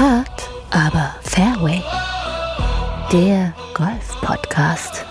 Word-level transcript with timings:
Hard, 0.00 0.48
aber 0.70 1.14
Fairway. 1.20 1.82
Der 3.12 3.52
Golf-Podcast 3.74 5.04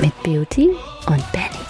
mit 0.00 0.12
Beauty 0.24 0.70
und 1.06 1.22
Benny. 1.30 1.62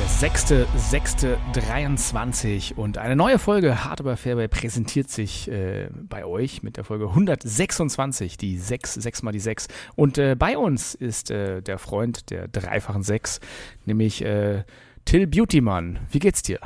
Der 0.00 0.08
6.6.23 0.08 2.74
und 2.74 2.98
eine 2.98 3.14
neue 3.14 3.38
Folge 3.38 3.84
Hard 3.84 4.00
aber 4.00 4.16
Fairway 4.16 4.48
präsentiert 4.48 5.08
sich 5.08 5.48
äh, 5.48 5.88
bei 5.92 6.24
euch 6.24 6.64
mit 6.64 6.78
der 6.78 6.82
Folge 6.82 7.06
126, 7.06 8.36
die 8.36 8.58
6, 8.58 8.94
6 8.94 9.22
mal 9.22 9.30
die 9.30 9.38
6. 9.38 9.68
Und 9.94 10.18
äh, 10.18 10.34
bei 10.36 10.58
uns 10.58 10.96
ist 10.96 11.30
äh, 11.30 11.62
der 11.62 11.78
Freund 11.78 12.28
der 12.30 12.48
dreifachen 12.48 13.04
6, 13.04 13.38
nämlich 13.84 14.24
äh, 14.24 14.64
Till 15.04 15.28
Beautymann. 15.28 16.00
Wie 16.10 16.18
geht's 16.18 16.42
dir? 16.42 16.58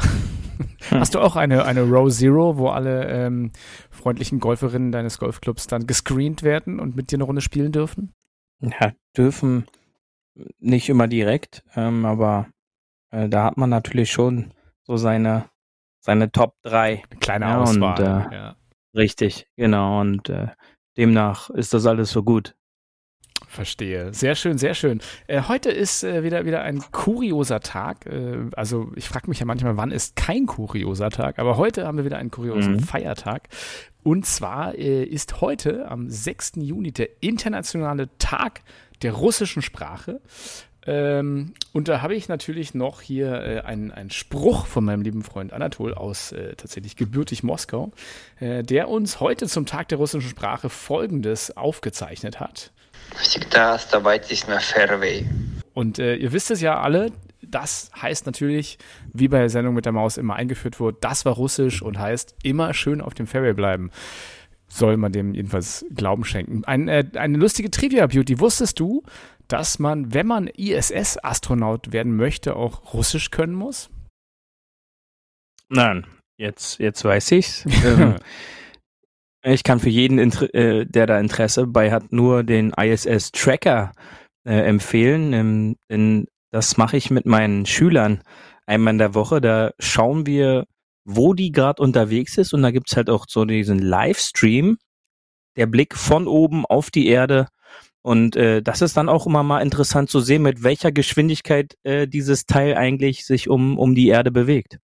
Hm. 0.59 0.69
Hast 1.01 1.15
du 1.15 1.21
auch 1.21 1.37
eine, 1.37 1.65
eine 1.65 1.83
Row 1.83 2.11
Zero, 2.11 2.59
wo 2.59 2.69
alle 2.69 3.07
ähm, 3.09 3.53
freundlichen 3.91 4.41
Golferinnen 4.41 4.93
deines 4.93 5.19
Golfclubs 5.19 5.66
dann 5.66 5.87
gescreent 5.87 6.43
werden 6.43 6.80
und 6.80 6.97
mit 6.97 7.11
dir 7.11 7.16
eine 7.16 7.25
Runde 7.25 7.41
spielen 7.41 7.73
dürfen? 7.73 8.12
Ja, 8.61 8.93
dürfen 9.16 9.66
nicht 10.59 10.89
immer 10.89 11.09
direkt, 11.09 11.65
ähm, 11.75 12.05
aber 12.05 12.49
äh, 13.11 13.29
da 13.29 13.45
hat 13.45 13.57
man 13.57 13.71
natürlich 13.71 14.11
schon 14.11 14.52
so 14.83 14.97
seine, 14.97 15.49
seine 16.01 16.30
Top 16.30 16.55
3. 16.63 17.02
Eine 17.11 17.21
kleine 17.21 17.45
ja, 17.47 17.61
Auswahl. 17.61 18.25
Und, 18.25 18.33
äh, 18.33 18.35
ja. 18.35 18.57
Richtig, 18.95 19.47
genau. 19.57 20.01
Und 20.01 20.29
äh, 20.29 20.49
demnach 20.97 21.51
ist 21.51 21.75
das 21.75 21.87
alles 21.87 22.11
so 22.11 22.23
gut. 22.23 22.57
Verstehe. 23.48 24.12
Sehr 24.12 24.34
schön, 24.34 24.59
sehr 24.59 24.75
schön. 24.75 25.01
Äh, 25.27 25.43
heute 25.48 25.70
ist 25.70 26.05
äh, 26.05 26.23
wieder, 26.23 26.45
wieder 26.45 26.62
ein 26.62 26.83
kurioser 26.93 27.61
Tag. 27.61 28.05
Äh, 28.07 28.51
also 28.55 28.93
ich 28.95 29.09
frage 29.09 29.29
mich 29.29 29.41
ja 29.41 29.47
manchmal, 29.47 29.77
wann 29.79 29.91
ist 29.91 30.16
kein 30.16 30.45
kurioser 30.47 31.09
Tag? 31.09 31.38
Aber 31.38 31.57
heute 31.57 31.87
haben 31.87 31.97
wir 31.97 32.05
wieder 32.05 32.19
einen 32.19 32.30
kuriosen 32.30 32.74
mhm. 32.74 32.80
Feiertag. 32.80 33.48
Und 34.02 34.27
zwar 34.27 34.74
äh, 34.74 35.02
ist 35.02 35.41
heute 35.41 35.91
am 35.91 36.10
6. 36.10 36.52
Juni 36.57 36.93
der 36.93 37.09
internationale 37.21 38.10
Tag 38.19 38.60
der 39.02 39.13
russischen 39.13 39.63
Sprache. 39.63 40.21
Ähm, 40.89 41.53
und 41.75 41.89
da 41.89 42.01
habe 42.01 42.15
ich 42.15 42.29
natürlich 42.29 42.73
noch 42.73 43.03
hier 43.03 43.43
äh, 43.43 43.61
einen, 43.61 43.93
einen 43.93 44.11
Spruch 44.11 44.65
von 44.65 44.87
meinem 44.87 45.03
lieben 45.03 45.23
Freund 45.23 45.53
Anatol 45.53 45.93
aus 45.93 46.33
äh, 46.33 46.57
tatsächlich 46.57 46.97
gebürtig 46.97 47.43
Moskau, 47.43 47.93
äh, 48.41 48.63
der 48.63 48.89
uns 48.89 49.21
heute 49.21 49.49
zum 49.49 49.66
Tag 49.66 49.89
der 49.89 49.99
russischen 49.99 50.31
Sprache 50.31 50.71
Folgendes 50.71 51.55
aufgezeichnet 51.55 52.41
hat. 52.41 52.73
Und 55.75 55.99
äh, 55.99 56.15
ihr 56.16 56.33
wisst 56.33 56.51
es 56.51 56.63
ja 56.63 56.81
alle, 56.81 57.13
das 57.43 57.91
heißt 58.01 58.25
natürlich, 58.25 58.79
wie 59.13 59.29
bei 59.29 59.41
der 59.41 59.51
Sendung 59.51 59.75
mit 59.75 59.85
der 59.85 59.93
Maus 59.93 60.16
immer 60.16 60.37
eingeführt 60.37 60.81
wurde, 60.81 60.97
das 61.03 61.27
war 61.27 61.35
Russisch 61.35 61.83
und 61.83 61.99
heißt 61.99 62.35
immer 62.43 62.73
schön 62.73 63.03
auf 63.03 63.13
dem 63.13 63.27
Fairway 63.27 63.53
bleiben. 63.53 63.91
Soll 64.69 64.97
man 64.97 65.12
dem 65.12 65.34
jedenfalls 65.34 65.84
Glauben 65.94 66.25
schenken. 66.25 66.65
Ein, 66.65 66.89
äh, 66.89 67.05
eine 67.15 67.37
lustige 67.37 67.71
Trivia-Beauty. 67.71 68.41
Wusstest 68.41 68.81
du, 68.81 69.03
dass 69.49 69.78
man, 69.78 70.15
wenn 70.15 70.27
man 70.27 70.47
ISS-Astronaut 70.47 71.93
werden 71.93 72.16
möchte, 72.16 72.56
auch 72.56 72.93
Russisch 72.94 73.31
können 73.31 73.54
muss? 73.54 73.91
Nein, 75.69 76.06
jetzt, 76.38 76.78
jetzt 76.78 77.04
weiß 77.04 77.32
ich's. 77.32 77.65
ähm, 77.84 78.16
ich 79.43 79.65
kann 79.65 79.81
für 79.81 79.91
jeden, 79.91 80.19
äh, 80.19 80.87
der 80.87 81.06
da 81.06 81.19
Interesse 81.19 81.66
bei 81.66 81.91
hat, 81.91 82.12
nur 82.12 82.44
den 82.44 82.72
ISS-Tracker 82.72 83.93
äh, 84.44 84.60
empfehlen. 84.60 85.32
Ähm, 85.32 85.76
denn 85.91 86.26
das 86.50 86.76
mache 86.76 86.97
ich 86.97 87.10
mit 87.10 87.26
meinen 87.26 87.66
Schülern 87.66 88.22
einmal 88.66 88.94
in 88.94 88.99
der 88.99 89.15
Woche. 89.15 89.41
Da 89.41 89.72
schauen 89.78 90.26
wir, 90.26 90.66
wo 91.04 91.34
die 91.34 91.53
gerade 91.53 91.82
unterwegs 91.82 92.37
ist. 92.38 92.53
Und 92.53 92.62
da 92.62 92.71
gibt's 92.71 92.97
halt 92.97 93.10
auch 93.10 93.26
so 93.28 93.44
diesen 93.44 93.78
Livestream, 93.78 94.78
der 95.56 95.66
Blick 95.66 95.97
von 95.97 96.26
oben 96.26 96.65
auf 96.66 96.91
die 96.91 97.09
Erde 97.09 97.49
und 98.03 98.37
äh, 98.37 98.62
das 98.62 98.82
ist 98.82 98.97
dann 98.97 99.09
auch 99.09 99.26
immer 99.26 99.42
mal 99.42 99.60
interessant 99.60 100.10
zu 100.10 100.20
sehen, 100.20 100.42
mit 100.42 100.62
welcher 100.62 100.92
Geschwindigkeit 100.92 101.76
äh, 101.82 102.06
dieses 102.06 102.47
Teil 102.47 102.76
eigentlich 102.76 103.26
sich 103.26 103.48
um, 103.48 103.78
um 103.78 103.94
die 103.94 104.09
Erde 104.09 104.31
bewegt. 104.31 104.78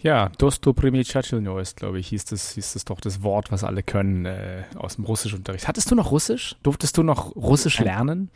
Ja, 0.00 0.30
Dosto 0.38 0.72
Primicacilno 0.72 1.58
ist, 1.58 1.76
glaube 1.76 1.98
ich, 1.98 2.08
hieß 2.08 2.26
das, 2.26 2.52
hieß 2.52 2.74
das 2.74 2.84
doch 2.84 3.00
das 3.00 3.22
Wort, 3.22 3.50
was 3.50 3.64
alle 3.64 3.82
können 3.82 4.24
äh, 4.24 4.62
aus 4.76 4.96
dem 4.96 5.04
Russischunterricht. 5.04 5.66
Hattest 5.66 5.90
du 5.90 5.94
noch 5.94 6.12
Russisch? 6.12 6.56
Durftest 6.62 6.96
du 6.96 7.02
noch 7.02 7.34
Russisch 7.34 7.80
lernen? 7.80 8.30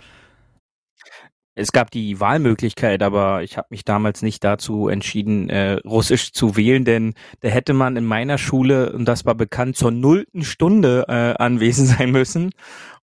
Es 1.55 1.71
gab 1.71 1.91
die 1.91 2.19
Wahlmöglichkeit, 2.19 3.03
aber 3.03 3.43
ich 3.43 3.59
habe 3.59 3.67
mich 3.71 3.84
damals 3.84 4.23
nicht 4.23 4.43
dazu 4.43 4.89
entschieden, 4.89 5.50
äh, 5.50 5.73
Russisch 5.84 6.33
zu 6.33 6.56
wählen, 6.56 6.87
denn 6.87 7.12
da 7.41 7.49
hätte 7.49 7.75
man 7.75 7.97
in 7.97 8.06
meiner 8.06 8.39
Schule, 8.39 8.93
und 8.93 9.05
das 9.05 9.27
war 9.27 9.34
bekannt, 9.34 9.77
zur 9.77 9.91
nullten 9.91 10.44
Stunde 10.44 11.05
äh, 11.09 11.43
anwesend 11.43 11.89
sein 11.99 12.11
müssen. 12.11 12.53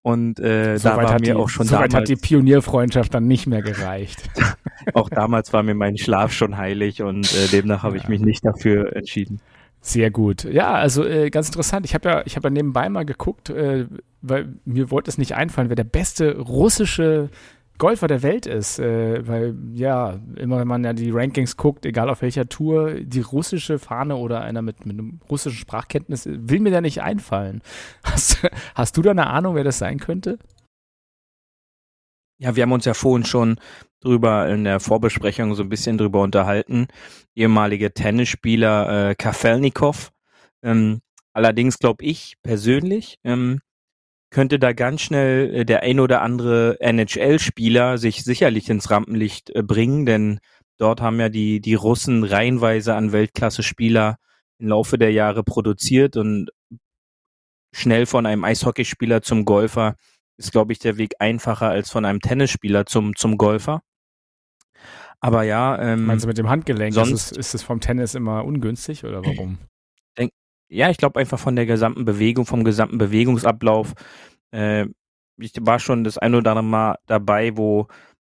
Und 0.01 0.39
äh, 0.39 0.77
so 0.77 0.89
da 0.89 0.97
war 0.97 1.13
mir 1.13 1.19
die, 1.19 1.33
auch 1.33 1.49
schon 1.49 1.67
so 1.67 1.75
damals, 1.75 1.93
hat 1.93 2.07
die 2.07 2.15
Pionierfreundschaft 2.15 3.13
dann 3.13 3.27
nicht 3.27 3.47
mehr 3.47 3.61
gereicht. 3.61 4.29
auch 4.93 5.09
damals 5.09 5.51
war 5.51 5.61
mir 5.61 5.75
mein 5.75 5.97
Schlaf 5.97 6.31
schon 6.31 6.57
heilig 6.57 7.01
und 7.01 7.31
äh, 7.33 7.47
demnach 7.51 7.83
habe 7.83 7.97
ja. 7.97 8.03
ich 8.03 8.09
mich 8.09 8.21
nicht 8.21 8.45
dafür 8.45 8.95
entschieden. 8.95 9.41
Sehr 9.81 10.11
gut. 10.11 10.43
Ja, 10.45 10.73
also 10.73 11.05
äh, 11.05 11.29
ganz 11.29 11.47
interessant. 11.47 11.85
Ich 11.85 11.93
habe 11.93 12.09
ja, 12.09 12.23
ich 12.25 12.35
habe 12.35 12.47
ja 12.47 12.51
nebenbei 12.51 12.89
mal 12.89 13.05
geguckt, 13.05 13.49
äh, 13.49 13.87
weil 14.21 14.53
mir 14.65 14.91
wollte 14.91 15.09
es 15.09 15.17
nicht 15.17 15.35
einfallen, 15.35 15.69
wer 15.69 15.75
der 15.75 15.85
beste 15.85 16.37
russische 16.37 17.29
Golfer 17.79 18.07
der 18.07 18.21
Welt 18.21 18.45
ist, 18.45 18.77
äh, 18.77 19.25
weil 19.25 19.55
ja, 19.73 20.19
immer 20.35 20.59
wenn 20.59 20.67
man 20.67 20.83
ja 20.83 20.93
die 20.93 21.09
Rankings 21.09 21.57
guckt, 21.57 21.85
egal 21.85 22.09
auf 22.09 22.21
welcher 22.21 22.47
Tour, 22.47 22.99
die 22.99 23.21
russische 23.21 23.79
Fahne 23.79 24.17
oder 24.17 24.41
einer 24.41 24.61
mit, 24.61 24.85
mit 24.85 24.99
einem 24.99 25.19
russischen 25.29 25.57
Sprachkenntnis, 25.57 26.27
will 26.27 26.59
mir 26.59 26.71
da 26.71 26.81
nicht 26.81 27.01
einfallen. 27.01 27.61
Hast, 28.03 28.45
hast 28.75 28.97
du 28.97 29.01
da 29.01 29.11
eine 29.11 29.27
Ahnung, 29.27 29.55
wer 29.55 29.63
das 29.63 29.79
sein 29.79 29.99
könnte? 29.99 30.37
Ja, 32.37 32.55
wir 32.55 32.63
haben 32.63 32.71
uns 32.71 32.85
ja 32.85 32.93
vorhin 32.93 33.25
schon 33.25 33.59
drüber 34.01 34.47
in 34.49 34.63
der 34.63 34.79
Vorbesprechung 34.79 35.55
so 35.55 35.63
ein 35.63 35.69
bisschen 35.69 35.97
drüber 35.97 36.21
unterhalten. 36.21 36.87
Ehemaliger 37.35 37.93
Tennisspieler 37.93 39.09
äh, 39.09 39.15
Kafelnikov. 39.15 40.11
Ähm, 40.63 41.01
allerdings 41.33 41.79
glaube 41.79 42.03
ich 42.03 42.35
persönlich, 42.43 43.19
ähm, 43.23 43.59
könnte 44.29 44.59
da 44.59 44.73
ganz 44.73 45.01
schnell 45.01 45.53
äh, 45.53 45.65
der 45.65 45.83
ein 45.83 45.99
oder 45.99 46.21
andere 46.21 46.79
NHL-Spieler 46.79 47.97
sich 47.97 48.23
sicherlich 48.23 48.69
ins 48.69 48.89
Rampenlicht 48.91 49.49
äh, 49.51 49.63
bringen, 49.63 50.05
denn 50.05 50.39
dort 50.77 51.01
haben 51.01 51.19
ja 51.19 51.29
die, 51.29 51.61
die 51.61 51.75
Russen 51.75 52.23
reihenweise 52.23 52.95
an 52.95 53.11
Weltklasse-Spieler 53.11 54.17
im 54.59 54.67
Laufe 54.67 54.97
der 54.97 55.11
Jahre 55.11 55.43
produziert 55.43 56.17
und 56.17 56.49
schnell 57.71 58.05
von 58.05 58.25
einem 58.25 58.43
Eishockeyspieler 58.43 59.21
zum 59.21 59.45
Golfer 59.45 59.95
ist, 60.37 60.51
glaube 60.51 60.71
ich, 60.71 60.79
der 60.79 60.97
Weg 60.97 61.13
einfacher 61.19 61.69
als 61.69 61.89
von 61.91 62.05
einem 62.05 62.21
Tennisspieler 62.21 62.85
zum, 62.85 63.15
zum 63.15 63.37
Golfer. 63.37 63.81
Aber 65.19 65.43
ja. 65.43 65.77
Ähm, 65.79 66.05
Meinst 66.05 66.23
du 66.23 66.27
mit 66.27 66.37
dem 66.37 66.49
Handgelenk? 66.49 66.93
Sonst 66.93 67.11
ist 67.11 67.31
es, 67.31 67.37
ist 67.37 67.55
es 67.55 67.63
vom 67.63 67.81
Tennis 67.81 68.15
immer 68.15 68.45
ungünstig 68.45 69.03
oder 69.03 69.23
warum? 69.25 69.57
Ja, 70.69 70.89
ich 70.89 70.97
glaube 70.97 71.19
einfach 71.19 71.39
von 71.39 71.55
der 71.55 71.65
gesamten 71.65 72.05
Bewegung, 72.05 72.45
vom 72.45 72.63
gesamten 72.63 72.97
Bewegungsablauf. 72.97 73.93
Äh, 74.51 74.85
ich 75.37 75.53
war 75.59 75.79
schon 75.79 76.03
das 76.03 76.17
ein 76.17 76.35
oder 76.35 76.51
andere 76.51 76.63
Mal 76.63 76.95
dabei, 77.05 77.57
wo 77.57 77.87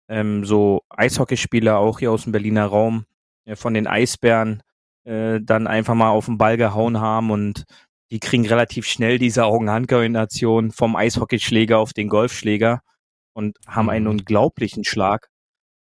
ähm, 0.09 0.45
so 0.45 0.83
Eishockeyspieler 0.89 1.77
auch 1.77 1.99
hier 1.99 2.11
aus 2.11 2.23
dem 2.23 2.31
Berliner 2.31 2.65
Raum 2.65 3.05
äh, 3.45 3.55
von 3.55 3.73
den 3.73 3.87
Eisbären 3.87 4.61
äh, 5.05 5.39
dann 5.41 5.67
einfach 5.67 5.95
mal 5.95 6.09
auf 6.09 6.25
den 6.25 6.37
Ball 6.37 6.57
gehauen 6.57 6.99
haben 6.99 7.31
und 7.31 7.63
die 8.11 8.19
kriegen 8.19 8.45
relativ 8.45 8.85
schnell 8.85 9.19
diese 9.19 9.45
Augen-Hand-Koordination 9.45 10.71
vom 10.71 10.95
Eishockeyschläger 10.95 11.77
auf 11.77 11.93
den 11.93 12.07
Golfschläger 12.07 12.81
und 13.33 13.57
haben 13.67 13.85
mhm. 13.85 13.89
einen 13.89 14.07
unglaublichen 14.07 14.83
Schlag. 14.83 15.29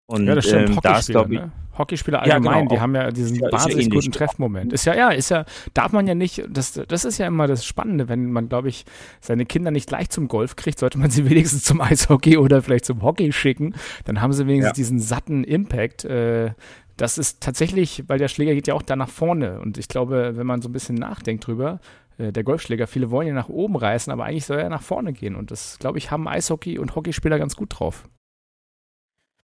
Und 0.06 0.27
ja, 0.27 0.34
das 0.34 0.47
stimmt, 0.47 0.71
ähm, 0.71 0.78
da 0.83 0.99
ist, 0.99 1.09
glaube 1.09 1.34
ich, 1.34 1.41
ne? 1.41 1.53
Hockeyspieler 1.79 2.23
allgemein, 2.23 2.45
ja, 2.45 2.59
genau. 2.61 2.69
die 2.71 2.81
haben 2.81 2.95
ja 2.95 3.11
diesen 3.11 3.37
ja, 3.37 3.53
wahnsinnig 3.53 3.91
guten 3.91 4.13
Treffmoment. 4.13 4.73
Ist 4.73 4.85
ja, 4.85 4.95
ja, 4.95 5.11
ist 5.11 5.31
ja, 5.31 5.45
darf 5.75 5.93
man 5.93 6.07
ja 6.07 6.15
nicht, 6.15 6.45
das, 6.49 6.81
das 6.89 7.05
ist 7.05 7.19
ja 7.19 7.27
immer 7.27 7.47
das 7.47 7.65
Spannende, 7.65 8.09
wenn 8.09 8.33
man, 8.33 8.49
glaube 8.49 8.69
ich, 8.69 8.84
seine 9.21 9.47
Kinder 9.47 9.71
nicht 9.71 9.89
gleich 9.89 10.11
zum 10.11 10.28
Golf 10.28 10.57
kriegt, 10.57 10.78
sollte 10.78 10.99
man 10.99 11.11
sie 11.11 11.28
wenigstens 11.31 11.65
zum 11.65 11.81
Eishockey 11.81 12.37
oder 12.37 12.63
vielleicht 12.63 12.84
zum 12.84 13.03
Hockey 13.03 13.33
schicken. 13.33 13.75
Dann 14.05 14.21
haben 14.21 14.33
sie 14.33 14.47
wenigstens 14.47 14.77
ja. 14.77 14.83
diesen 14.83 14.99
satten 14.99 15.45
Impact. 15.45 16.05
Äh, 16.05 16.53
das 16.97 17.19
ist 17.19 17.43
tatsächlich, 17.43 18.05
weil 18.07 18.19
der 18.19 18.29
Schläger 18.29 18.55
geht 18.55 18.69
ja 18.69 18.75
auch 18.75 18.83
da 18.83 18.97
nach 18.97 19.09
vorne. 19.09 19.61
Und 19.61 19.79
ich 19.79 19.89
glaube, 19.89 20.33
wenn 20.37 20.47
man 20.47 20.63
so 20.63 20.69
ein 20.69 20.72
bisschen 20.72 20.95
nachdenkt 20.95 21.47
drüber, 21.47 21.81
äh, 22.19 22.33
der 22.33 22.45
Golfschläger, 22.45 22.87
viele 22.87 23.11
wollen 23.11 23.29
ja 23.29 23.34
nach 23.34 23.49
oben 23.49 23.77
reißen, 23.77 24.13
aber 24.13 24.25
eigentlich 24.25 24.47
soll 24.47 24.59
er 24.59 24.69
nach 24.69 24.83
vorne 24.83 25.13
gehen. 25.13 25.37
Und 25.37 25.51
das, 25.51 25.79
glaube 25.79 25.99
ich, 25.99 26.11
haben 26.11 26.29
Eishockey- 26.29 26.79
und 26.79 26.95
Hockeyspieler 26.95 27.39
ganz 27.39 27.57
gut 27.57 27.79
drauf. 27.79 28.09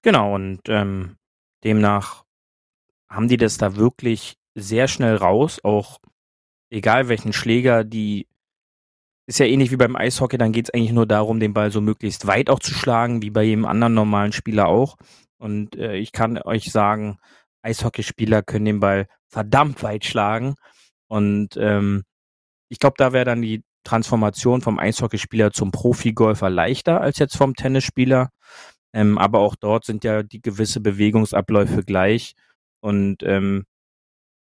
Genau, 0.01 0.36
und 0.36 0.62
ähm, 0.68 1.15
demnach 1.63 2.23
haben 3.09 3.27
die 3.27 3.38
das 3.38 3.57
da 3.57 3.75
wirklich 3.75 4.38
sehr 4.56 4.88
schnell 4.88 5.15
raus, 5.15 5.59
auch 5.63 6.00
egal 6.69 7.09
welchen 7.09 7.33
Schläger, 7.33 7.83
die 7.83 8.27
ist 9.25 9.39
ja 9.39 9.45
ähnlich 9.45 9.71
wie 9.71 9.77
beim 9.77 9.95
Eishockey, 9.95 10.38
dann 10.38 10.51
geht 10.51 10.65
es 10.65 10.73
eigentlich 10.73 10.91
nur 10.91 11.06
darum, 11.06 11.39
den 11.39 11.53
Ball 11.53 11.71
so 11.71 11.81
möglichst 11.81 12.25
weit 12.25 12.50
auch 12.50 12.59
zu 12.59 12.73
schlagen, 12.73 13.21
wie 13.21 13.29
bei 13.29 13.44
jedem 13.44 13.65
anderen 13.65 13.94
normalen 13.94 14.31
Spieler 14.31 14.67
auch. 14.67 14.97
Und 15.38 15.75
äh, 15.75 15.97
ich 15.97 16.11
kann 16.11 16.38
euch 16.39 16.71
sagen, 16.71 17.19
Eishockeyspieler 17.62 18.41
können 18.41 18.65
den 18.65 18.79
Ball 18.79 19.07
verdammt 19.27 19.83
weit 19.83 20.05
schlagen. 20.05 20.55
Und 21.07 21.57
ähm, 21.57 22.03
ich 22.69 22.79
glaube, 22.79 22.95
da 22.97 23.13
wäre 23.13 23.25
dann 23.25 23.41
die 23.41 23.63
Transformation 23.83 24.62
vom 24.62 24.79
Eishockeyspieler 24.79 25.51
zum 25.51 25.71
Profigolfer 25.71 26.50
leichter 26.50 27.01
als 27.01 27.19
jetzt 27.19 27.38
vom 27.38 27.55
Tennisspieler. 27.55 28.29
Ähm, 28.94 29.18
aber 29.18 29.39
auch 29.39 29.56
dort 29.56 29.86
sind 29.86 30.03
ja 30.03 30.24
die 30.24 30.41
gewisse 30.41 30.81
Bewegungsabläufe 30.81 31.83
gleich. 31.83 32.36
Und 32.81 33.24
ähm, 33.24 33.65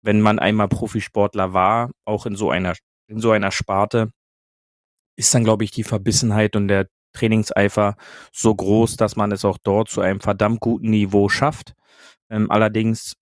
wenn 0.02 0.20
man 0.20 0.38
einmal 0.38 0.68
Profisportler 0.68 1.52
war, 1.52 1.90
auch 2.04 2.26
in 2.26 2.36
so 2.36 2.50
einer, 2.50 2.74
in 3.08 3.20
so 3.20 3.30
einer 3.30 3.50
Sparte, 3.50 4.10
ist 5.16 5.34
dann, 5.34 5.44
glaube 5.44 5.64
ich, 5.64 5.70
die 5.70 5.84
Verbissenheit 5.84 6.56
und 6.56 6.68
der 6.68 6.88
Trainingseifer 7.12 7.96
so 8.32 8.54
groß, 8.54 8.96
dass 8.96 9.16
man 9.16 9.32
es 9.32 9.44
auch 9.44 9.58
dort 9.62 9.88
zu 9.88 10.00
einem 10.00 10.20
verdammt 10.20 10.60
guten 10.60 10.90
Niveau 10.90 11.28
schafft. 11.28 11.74
Ähm, 12.28 12.50
allerdings 12.50 13.14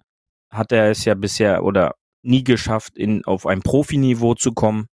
hat 0.51 0.73
er 0.73 0.91
es 0.91 1.05
ja 1.05 1.15
bisher 1.15 1.65
oder 1.65 1.95
nie 2.23 2.45
geschafft, 2.45 2.97
in, 2.97 3.25
auf 3.25 3.47
ein 3.47 3.61
Profiniveau 3.61 4.35
zu 4.35 4.53
kommen. 4.53 4.87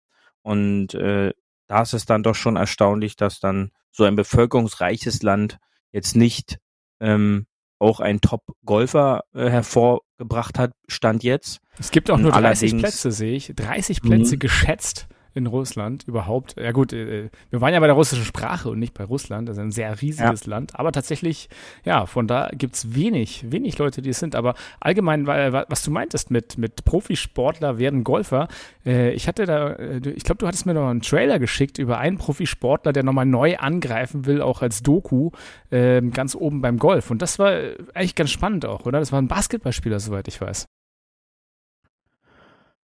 Und 0.41 0.93
äh, 0.95 1.33
da 1.67 1.81
ist 1.81 1.93
es 1.93 2.05
dann 2.05 2.23
doch 2.23 2.35
schon 2.35 2.55
erstaunlich, 2.55 3.15
dass 3.15 3.39
dann 3.39 3.71
so 3.91 4.05
ein 4.05 4.15
bevölkerungsreiches 4.15 5.21
Land 5.21 5.57
jetzt 5.91 6.15
nicht 6.15 6.57
ähm, 6.99 7.47
auch 7.79 7.99
ein 7.99 8.21
Top-Golfer 8.21 9.23
äh, 9.33 9.49
hervorgebracht 9.49 10.57
hat, 10.57 10.73
stand 10.87 11.23
jetzt. 11.23 11.59
Es 11.79 11.91
gibt 11.91 12.09
auch 12.09 12.17
nur 12.17 12.31
30 12.31 12.77
Plätze, 12.77 13.11
sehe 13.11 13.35
ich. 13.35 13.53
30 13.55 14.01
Plätze 14.01 14.35
mhm. 14.35 14.39
geschätzt 14.39 15.07
in 15.33 15.47
Russland 15.47 16.03
überhaupt. 16.07 16.55
Ja 16.59 16.71
gut, 16.71 16.93
äh, 16.93 17.29
wir 17.49 17.61
waren 17.61 17.73
ja 17.73 17.79
bei 17.79 17.87
der 17.87 17.95
russischen 17.95 18.25
Sprache 18.25 18.69
und 18.69 18.79
nicht 18.79 18.93
bei 18.93 19.03
Russland. 19.03 19.47
Das 19.47 19.57
ist 19.57 19.63
ein 19.63 19.71
sehr 19.71 20.01
riesiges 20.01 20.45
ja. 20.45 20.49
Land. 20.49 20.79
Aber 20.79 20.91
tatsächlich, 20.91 21.49
ja, 21.85 22.05
von 22.05 22.27
da 22.27 22.49
gibt 22.53 22.75
es 22.75 22.95
wenig, 22.95 23.51
wenig 23.51 23.77
Leute, 23.77 24.01
die 24.01 24.09
es 24.09 24.19
sind. 24.19 24.35
Aber 24.35 24.55
allgemein, 24.79 25.27
was 25.27 25.83
du 25.83 25.91
meintest 25.91 26.31
mit, 26.31 26.57
mit 26.57 26.85
Profisportler 26.85 27.77
werden 27.77 28.03
Golfer, 28.03 28.47
äh, 28.85 29.11
ich 29.11 29.27
hatte 29.27 29.45
da, 29.45 29.73
äh, 29.73 29.97
ich 30.09 30.23
glaube, 30.23 30.39
du 30.39 30.47
hattest 30.47 30.65
mir 30.65 30.73
noch 30.73 30.87
einen 30.87 31.01
Trailer 31.01 31.39
geschickt 31.39 31.77
über 31.77 31.97
einen 31.97 32.17
Profisportler, 32.17 32.93
der 32.93 33.03
nochmal 33.03 33.25
neu 33.25 33.57
angreifen 33.57 34.25
will, 34.25 34.41
auch 34.41 34.61
als 34.61 34.83
Doku, 34.83 35.31
ähm, 35.71 36.11
ganz 36.11 36.35
oben 36.35 36.61
beim 36.61 36.77
Golf. 36.77 37.11
Und 37.11 37.21
das 37.21 37.39
war 37.39 37.51
eigentlich 37.93 38.15
ganz 38.15 38.31
spannend 38.31 38.65
auch, 38.65 38.85
oder? 38.85 38.99
Das 38.99 39.11
war 39.11 39.21
ein 39.21 39.27
Basketballspieler, 39.27 39.99
soweit 39.99 40.27
ich 40.27 40.39
weiß. 40.39 40.65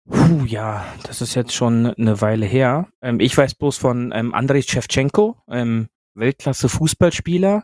Puh, 0.08 0.46
ja, 0.46 0.86
das 1.04 1.22
ist 1.22 1.34
jetzt 1.34 1.54
schon 1.54 1.88
eine 1.88 2.22
Weile 2.22 2.46
her. 2.46 2.88
Ähm, 3.02 3.20
ich 3.20 3.36
weiß 3.36 3.56
bloß 3.56 3.78
von 3.78 4.12
ähm, 4.14 4.34
Andrei 4.34 4.62
Shevchenko, 4.62 5.38
ähm, 5.50 5.88
Weltklasse-Fußballspieler. 6.14 7.64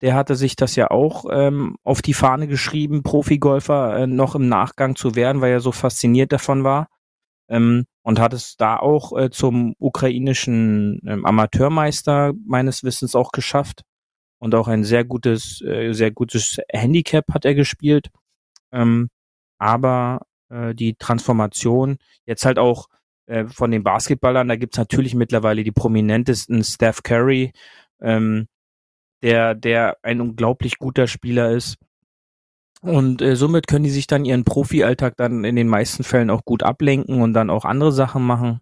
Der 0.00 0.14
hatte 0.14 0.34
sich 0.34 0.56
das 0.56 0.76
ja 0.76 0.90
auch 0.90 1.26
ähm, 1.30 1.76
auf 1.82 2.02
die 2.02 2.14
Fahne 2.14 2.48
geschrieben, 2.48 3.02
Profigolfer 3.02 3.96
äh, 3.98 4.06
noch 4.06 4.34
im 4.34 4.48
Nachgang 4.48 4.96
zu 4.96 5.14
werden, 5.14 5.42
weil 5.42 5.52
er 5.52 5.60
so 5.60 5.72
fasziniert 5.72 6.32
davon 6.32 6.64
war. 6.64 6.88
Ähm, 7.48 7.84
und 8.02 8.18
hat 8.18 8.32
es 8.32 8.56
da 8.56 8.78
auch 8.78 9.16
äh, 9.18 9.30
zum 9.30 9.74
ukrainischen 9.78 11.00
ähm, 11.06 11.26
Amateurmeister 11.26 12.32
meines 12.46 12.82
Wissens 12.84 13.14
auch 13.14 13.32
geschafft. 13.32 13.82
Und 14.38 14.54
auch 14.54 14.68
ein 14.68 14.84
sehr 14.84 15.04
gutes, 15.04 15.62
äh, 15.62 15.92
sehr 15.92 16.10
gutes 16.10 16.58
Handicap 16.70 17.26
hat 17.32 17.44
er 17.44 17.54
gespielt. 17.54 18.08
Ähm, 18.72 19.08
aber 19.58 20.22
äh, 20.50 20.74
die 20.74 20.94
Transformation. 20.94 21.98
Jetzt 22.26 22.44
halt 22.44 22.58
auch 22.58 22.88
äh, 23.26 23.46
von 23.46 23.70
den 23.70 23.82
Basketballern, 23.82 24.48
da 24.48 24.56
gibt's 24.56 24.78
natürlich 24.78 25.14
mittlerweile 25.14 25.64
die 25.64 25.72
prominentesten 25.72 26.62
Steph 26.64 27.02
Curry, 27.02 27.52
ähm, 28.00 28.48
der, 29.22 29.54
der 29.54 29.96
ein 30.02 30.20
unglaublich 30.20 30.78
guter 30.78 31.06
Spieler 31.06 31.50
ist. 31.50 31.76
Und 32.82 33.22
äh, 33.22 33.34
somit 33.34 33.66
können 33.66 33.84
die 33.84 33.90
sich 33.90 34.06
dann 34.06 34.26
ihren 34.26 34.44
Profi-Alltag 34.44 35.16
dann 35.16 35.44
in 35.44 35.56
den 35.56 35.68
meisten 35.68 36.04
Fällen 36.04 36.28
auch 36.28 36.44
gut 36.44 36.62
ablenken 36.62 37.22
und 37.22 37.32
dann 37.32 37.48
auch 37.48 37.64
andere 37.64 37.92
Sachen 37.92 38.22
machen. 38.24 38.60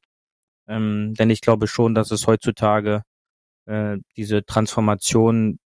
Ähm, 0.69 1.15
denn 1.15 1.31
ich 1.31 1.41
glaube 1.41 1.67
schon, 1.67 1.95
dass 1.95 2.13
es 2.13 2.29
heutzutage 2.29 3.03
äh, 3.67 3.99
diese 4.17 4.45
Transformation 4.45 5.59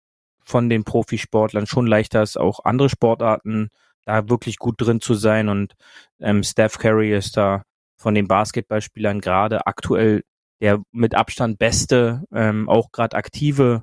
von 0.43 0.71
den 0.71 0.85
Profisportlern 0.85 1.67
schon 1.67 1.87
leichter 1.87 2.23
ist, 2.23 2.39
auch 2.39 2.65
andere 2.65 2.89
Sportarten 2.89 3.69
da 4.07 4.29
wirklich 4.29 4.57
gut 4.57 4.77
drin 4.79 5.01
zu 5.01 5.15
sein. 5.15 5.49
Und 5.49 5.75
ähm, 6.21 6.43
Steph 6.43 6.79
Curry 6.79 7.15
ist 7.15 7.37
da 7.37 7.63
von 7.99 8.15
den 8.15 8.29
Basketballspielern 8.29 9.21
gerade 9.21 9.67
aktuell 9.67 10.23
der 10.63 10.83
mit 10.93 11.15
Abstand 11.15 11.59
beste, 11.59 12.25
ähm, 12.33 12.69
auch 12.69 12.91
gerade 12.91 13.17
aktive 13.17 13.83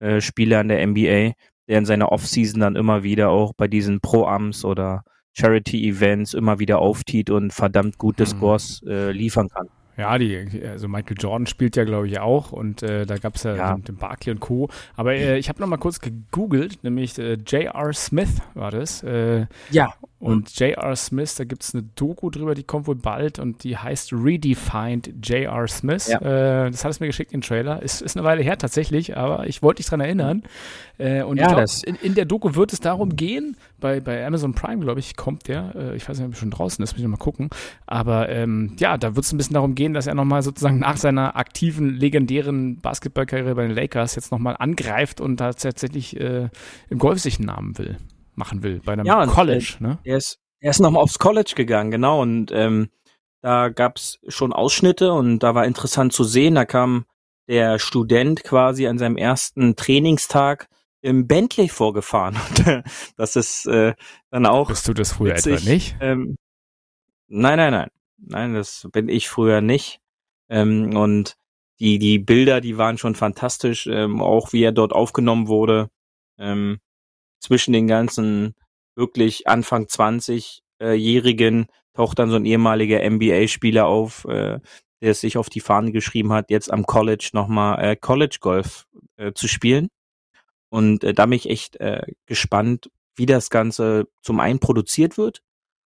äh, 0.00 0.20
Spieler 0.20 0.60
in 0.60 0.68
der 0.68 0.86
NBA, 0.86 1.32
der 1.68 1.78
in 1.78 1.86
seiner 1.86 2.12
Offseason 2.12 2.60
dann 2.60 2.76
immer 2.76 3.02
wieder 3.02 3.30
auch 3.30 3.54
bei 3.56 3.68
diesen 3.68 4.00
Pro-Ams 4.00 4.64
oder 4.64 5.02
Charity-Events 5.32 6.34
immer 6.34 6.58
wieder 6.58 6.80
auftiet 6.80 7.30
und 7.30 7.52
verdammt 7.52 7.96
gute 7.96 8.24
mhm. 8.24 8.28
Scores 8.28 8.82
äh, 8.86 9.12
liefern 9.12 9.48
kann. 9.48 9.68
Ja, 10.00 10.16
die, 10.16 10.62
also 10.66 10.88
Michael 10.88 11.16
Jordan 11.18 11.46
spielt 11.46 11.76
ja, 11.76 11.84
glaube 11.84 12.08
ich, 12.08 12.18
auch 12.18 12.52
und 12.52 12.82
äh, 12.82 13.04
da 13.04 13.18
gab 13.18 13.36
es 13.36 13.42
ja, 13.42 13.54
ja. 13.54 13.74
Den, 13.74 13.84
den 13.84 13.96
Barkley 13.96 14.32
und 14.32 14.40
Co. 14.40 14.70
Aber 14.96 15.14
äh, 15.14 15.38
ich 15.38 15.50
habe 15.50 15.60
noch 15.60 15.68
mal 15.68 15.76
kurz 15.76 16.00
gegoogelt, 16.00 16.82
nämlich 16.82 17.18
äh, 17.18 17.34
J.R. 17.34 17.92
Smith 17.92 18.40
war 18.54 18.70
das. 18.70 19.02
Äh, 19.02 19.46
ja. 19.70 19.92
Und 20.20 20.60
J.R. 20.60 20.94
Smith, 20.96 21.34
da 21.36 21.44
gibt 21.44 21.62
es 21.62 21.74
eine 21.74 21.82
Doku 21.82 22.28
drüber, 22.28 22.54
die 22.54 22.62
kommt 22.62 22.86
wohl 22.86 22.94
bald 22.94 23.38
und 23.38 23.64
die 23.64 23.78
heißt 23.78 24.12
Redefined 24.12 25.14
J.R. 25.26 25.66
Smith. 25.66 26.08
Ja. 26.08 26.18
Äh, 26.66 26.70
das 26.70 26.84
hat 26.84 26.90
es 26.90 27.00
mir 27.00 27.06
geschickt, 27.06 27.32
den 27.32 27.40
Trailer. 27.40 27.82
Ist, 27.82 28.02
ist 28.02 28.18
eine 28.18 28.26
Weile 28.26 28.42
her 28.42 28.58
tatsächlich, 28.58 29.16
aber 29.16 29.46
ich 29.46 29.62
wollte 29.62 29.78
dich 29.78 29.86
dran 29.86 30.00
erinnern. 30.00 30.42
Äh, 30.98 31.22
und 31.22 31.38
ja, 31.38 31.48
glaub, 31.54 31.66
in, 31.86 31.94
in, 31.94 32.14
der 32.14 32.26
Doku 32.26 32.54
wird 32.54 32.74
es 32.74 32.80
darum 32.80 33.16
gehen, 33.16 33.56
bei, 33.80 34.00
bei 34.00 34.26
Amazon 34.26 34.52
Prime, 34.52 34.84
glaube 34.84 35.00
ich, 35.00 35.16
kommt 35.16 35.48
der. 35.48 35.74
Äh, 35.74 35.96
ich 35.96 36.06
weiß 36.06 36.18
nicht, 36.18 36.26
ob 36.26 36.34
er 36.34 36.38
schon 36.38 36.50
draußen 36.50 36.82
ist, 36.84 36.92
muss 36.92 37.00
ich 37.00 37.08
mal 37.08 37.16
gucken. 37.16 37.48
Aber 37.86 38.28
ähm, 38.28 38.76
ja, 38.78 38.98
da 38.98 39.16
wird 39.16 39.24
es 39.24 39.32
ein 39.32 39.38
bisschen 39.38 39.54
darum 39.54 39.74
gehen, 39.74 39.94
dass 39.94 40.06
er 40.06 40.14
nochmal 40.14 40.42
sozusagen 40.42 40.80
nach 40.80 40.98
seiner 40.98 41.36
aktiven, 41.36 41.94
legendären 41.94 42.78
Basketballkarriere 42.80 43.54
bei 43.54 43.66
den 43.66 43.74
Lakers 43.74 44.16
jetzt 44.16 44.32
nochmal 44.32 44.56
angreift 44.58 45.22
und 45.22 45.40
da 45.40 45.54
tatsächlich 45.54 46.20
äh, 46.20 46.50
im 46.90 46.98
Golf 46.98 47.20
sich 47.20 47.38
einen 47.38 47.46
Namen 47.46 47.78
will 47.78 47.96
machen 48.40 48.64
will, 48.64 48.80
bei 48.84 48.94
einem 48.94 49.06
ja, 49.06 49.24
College. 49.26 49.76
Ne? 49.78 49.98
Er 50.02 50.16
ist, 50.16 50.38
er 50.58 50.70
ist 50.70 50.80
nochmal 50.80 51.02
aufs 51.02 51.18
College 51.18 51.52
gegangen, 51.54 51.90
genau. 51.92 52.20
Und 52.20 52.50
ähm, 52.52 52.90
da 53.42 53.68
gab's 53.68 54.18
schon 54.26 54.52
Ausschnitte 54.52 55.12
und 55.12 55.38
da 55.40 55.54
war 55.54 55.64
interessant 55.64 56.12
zu 56.12 56.24
sehen, 56.24 56.56
da 56.56 56.64
kam 56.64 57.04
der 57.48 57.78
Student 57.78 58.42
quasi 58.44 58.86
an 58.86 58.98
seinem 58.98 59.16
ersten 59.16 59.76
Trainingstag 59.76 60.68
im 61.02 61.26
Bentley 61.26 61.68
vorgefahren. 61.68 62.36
Und 62.66 62.84
das 63.16 63.34
ist 63.34 63.66
äh, 63.66 63.94
dann 64.30 64.46
auch. 64.46 64.68
Bist 64.68 64.86
du 64.86 64.92
das 64.92 65.12
früher 65.12 65.34
witzig. 65.34 65.54
etwa 65.54 65.70
nicht? 65.70 65.96
Ähm, 66.00 66.36
nein, 67.28 67.56
nein, 67.56 67.72
nein. 67.72 67.88
Nein, 68.18 68.54
das 68.54 68.86
bin 68.92 69.08
ich 69.08 69.28
früher 69.28 69.62
nicht. 69.62 70.00
Ähm, 70.50 70.94
und 70.94 71.36
die, 71.80 71.98
die 71.98 72.18
Bilder, 72.18 72.60
die 72.60 72.76
waren 72.76 72.98
schon 72.98 73.14
fantastisch, 73.14 73.86
ähm, 73.86 74.20
auch 74.20 74.52
wie 74.52 74.62
er 74.62 74.72
dort 74.72 74.92
aufgenommen 74.92 75.48
wurde. 75.48 75.88
Ähm, 76.38 76.80
zwischen 77.40 77.72
den 77.72 77.86
ganzen 77.86 78.54
wirklich 78.96 79.48
Anfang 79.48 79.84
20-Jährigen 79.86 81.66
taucht 81.94 82.18
dann 82.18 82.30
so 82.30 82.36
ein 82.36 82.46
ehemaliger 82.46 83.08
NBA-Spieler 83.08 83.86
auf, 83.86 84.24
äh, 84.26 84.60
der 85.02 85.10
es 85.10 85.20
sich 85.20 85.36
auf 85.36 85.48
die 85.48 85.60
Fahne 85.60 85.92
geschrieben 85.92 86.32
hat, 86.32 86.50
jetzt 86.50 86.72
am 86.72 86.86
College 86.86 87.30
nochmal 87.32 87.82
äh, 87.82 87.96
College 87.96 88.38
Golf 88.40 88.86
äh, 89.16 89.32
zu 89.32 89.48
spielen. 89.48 89.88
Und 90.70 91.02
äh, 91.04 91.14
da 91.14 91.26
bin 91.26 91.34
ich 91.34 91.48
echt 91.48 91.76
äh, 91.76 92.02
gespannt, 92.26 92.90
wie 93.16 93.26
das 93.26 93.50
Ganze 93.50 94.08
zum 94.22 94.40
einen 94.40 94.60
produziert 94.60 95.18
wird 95.18 95.42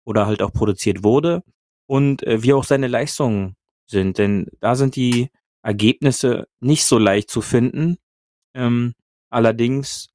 oder 0.04 0.26
halt 0.26 0.42
auch 0.42 0.52
produziert 0.52 1.02
wurde 1.02 1.42
und 1.86 2.22
äh, 2.22 2.42
wie 2.42 2.52
auch 2.52 2.64
seine 2.64 2.86
Leistungen 2.86 3.56
sind. 3.86 4.18
Denn 4.18 4.46
da 4.60 4.76
sind 4.76 4.96
die 4.96 5.30
Ergebnisse 5.62 6.46
nicht 6.60 6.84
so 6.84 6.98
leicht 6.98 7.30
zu 7.30 7.40
finden. 7.40 7.98
Ähm, 8.54 8.94
allerdings 9.30 10.10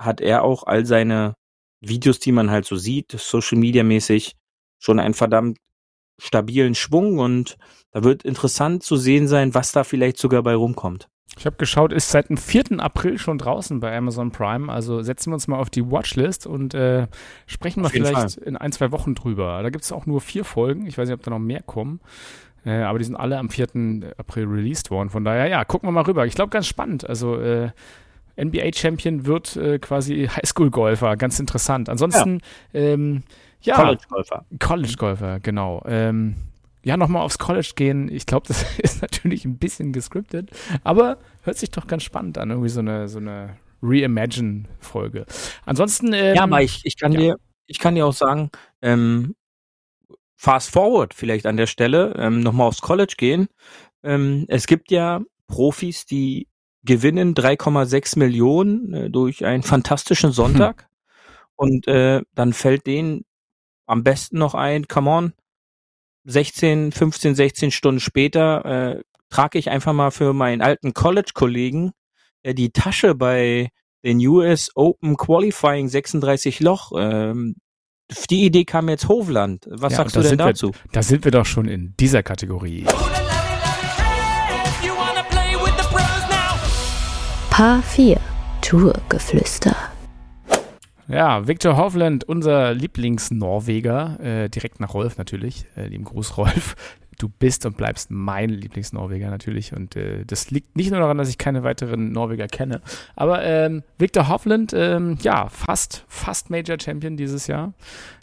hat 0.00 0.20
er 0.20 0.42
auch 0.42 0.64
all 0.64 0.86
seine 0.86 1.34
Videos, 1.80 2.18
die 2.18 2.32
man 2.32 2.50
halt 2.50 2.64
so 2.64 2.76
sieht, 2.76 3.12
Social 3.12 3.58
Media 3.58 3.84
mäßig, 3.84 4.36
schon 4.78 4.98
einen 4.98 5.14
verdammt 5.14 5.58
stabilen 6.18 6.74
Schwung 6.74 7.18
und 7.18 7.56
da 7.92 8.04
wird 8.04 8.22
interessant 8.22 8.82
zu 8.82 8.96
sehen 8.96 9.28
sein, 9.28 9.54
was 9.54 9.72
da 9.72 9.84
vielleicht 9.84 10.18
sogar 10.18 10.42
bei 10.42 10.54
rumkommt. 10.54 11.08
Ich 11.38 11.46
habe 11.46 11.56
geschaut, 11.56 11.92
ist 11.92 12.10
seit 12.10 12.28
dem 12.28 12.36
4. 12.36 12.80
April 12.80 13.18
schon 13.18 13.38
draußen 13.38 13.80
bei 13.80 13.96
Amazon 13.96 14.32
Prime. 14.32 14.70
Also 14.70 15.02
setzen 15.02 15.30
wir 15.30 15.34
uns 15.34 15.48
mal 15.48 15.58
auf 15.58 15.70
die 15.70 15.90
Watchlist 15.90 16.46
und 16.46 16.74
äh, 16.74 17.06
sprechen 17.46 17.82
wir 17.82 17.88
vielleicht 17.88 18.34
Fall. 18.34 18.44
in 18.44 18.56
ein, 18.56 18.72
zwei 18.72 18.90
Wochen 18.90 19.14
drüber. 19.14 19.62
Da 19.62 19.70
gibt 19.70 19.84
es 19.84 19.92
auch 19.92 20.06
nur 20.06 20.20
vier 20.20 20.44
Folgen. 20.44 20.86
Ich 20.86 20.98
weiß 20.98 21.08
nicht, 21.08 21.14
ob 21.14 21.22
da 21.22 21.30
noch 21.30 21.38
mehr 21.38 21.62
kommen. 21.62 22.00
Äh, 22.64 22.82
aber 22.82 22.98
die 22.98 23.04
sind 23.04 23.16
alle 23.16 23.38
am 23.38 23.48
4. 23.48 24.12
April 24.18 24.46
released 24.46 24.90
worden. 24.90 25.08
Von 25.08 25.24
daher, 25.24 25.46
ja, 25.46 25.64
gucken 25.64 25.88
wir 25.88 25.92
mal 25.92 26.02
rüber. 26.02 26.26
Ich 26.26 26.34
glaube, 26.34 26.50
ganz 26.50 26.66
spannend. 26.66 27.08
Also 27.08 27.36
äh, 27.36 27.70
NBA-Champion 28.40 29.26
wird 29.26 29.56
äh, 29.56 29.78
quasi 29.78 30.28
Highschool-Golfer. 30.28 31.16
Ganz 31.16 31.38
interessant. 31.38 31.88
Ansonsten, 31.88 32.40
ja, 32.72 32.80
ähm, 32.80 33.22
ja 33.60 33.74
College-Golfer. 33.76 34.46
College-Golfer, 34.58 35.40
genau. 35.40 35.82
Ähm, 35.86 36.36
ja, 36.82 36.96
nochmal 36.96 37.22
aufs 37.22 37.38
College 37.38 37.72
gehen. 37.76 38.10
Ich 38.10 38.26
glaube, 38.26 38.48
das 38.48 38.64
ist 38.78 39.02
natürlich 39.02 39.44
ein 39.44 39.58
bisschen 39.58 39.92
gescriptet, 39.92 40.50
aber 40.84 41.18
hört 41.42 41.58
sich 41.58 41.70
doch 41.70 41.86
ganz 41.86 42.02
spannend 42.02 42.38
an. 42.38 42.50
Irgendwie 42.50 42.68
so 42.70 42.80
eine, 42.80 43.08
so 43.08 43.18
eine 43.18 43.56
Reimagine-Folge. 43.82 45.26
Ansonsten. 45.66 46.12
Ähm, 46.12 46.36
ja, 46.36 46.42
aber 46.42 46.62
ich, 46.62 46.80
ich 46.84 46.96
kann 46.96 47.12
ja. 47.12 47.20
dir, 47.20 47.36
ich 47.66 47.78
kann 47.78 47.94
dir 47.94 48.06
auch 48.06 48.14
sagen, 48.14 48.50
ähm, 48.82 49.34
fast 50.36 50.70
forward 50.70 51.12
vielleicht 51.12 51.46
an 51.46 51.56
der 51.56 51.66
Stelle, 51.66 52.14
ähm, 52.16 52.40
nochmal 52.40 52.68
aufs 52.68 52.80
College 52.80 53.14
gehen. 53.16 53.48
Ähm, 54.02 54.46
es 54.48 54.66
gibt 54.66 54.90
ja 54.90 55.20
Profis, 55.46 56.06
die 56.06 56.48
gewinnen 56.84 57.34
3,6 57.34 58.18
Millionen 58.18 58.94
äh, 58.94 59.10
durch 59.10 59.44
einen 59.44 59.62
fantastischen 59.62 60.32
Sonntag. 60.32 60.82
Hm. 60.82 60.88
Und 61.56 61.88
äh, 61.88 62.22
dann 62.34 62.52
fällt 62.52 62.86
denen 62.86 63.24
am 63.86 64.02
besten 64.02 64.38
noch 64.38 64.54
ein, 64.54 64.88
come 64.88 65.10
on, 65.10 65.32
16, 66.24 66.92
15, 66.92 67.34
16 67.34 67.70
Stunden 67.70 68.00
später 68.00 68.64
äh, 68.64 69.02
trage 69.30 69.58
ich 69.58 69.70
einfach 69.70 69.92
mal 69.92 70.10
für 70.10 70.32
meinen 70.32 70.62
alten 70.62 70.94
College-Kollegen 70.94 71.92
äh, 72.42 72.54
die 72.54 72.70
Tasche 72.70 73.14
bei 73.14 73.70
den 74.04 74.18
US 74.26 74.70
Open 74.74 75.16
Qualifying 75.16 75.88
36 75.88 76.60
Loch. 76.60 76.92
Ähm, 76.96 77.56
die 78.28 78.44
Idee 78.44 78.64
kam 78.64 78.88
jetzt 78.88 79.08
Hovland. 79.08 79.66
Was 79.70 79.92
ja, 79.92 79.98
sagst 79.98 80.16
du 80.16 80.22
denn 80.22 80.38
dazu? 80.38 80.72
Wir, 80.72 80.92
da 80.92 81.02
sind 81.02 81.24
wir 81.24 81.32
doch 81.32 81.46
schon 81.46 81.68
in 81.68 81.94
dieser 81.98 82.22
Kategorie. 82.22 82.86
Paar 87.60 87.82
4 87.82 88.18
Tourgeflüster. 88.62 89.76
Ja, 91.08 91.46
Victor 91.46 91.76
Hovland, 91.76 92.24
unser 92.24 92.72
Lieblingsnorweger, 92.72 94.18
äh, 94.18 94.48
direkt 94.48 94.80
nach 94.80 94.94
Rolf 94.94 95.18
natürlich, 95.18 95.66
äh, 95.76 95.86
lieben 95.86 96.04
Gruß 96.04 96.36
Rolf. 96.38 96.74
Du 97.18 97.28
bist 97.28 97.66
und 97.66 97.76
bleibst 97.76 98.10
mein 98.10 98.48
Lieblingsnorweger 98.48 99.28
natürlich 99.28 99.74
und 99.74 99.94
äh, 99.94 100.24
das 100.24 100.50
liegt 100.50 100.74
nicht 100.74 100.90
nur 100.90 101.00
daran, 101.00 101.18
dass 101.18 101.28
ich 101.28 101.36
keine 101.36 101.62
weiteren 101.62 102.12
Norweger 102.12 102.46
kenne, 102.46 102.80
aber 103.14 103.44
ähm, 103.44 103.82
Victor 103.98 104.30
Hovland, 104.30 104.72
ähm, 104.74 105.18
ja, 105.20 105.50
fast, 105.50 106.06
fast 106.08 106.48
Major 106.48 106.78
Champion 106.80 107.18
dieses 107.18 107.46
Jahr, 107.46 107.74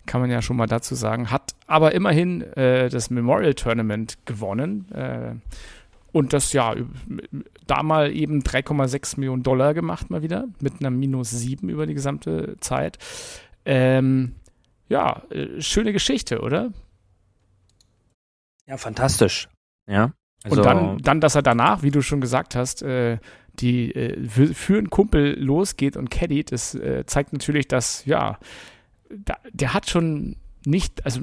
kann 0.08 0.20
man 0.20 0.32
ja 0.32 0.42
schon 0.42 0.58
mal 0.58 0.66
dazu 0.66 0.96
sagen, 0.96 1.30
hat 1.30 1.54
aber 1.68 1.94
immerhin 1.94 2.42
äh, 2.54 2.90
das 2.90 3.12
Memorial 3.12 3.54
Tournament 3.54 4.18
gewonnen. 4.26 4.92
Äh, 4.92 5.36
und 6.12 6.34
das 6.34 6.52
ja, 6.54 6.74
da 7.68 7.84
mal 7.84 8.12
eben 8.16 8.42
3,6 8.42 9.20
Millionen 9.20 9.44
Dollar 9.44 9.74
gemacht 9.74 10.10
mal 10.10 10.22
wieder, 10.22 10.48
mit 10.60 10.80
einer 10.80 10.90
Minus 10.90 11.32
7 11.32 11.70
über 11.70 11.86
die 11.86 11.94
gesamte 11.94 12.58
Zeit. 12.60 12.98
Ähm, 13.66 14.36
ja, 14.90 15.24
äh, 15.30 15.62
schöne 15.62 15.94
Geschichte, 15.94 16.42
oder? 16.42 16.72
Ja, 18.66 18.78
fantastisch. 18.78 19.50
Ja. 19.88 20.14
Also 20.44 20.58
und 20.58 20.66
dann, 20.66 20.98
dann, 21.00 21.22
dass 21.22 21.36
er 21.36 21.42
danach, 21.42 21.84
wie 21.84 21.92
du 21.92 22.02
schon 22.02 22.22
gesagt 22.22 22.56
hast, 22.56 22.82
äh, 22.84 23.18
die 23.60 23.94
äh, 23.94 24.28
für 24.28 24.78
einen 24.78 24.90
Kumpel 24.90 25.38
losgeht 25.40 25.98
und 25.98 26.12
caddied, 26.12 26.52
das 26.52 26.76
äh, 26.76 27.06
zeigt 27.06 27.34
natürlich, 27.34 27.68
dass, 27.68 28.06
ja, 28.06 28.38
da, 29.10 29.38
der 29.52 29.74
hat 29.74 29.90
schon 29.90 30.36
nicht, 30.68 31.06
also 31.06 31.22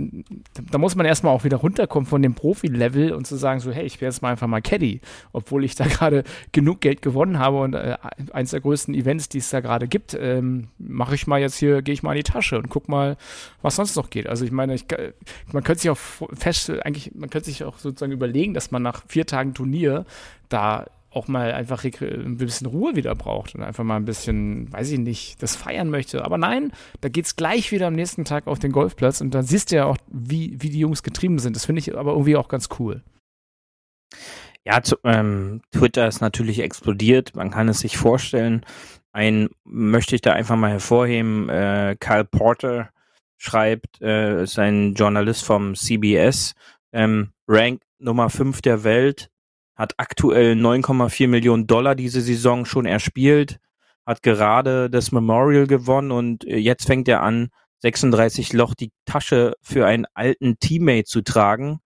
da 0.71 0.79
muss 0.79 0.97
man 0.97 1.05
erstmal 1.05 1.35
auch 1.35 1.45
wieder 1.45 1.59
runterkommen 1.59 2.07
von 2.07 2.23
dem 2.23 2.35
Profi-Level 2.35 3.13
und 3.13 3.27
zu 3.27 3.37
sagen, 3.37 3.61
so, 3.61 3.71
hey, 3.71 3.85
ich 3.85 4.01
wäre 4.01 4.11
jetzt 4.11 4.23
mal 4.23 4.31
einfach 4.31 4.47
mal 4.47 4.63
Caddy, 4.63 5.03
obwohl 5.33 5.65
ich 5.65 5.75
da 5.75 5.85
gerade 5.89 6.25
genug 6.53 6.81
Geld 6.81 7.03
gewonnen 7.03 7.39
habe 7.39 7.61
und 7.61 7.75
äh, 7.75 7.97
eins 8.33 8.53
der 8.53 8.61
größten 8.61 8.95
Events, 8.95 9.29
die 9.29 9.39
es 9.39 9.51
da 9.51 9.61
gerade 9.61 9.87
gibt, 9.87 10.17
ähm, 10.19 10.69
mache 10.79 11.15
ich 11.15 11.27
mal 11.27 11.41
jetzt 11.41 11.57
hier, 11.57 11.83
gehe 11.83 11.93
ich 11.93 12.03
mal 12.03 12.13
in 12.13 12.25
die 12.25 12.33
Tasche 12.33 12.57
und 12.57 12.71
guck 12.71 12.89
mal, 12.89 13.19
was 13.61 13.77
sonst 13.77 13.97
noch 13.97 14.09
geht. 14.09 14.27
Also 14.29 14.47
ich 14.47 14.51
meine, 14.51 14.75
ich, 14.75 14.87
man 15.53 15.63
könnte 15.63 15.83
sich 15.83 15.91
auch 15.91 15.99
fest, 16.33 16.71
eigentlich, 16.71 17.15
man 17.15 17.29
könnte 17.29 17.51
sich 17.51 17.65
auch 17.65 17.79
sozusagen 17.79 18.13
überlegen, 18.13 18.55
dass 18.55 18.71
man 18.71 18.83
nach 18.83 19.03
vier 19.09 19.27
Tagen 19.27 19.53
Turnier 19.53 20.07
da 20.49 20.87
auch 21.15 21.29
mal 21.29 21.53
einfach 21.53 21.85
ein 21.85 22.37
bisschen 22.37 22.67
Ruhe 22.67 22.97
wieder 22.97 23.15
braucht 23.15 23.55
und 23.55 23.63
einfach 23.63 23.85
mal 23.85 23.97
ein 23.97 24.05
bisschen, 24.05 24.73
weiß 24.73 24.91
ich 24.91 24.99
nicht, 24.99 25.43
das 25.43 25.57
feiern 25.57 25.91
möchte. 25.91 26.25
Aber 26.25 26.39
nein, 26.39 26.73
da 27.01 27.09
geht 27.09 27.27
es 27.27 27.37
gleich 27.37 27.73
wieder 27.73 27.87
am 27.87 27.95
nächsten 27.95 28.25
Tag 28.25 28.47
auf 28.47 28.59
den 28.59 28.73
Golfplatz 28.73 29.21
und 29.21 29.35
dann 29.35 29.45
siehst 29.45 29.71
du 29.71 29.77
ja 29.77 29.85
auch, 29.87 29.97
wie, 30.09 30.57
wie 30.61 30.71
die 30.71 30.81
Jungs 30.81 31.03
getrieben 31.03 31.39
sind. 31.39 31.57
Das 31.57 31.67
finde 31.67 31.81
ich 31.81 31.97
aber 31.97 32.13
irgendwie 32.13 32.37
auch 32.37 32.49
ganz 32.49 32.69
cool. 32.79 33.03
Ja, 34.67 34.83
zu, 34.83 34.97
ähm, 35.05 35.61
Twitter 35.73 36.09
ist 36.09 36.21
natürlich 36.21 36.61
explodiert. 36.61 37.37
Man 37.37 37.51
kann 37.51 37.69
es 37.69 37.81
sich 37.81 37.99
vorstellen. 37.99 38.65
Ein 39.13 39.51
möchte 39.65 40.15
ich 40.15 40.23
da 40.23 40.33
einfach 40.33 40.57
mal 40.57 40.71
hervorheben. 40.71 41.49
Äh, 41.49 41.97
Kyle 42.01 42.25
Porter 42.25 42.91
schreibt, 43.37 44.01
äh, 44.01 44.43
ist 44.43 44.59
ein 44.59 44.95
Journalist 44.95 45.45
vom 45.45 45.75
CBS, 45.75 46.55
ähm, 46.93 47.33
Rank 47.47 47.83
Nummer 47.99 48.31
5 48.31 48.63
der 48.63 48.85
Welt, 48.85 49.29
hat 49.77 49.95
aktuell 49.99 50.53
9,4 50.53 51.29
Millionen 51.29 51.67
Dollar 51.67 51.95
diese 51.95 52.21
Saison 52.21 52.65
schon 52.65 52.87
erspielt, 52.87 53.59
hat 54.07 54.23
gerade 54.23 54.91
das 54.91 55.13
Memorial 55.13 55.67
gewonnen 55.67 56.11
und 56.13 56.45
äh, 56.45 56.57
jetzt 56.57 56.87
fängt 56.87 57.09
er 57.09 57.23
an, 57.23 57.49
36 57.81 58.53
Loch 58.55 58.75
die 58.75 58.93
Tasche 59.05 59.55
für 59.61 59.87
einen 59.87 60.07
alten 60.15 60.59
Teammate 60.59 61.05
zu 61.05 61.23
tragen. 61.23 61.81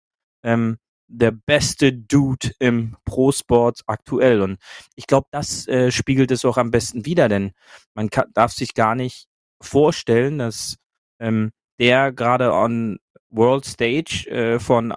Ähm, 0.44 0.78
der 1.08 1.32
beste 1.32 1.92
Dude 1.92 2.52
im 2.58 2.96
Pro-Sport 3.04 3.80
aktuell. 3.86 4.42
Und 4.42 4.58
ich 4.94 5.06
glaube, 5.06 5.26
das 5.30 5.66
äh, 5.66 5.90
spiegelt 5.90 6.30
es 6.30 6.44
auch 6.44 6.58
am 6.58 6.70
besten 6.70 7.06
wider, 7.06 7.28
denn 7.28 7.52
man 7.94 8.10
kann, 8.10 8.26
darf 8.34 8.52
sich 8.52 8.74
gar 8.74 8.94
nicht 8.94 9.26
vorstellen, 9.60 10.38
dass 10.38 10.76
ähm, 11.18 11.50
der 11.80 12.12
gerade 12.12 12.52
on 12.52 12.98
World 13.30 13.64
Stage 13.64 14.28
äh, 14.28 14.60
von 14.60 14.94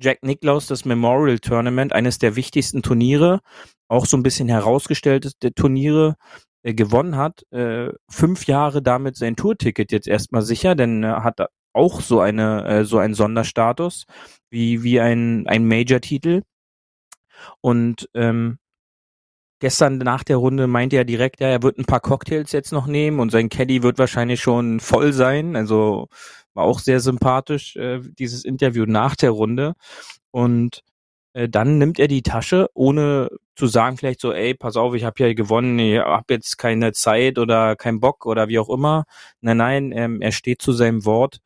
Jack 0.00 0.22
Nicklaus 0.22 0.66
das 0.66 0.84
Memorial 0.84 1.38
Tournament, 1.38 1.92
eines 1.92 2.18
der 2.18 2.36
wichtigsten 2.36 2.82
Turniere, 2.82 3.40
auch 3.88 4.06
so 4.06 4.16
ein 4.16 4.22
bisschen 4.22 4.48
herausgestellte 4.48 5.30
Turniere, 5.54 6.16
äh, 6.62 6.74
gewonnen 6.74 7.16
hat. 7.16 7.44
Äh, 7.52 7.90
fünf 8.10 8.46
Jahre 8.46 8.82
damit 8.82 9.16
sein 9.16 9.36
Tourticket 9.36 9.92
jetzt 9.92 10.08
erstmal 10.08 10.42
sicher, 10.42 10.74
denn 10.74 11.02
er 11.02 11.24
hat 11.24 11.40
auch 11.72 12.00
so 12.00 12.20
eine 12.20 12.66
äh, 12.66 12.84
so 12.84 12.98
einen 12.98 13.14
Sonderstatus 13.14 14.04
wie 14.50 14.82
wie 14.82 15.00
ein 15.00 15.46
ein 15.46 15.66
Major-Titel. 15.66 16.42
Und 17.62 18.08
ähm, 18.14 18.58
gestern 19.60 19.98
nach 19.98 20.24
der 20.24 20.36
Runde 20.38 20.66
meinte 20.66 20.96
er 20.96 21.04
direkt, 21.04 21.40
ja, 21.40 21.48
er 21.48 21.62
wird 21.62 21.78
ein 21.78 21.84
paar 21.84 22.00
Cocktails 22.00 22.52
jetzt 22.52 22.72
noch 22.72 22.86
nehmen 22.86 23.20
und 23.20 23.30
sein 23.30 23.48
Caddy 23.48 23.82
wird 23.82 23.98
wahrscheinlich 23.98 24.40
schon 24.40 24.80
voll 24.80 25.12
sein. 25.12 25.56
Also 25.56 26.08
war 26.54 26.64
auch 26.64 26.80
sehr 26.80 27.00
sympathisch, 27.00 27.76
äh, 27.76 28.00
dieses 28.18 28.44
Interview 28.44 28.84
nach 28.86 29.16
der 29.16 29.30
Runde. 29.30 29.74
Und 30.30 30.82
äh, 31.32 31.48
dann 31.48 31.78
nimmt 31.78 31.98
er 31.98 32.08
die 32.08 32.22
Tasche, 32.22 32.68
ohne 32.74 33.28
zu 33.56 33.66
sagen 33.66 33.96
vielleicht 33.96 34.20
so, 34.20 34.32
ey, 34.32 34.54
pass 34.54 34.76
auf, 34.76 34.94
ich 34.94 35.04
habe 35.04 35.22
ja 35.22 35.32
gewonnen, 35.34 35.78
ich 35.78 35.98
habe 35.98 36.34
jetzt 36.34 36.58
keine 36.58 36.92
Zeit 36.92 37.38
oder 37.38 37.76
keinen 37.76 38.00
Bock 38.00 38.26
oder 38.26 38.48
wie 38.48 38.58
auch 38.58 38.70
immer. 38.70 39.04
Nein, 39.40 39.58
nein, 39.58 39.92
ähm, 39.92 40.20
er 40.22 40.32
steht 40.32 40.62
zu 40.62 40.72
seinem 40.72 41.04
Wort. 41.04 41.40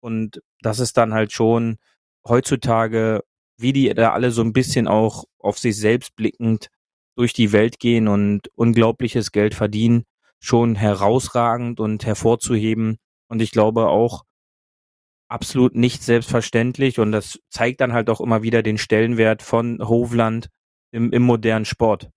Und 0.00 0.42
das 0.62 0.78
ist 0.80 0.96
dann 0.96 1.14
halt 1.14 1.32
schon 1.32 1.78
heutzutage, 2.26 3.22
wie 3.56 3.72
die 3.72 3.92
da 3.94 4.12
alle 4.12 4.30
so 4.30 4.42
ein 4.42 4.52
bisschen 4.52 4.88
auch 4.88 5.24
auf 5.38 5.58
sich 5.58 5.76
selbst 5.76 6.16
blickend 6.16 6.68
durch 7.16 7.32
die 7.32 7.52
Welt 7.52 7.78
gehen 7.78 8.08
und 8.08 8.48
unglaubliches 8.54 9.32
Geld 9.32 9.54
verdienen, 9.54 10.04
schon 10.38 10.74
herausragend 10.74 11.80
und 11.80 12.06
hervorzuheben. 12.06 12.98
Und 13.28 13.42
ich 13.42 13.50
glaube 13.52 13.88
auch, 13.88 14.24
absolut 15.30 15.74
nicht 15.74 16.02
selbstverständlich 16.02 16.98
und 16.98 17.12
das 17.12 17.38
zeigt 17.48 17.80
dann 17.80 17.92
halt 17.92 18.10
auch 18.10 18.20
immer 18.20 18.42
wieder 18.42 18.62
den 18.62 18.78
Stellenwert 18.78 19.42
von 19.42 19.78
Hovland 19.80 20.48
im, 20.92 21.12
im 21.12 21.22
modernen 21.22 21.64
Sport. 21.64 22.10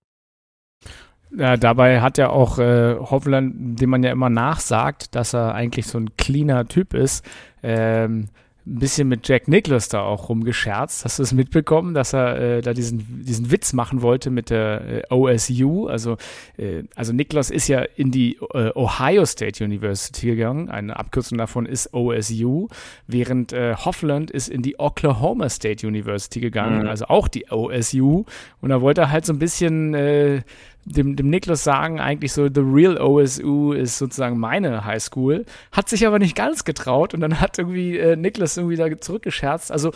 Ja, 1.36 1.58
dabei 1.58 2.02
hat 2.02 2.18
ja 2.18 2.30
auch 2.30 2.60
äh, 2.60 2.96
Hovland, 2.96 3.80
dem 3.80 3.90
man 3.90 4.04
ja 4.04 4.12
immer 4.12 4.30
nachsagt, 4.30 5.16
dass 5.16 5.34
er 5.34 5.56
eigentlich 5.56 5.88
so 5.88 5.98
ein 5.98 6.16
cleaner 6.16 6.68
Typ 6.68 6.94
ist, 6.94 7.26
ähm, 7.64 8.30
ein 8.66 8.80
bisschen 8.80 9.10
mit 9.10 9.28
Jack 9.28 9.48
Nicholas 9.50 9.90
da 9.90 10.02
auch 10.02 10.30
rumgescherzt. 10.30 11.04
Hast 11.04 11.20
du 11.20 11.24
es 11.24 11.34
mitbekommen, 11.34 11.94
dass 11.94 12.14
er 12.14 12.40
äh, 12.40 12.62
da 12.62 12.74
diesen, 12.74 13.24
diesen 13.24 13.52
Witz 13.52 13.74
machen 13.74 14.02
wollte 14.02 14.30
mit 14.30 14.50
der 14.50 15.04
äh, 15.12 15.14
OSU? 15.14 15.88
Also, 15.88 16.18
äh, 16.58 16.84
also 16.96 17.12
Nicholas 17.12 17.50
ist 17.50 17.68
ja 17.68 17.82
in 17.82 18.12
die 18.12 18.38
äh, 18.54 18.72
Ohio 18.76 19.26
State 19.26 19.64
University 19.64 20.28
gegangen. 20.28 20.70
Eine 20.70 20.98
Abkürzung 20.98 21.38
davon 21.38 21.66
ist 21.66 21.94
OSU, 21.94 22.70
während 23.06 23.52
äh, 23.52 23.76
Hoffland 23.76 24.32
ist 24.32 24.48
in 24.48 24.62
die 24.62 24.80
Oklahoma 24.80 25.50
State 25.50 25.86
University 25.86 26.40
gegangen, 26.40 26.84
mhm. 26.84 26.88
also 26.88 27.06
auch 27.06 27.28
die 27.28 27.52
OSU. 27.52 28.24
Und 28.62 28.70
da 28.70 28.80
wollte 28.80 29.02
er 29.02 29.12
halt 29.12 29.26
so 29.26 29.34
ein 29.34 29.40
bisschen 29.40 29.94
äh, 29.94 30.42
dem, 30.86 31.16
dem 31.16 31.30
Niklas 31.30 31.64
sagen, 31.64 32.00
eigentlich 32.00 32.34
so, 32.34 32.48
the 32.48 32.62
real 32.62 32.98
OSU 32.98 33.74
ist 33.74 33.98
sozusagen 33.98 34.38
meine 34.38 34.86
Highschool, 34.86 35.46
hat 35.72 35.90
sich 35.90 36.06
aber 36.06 36.20
nicht 36.20 36.36
ganz 36.36 36.66
getraut 36.66 37.14
und 37.14 37.22
dann 37.22 37.40
hat 37.40 37.58
irgendwie 37.58 37.98
äh, 37.98 38.16
Niklas 38.16 38.58
irgendwie 38.58 38.76
da 38.76 39.00
zurückgescherzt. 39.00 39.72
Also 39.72 39.92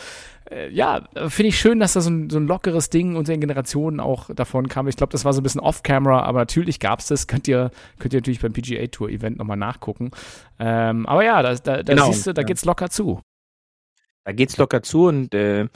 äh, 0.50 0.70
ja, 0.70 1.01
finde 1.27 1.50
ich 1.50 1.60
schön, 1.60 1.79
dass 1.79 1.94
da 1.94 2.01
so 2.01 2.10
ein, 2.10 2.29
so 2.29 2.38
ein 2.39 2.48
lockeres 2.48 2.89
Ding 2.89 3.15
unter 3.15 3.34
den 3.34 3.41
Generationen 3.41 4.00
auch 4.00 4.34
davon 4.34 4.70
kam. 4.70 4.88
Ich 4.88 4.96
glaube, 4.96 5.12
das 5.12 5.25
war 5.25 5.34
so 5.34 5.41
ein 5.41 5.44
bisschen 5.44 5.62
off-camera, 5.62 6.24
aber 6.24 6.39
natürlich 6.39 6.79
gab 6.79 7.00
es 7.00 7.08
das. 7.08 7.27
Könnt 7.27 7.48
ihr, 7.48 7.72
könnt 8.00 8.13
ihr 8.13 8.20
natürlich 8.20 8.41
beim 8.41 8.53
PGA 8.53 8.88
Tour 8.88 9.10
Event 9.10 9.38
nochmal 9.38 9.58
nachgucken. 9.58 10.12
Ähm, 10.60 11.06
aber 11.06 11.24
ja, 11.24 11.41
da, 11.41 11.53
da, 11.56 11.84
da 11.84 11.94
genau, 11.94 12.12
siehst 12.12 12.27
du, 12.27 12.34
da 12.34 12.41
ja. 12.41 12.46
geht's 12.48 12.65
locker 12.65 12.89
zu. 12.89 13.22
Da 14.24 14.32
geht's 14.32 14.58
locker 14.58 14.82
zu 14.82 15.08
und 15.08 15.34
äh, 15.34 15.67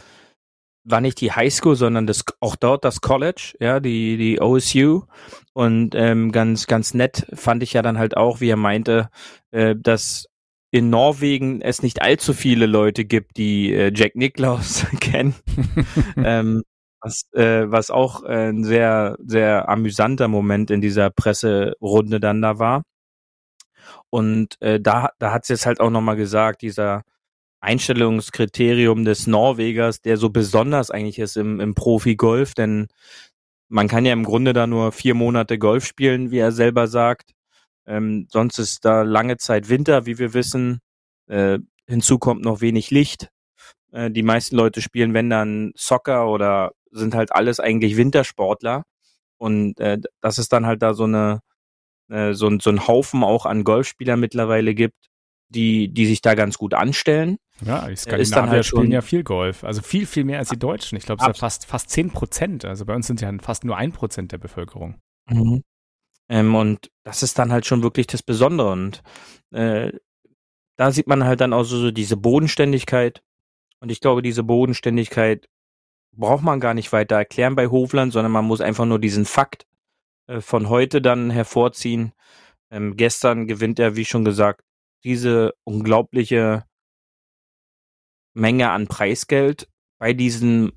war 0.83 1.01
nicht 1.01 1.21
die 1.21 1.31
Highschool, 1.31 1.75
sondern 1.75 2.07
das 2.07 2.23
auch 2.39 2.55
dort 2.55 2.85
das 2.85 3.01
College, 3.01 3.53
ja, 3.59 3.79
die 3.79 4.17
die 4.17 4.41
OSU 4.41 5.03
und 5.53 5.95
ähm, 5.95 6.31
ganz 6.31 6.67
ganz 6.67 6.93
nett 6.93 7.27
fand 7.33 7.63
ich 7.63 7.73
ja 7.73 7.81
dann 7.81 7.97
halt 7.97 8.17
auch, 8.17 8.41
wie 8.41 8.49
er 8.49 8.57
meinte, 8.57 9.09
äh, 9.51 9.75
dass 9.77 10.25
in 10.71 10.89
Norwegen 10.89 11.61
es 11.61 11.83
nicht 11.83 12.01
allzu 12.01 12.33
viele 12.33 12.65
Leute 12.65 13.05
gibt, 13.05 13.37
die 13.37 13.73
äh, 13.73 13.91
Jack 13.93 14.15
Nicklaus 14.15 14.85
kennen. 15.01 15.35
ähm, 16.17 16.63
Was, 17.01 17.23
äh, 17.33 17.69
was 17.71 17.91
auch 17.91 18.23
äh, 18.23 18.49
ein 18.49 18.63
sehr, 18.63 19.17
sehr 19.25 19.67
amüsanter 19.69 20.27
Moment 20.27 20.71
in 20.71 20.81
dieser 20.81 21.09
Presserunde 21.09 22.19
dann 22.19 22.41
da 22.41 22.59
war. 22.59 22.83
Und 24.11 24.61
äh, 24.61 24.79
da, 24.79 25.09
da 25.19 25.31
hat 25.31 25.45
sie 25.45 25.53
jetzt 25.53 25.65
halt 25.65 25.79
auch 25.79 25.89
nochmal 25.89 26.15
gesagt, 26.15 26.61
dieser 26.61 27.03
Einstellungskriterium 27.61 29.05
des 29.05 29.27
Norwegers, 29.27 30.01
der 30.01 30.17
so 30.17 30.29
besonders 30.29 30.91
eigentlich 30.91 31.19
ist 31.19 31.37
im, 31.37 31.59
im 31.59 31.75
Profi-Golf, 31.75 32.53
denn 32.53 32.87
man 33.69 33.87
kann 33.87 34.05
ja 34.05 34.13
im 34.13 34.25
Grunde 34.25 34.53
da 34.53 34.67
nur 34.67 34.91
vier 34.91 35.13
Monate 35.13 35.57
Golf 35.57 35.85
spielen, 35.85 36.31
wie 36.31 36.39
er 36.39 36.51
selber 36.51 36.87
sagt. 36.87 37.31
Ähm, 37.85 38.27
sonst 38.29 38.59
ist 38.59 38.83
da 38.83 39.03
lange 39.03 39.37
Zeit 39.37 39.69
Winter, 39.69 40.05
wie 40.05 40.17
wir 40.17 40.33
wissen. 40.33 40.81
Äh, 41.27 41.59
hinzu 41.87 42.19
kommt 42.19 42.43
noch 42.43 42.61
wenig 42.61 42.91
Licht. 42.91 43.29
Äh, 43.91 44.11
die 44.11 44.23
meisten 44.23 44.55
Leute 44.57 44.81
spielen, 44.81 45.13
wenn 45.13 45.29
dann 45.29 45.71
Soccer 45.75 46.27
oder 46.27 46.73
sind 46.91 47.15
halt 47.15 47.31
alles 47.31 47.59
eigentlich 47.59 47.95
Wintersportler. 47.95 48.83
Und 49.37 49.79
äh, 49.79 49.99
dass 50.19 50.37
es 50.37 50.49
dann 50.49 50.65
halt 50.65 50.81
da 50.81 50.93
so 50.93 51.05
eine 51.05 51.41
äh, 52.09 52.33
so, 52.33 52.51
so 52.59 52.69
ein 52.69 52.87
Haufen 52.87 53.23
auch 53.23 53.45
an 53.45 53.63
Golfspielern 53.63 54.19
mittlerweile 54.19 54.75
gibt, 54.75 55.09
die, 55.49 55.87
die 55.89 56.05
sich 56.05 56.21
da 56.21 56.35
ganz 56.35 56.57
gut 56.57 56.73
anstellen. 56.73 57.37
Ja, 57.63 57.87
die 57.87 57.95
Skandinavier 57.95 58.51
halt 58.51 58.65
spielen 58.65 58.91
ja 58.91 59.01
viel 59.01 59.23
Golf. 59.23 59.63
Also 59.63 59.81
viel, 59.81 60.05
viel 60.05 60.23
mehr 60.23 60.39
als 60.39 60.49
die 60.49 60.59
Deutschen. 60.59 60.97
Ich 60.97 61.05
glaube, 61.05 61.21
es 61.21 61.27
ja 61.27 61.33
fast, 61.33 61.65
fast 61.65 61.89
10 61.89 62.11
Prozent. 62.11 62.65
Also 62.65 62.85
bei 62.85 62.95
uns 62.95 63.07
sind 63.07 63.21
ja 63.21 63.31
fast 63.41 63.63
nur 63.63 63.77
ein 63.77 63.91
Prozent 63.91 64.31
der 64.31 64.37
Bevölkerung. 64.37 64.99
Mhm. 65.29 65.63
Ähm, 66.29 66.55
und 66.55 66.89
das 67.03 67.23
ist 67.23 67.37
dann 67.37 67.51
halt 67.51 67.65
schon 67.65 67.83
wirklich 67.83 68.07
das 68.07 68.23
Besondere. 68.23 68.71
Und 68.71 69.03
äh, 69.51 69.91
da 70.77 70.91
sieht 70.91 71.07
man 71.07 71.23
halt 71.23 71.41
dann 71.41 71.53
auch 71.53 71.63
so, 71.63 71.77
so 71.77 71.91
diese 71.91 72.17
Bodenständigkeit. 72.17 73.21
Und 73.79 73.91
ich 73.91 73.99
glaube, 73.99 74.21
diese 74.21 74.43
Bodenständigkeit 74.43 75.47
braucht 76.15 76.43
man 76.43 76.59
gar 76.59 76.73
nicht 76.73 76.91
weiter 76.91 77.15
erklären 77.15 77.55
bei 77.55 77.67
Hofland, 77.67 78.13
sondern 78.13 78.31
man 78.31 78.45
muss 78.45 78.61
einfach 78.61 78.85
nur 78.85 78.99
diesen 78.99 79.25
Fakt 79.25 79.65
äh, 80.27 80.41
von 80.41 80.69
heute 80.69 81.01
dann 81.01 81.29
hervorziehen. 81.29 82.13
Ähm, 82.71 82.95
gestern 82.95 83.47
gewinnt 83.47 83.79
er, 83.79 83.95
wie 83.95 84.05
schon 84.05 84.25
gesagt, 84.25 84.63
diese 85.03 85.53
unglaubliche 85.63 86.63
Menge 88.33 88.69
an 88.69 88.87
Preisgeld 88.87 89.67
bei 89.99 90.13
diesem 90.13 90.71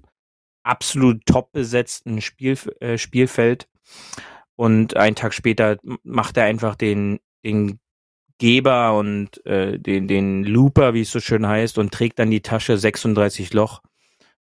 absolut 0.63 1.25
top 1.27 1.53
besetzten 1.53 2.21
Spiel, 2.21 2.59
äh, 2.81 2.99
Spielfeld. 2.99 3.69
Und 4.57 4.97
einen 4.97 5.17
Tag 5.17 5.35
später 5.35 5.79
macht 6.03 6.37
er 6.37 6.45
einfach 6.45 6.75
den, 6.75 7.21
den 7.45 7.81
Geber 8.39 8.97
und 8.99 9.45
äh, 9.47 9.79
den, 9.79 10.09
den 10.09 10.45
Looper, 10.45 10.95
wie 10.95 11.03
es 11.03 11.11
so 11.11 11.21
schön 11.21 11.47
heißt, 11.47 11.79
und 11.79 11.93
trägt 11.93 12.19
dann 12.19 12.31
die 12.31 12.41
Tasche 12.43 12.77
36 12.79 13.53
Loch 13.53 13.81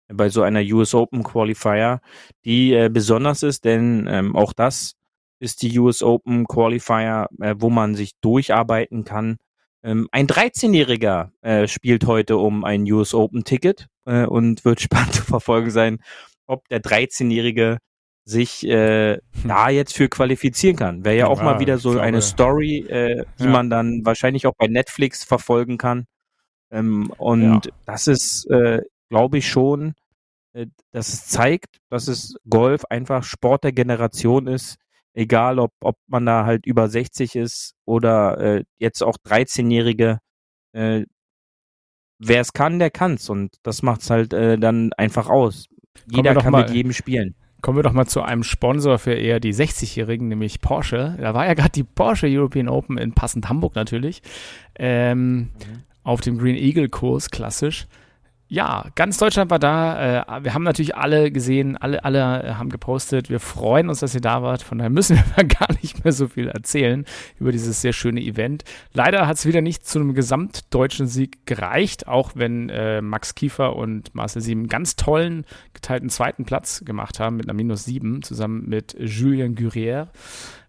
bei 0.08 0.30
so 0.30 0.42
einer 0.42 0.62
US 0.62 0.94
Open 0.94 1.24
Qualifier, 1.24 2.02
die 2.46 2.74
äh, 2.74 2.90
besonders 2.92 3.44
ist, 3.44 3.66
denn 3.66 4.08
ähm, 4.10 4.36
auch 4.36 4.54
das 4.54 4.96
ist 5.40 5.62
die 5.62 5.78
US 5.80 6.04
Open 6.04 6.46
Qualifier, 6.48 7.28
äh, 7.40 7.56
wo 7.58 7.70
man 7.70 7.96
sich 7.96 8.14
durcharbeiten 8.22 9.04
kann. 9.04 9.38
Ähm, 9.84 10.08
ein 10.12 10.28
13-Jähriger 10.28 11.32
äh, 11.42 11.68
spielt 11.68 12.06
heute 12.06 12.38
um 12.38 12.64
ein 12.64 12.90
US 12.92 13.14
Open 13.14 13.44
Ticket 13.44 13.88
äh, 14.06 14.26
und 14.26 14.64
wird 14.66 14.82
spannend 14.82 15.14
zu 15.14 15.24
verfolgen 15.24 15.72
sein, 15.72 16.00
ob 16.48 16.68
der 16.70 16.82
13-Jährige 16.82 17.78
sich 18.26 18.66
äh, 18.66 19.16
hm. 19.16 19.22
da 19.48 19.70
jetzt 19.70 19.94
für 19.94 20.08
qualifizieren 20.08 20.78
kann. 20.78 21.04
Wäre 21.04 21.16
ja, 21.16 21.26
ja 21.26 21.28
auch 21.28 21.42
mal 21.42 21.60
wieder 21.60 21.78
so 21.78 21.92
glaube, 21.92 22.06
eine 22.06 22.22
Story, 22.22 22.78
äh, 22.88 23.26
die 23.40 23.44
ja. 23.44 23.50
man 23.50 23.70
dann 23.70 24.06
wahrscheinlich 24.06 24.48
auch 24.48 24.54
bei 24.58 24.68
Netflix 24.68 25.26
verfolgen 25.26 25.78
kann. 25.78 26.06
Ähm, 26.72 27.12
und 27.18 27.66
ja. 27.66 27.72
das 27.86 28.08
ist, 28.08 28.50
äh, 28.50 28.82
glaube 29.10 29.40
ich, 29.40 29.50
schon, 29.50 29.94
äh, 30.54 30.68
dass 30.92 31.10
es 31.10 31.28
zeigt, 31.28 31.80
dass 31.90 32.08
es 32.08 32.36
Golf 32.50 32.86
einfach 32.86 33.24
Sport 33.24 33.66
der 33.66 33.74
Generation 33.74 34.48
ist, 34.48 34.78
egal 35.14 35.60
ob, 35.60 35.72
ob 35.82 35.98
man 36.08 36.26
da 36.26 36.46
halt 36.46 36.66
über 36.66 36.88
60 36.88 37.36
ist 37.36 37.76
oder 37.86 38.38
äh, 38.40 38.64
jetzt 38.78 39.04
auch 39.04 39.16
13-Jährige, 39.26 40.20
äh, 40.74 41.06
wer 42.20 42.42
es 42.42 42.54
kann, 42.54 42.80
der 42.80 42.92
kann's 42.92 43.30
und 43.30 43.56
das 43.64 43.84
macht's 43.84 44.10
halt 44.10 44.34
äh, 44.34 44.58
dann 44.58 44.92
einfach 44.94 45.30
aus. 45.30 45.68
Jeder 46.08 46.36
kann 46.36 46.52
mal, 46.52 46.64
mit 46.64 46.74
jedem 46.74 46.94
spielen. 46.94 47.36
Kommen 47.62 47.78
wir 47.78 47.84
doch 47.84 47.94
mal 47.94 48.08
zu 48.08 48.22
einem 48.22 48.44
Sponsor 48.44 48.98
für 48.98 49.14
eher 49.14 49.40
die 49.40 49.54
60-Jährigen, 49.54 50.28
nämlich 50.28 50.60
Porsche. 50.60 51.16
Da 51.20 51.34
war 51.34 51.46
ja 51.46 51.54
gerade 51.54 51.72
die 51.72 51.84
Porsche 51.84 52.28
European 52.28 52.68
Open 52.68 52.98
in 52.98 53.14
passend 53.14 53.48
Hamburg 53.48 53.76
natürlich. 53.76 54.22
Ähm, 54.76 55.38
mhm. 55.38 55.50
Auf 56.04 56.20
dem 56.20 56.38
Green 56.38 56.58
Eagle 56.58 56.90
Kurs, 56.90 57.30
klassisch 57.30 57.88
ja, 58.54 58.86
ganz 58.94 59.18
Deutschland 59.18 59.50
war 59.50 59.58
da. 59.58 60.22
Äh, 60.38 60.44
wir 60.44 60.54
haben 60.54 60.62
natürlich 60.62 60.96
alle 60.96 61.32
gesehen, 61.32 61.76
alle, 61.76 62.06
alle 62.06 62.44
äh, 62.44 62.54
haben 62.54 62.70
gepostet. 62.70 63.32
Wir 63.32 63.40
freuen 63.40 63.90
uns, 63.90 64.02
dass 64.02 64.14
ihr 64.14 64.22
da 64.22 64.44
wart. 64.44 64.62
Von 64.62 64.78
daher 64.78 64.92
müssen 64.92 65.18
wir 65.36 65.44
gar 65.44 65.74
nicht 65.82 66.04
mehr 66.04 66.14
so 66.14 66.28
viel 66.28 66.50
erzählen 66.50 67.04
über 67.40 67.52
dieses 67.52 67.82
sehr 67.82 67.94
schöne 67.94 68.22
Event. 68.22 68.64
Leider 68.94 69.26
hat 69.26 69.38
es 69.38 69.48
wieder 69.48 69.62
nicht 69.62 69.88
zu 69.88 69.98
einem 69.98 70.14
gesamtdeutschen 70.14 71.08
Sieg 71.08 71.48
gereicht, 71.48 72.08
auch 72.08 72.34
wenn 72.36 72.70
äh, 72.70 73.02
Max 73.02 73.34
Kiefer 73.34 73.76
und 73.76 74.14
Marcel 74.14 74.44
Sieben 74.44 74.68
ganz 74.68 74.98
tollen 74.98 75.46
geteilten 75.74 76.12
zweiten 76.12 76.46
Platz 76.46 76.86
gemacht 76.86 77.20
haben 77.20 77.38
mit 77.38 77.48
einer 77.48 77.56
Minus 77.56 77.86
7 77.86 78.22
zusammen 78.22 78.70
mit 78.70 78.96
Julien 79.00 79.56
Gurier. 79.56 80.10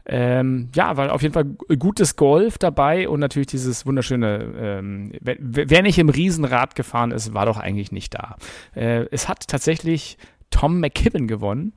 Ähm, 0.06 0.68
ja, 0.74 0.96
war 0.98 1.12
auf 1.12 1.22
jeden 1.22 1.32
Fall 1.32 1.44
gutes 1.78 2.16
Golf 2.16 2.58
dabei 2.58 3.08
und 3.08 3.20
natürlich 3.20 3.46
dieses 3.46 3.86
wunderschöne, 3.86 4.52
ähm, 4.56 5.12
wer, 5.20 5.82
nicht 5.82 5.98
im 5.98 6.10
Riesenrad 6.10 6.74
gefahren 6.74 7.10
ist, 7.10 7.32
war 7.32 7.46
doch 7.46 7.58
eigentlich 7.58 7.90
nicht 7.90 8.12
da. 8.14 8.36
Äh, 8.74 9.06
es 9.10 9.28
hat 9.28 9.48
tatsächlich 9.48 10.18
Tom 10.50 10.80
McKibben 10.80 11.26
gewonnen. 11.26 11.72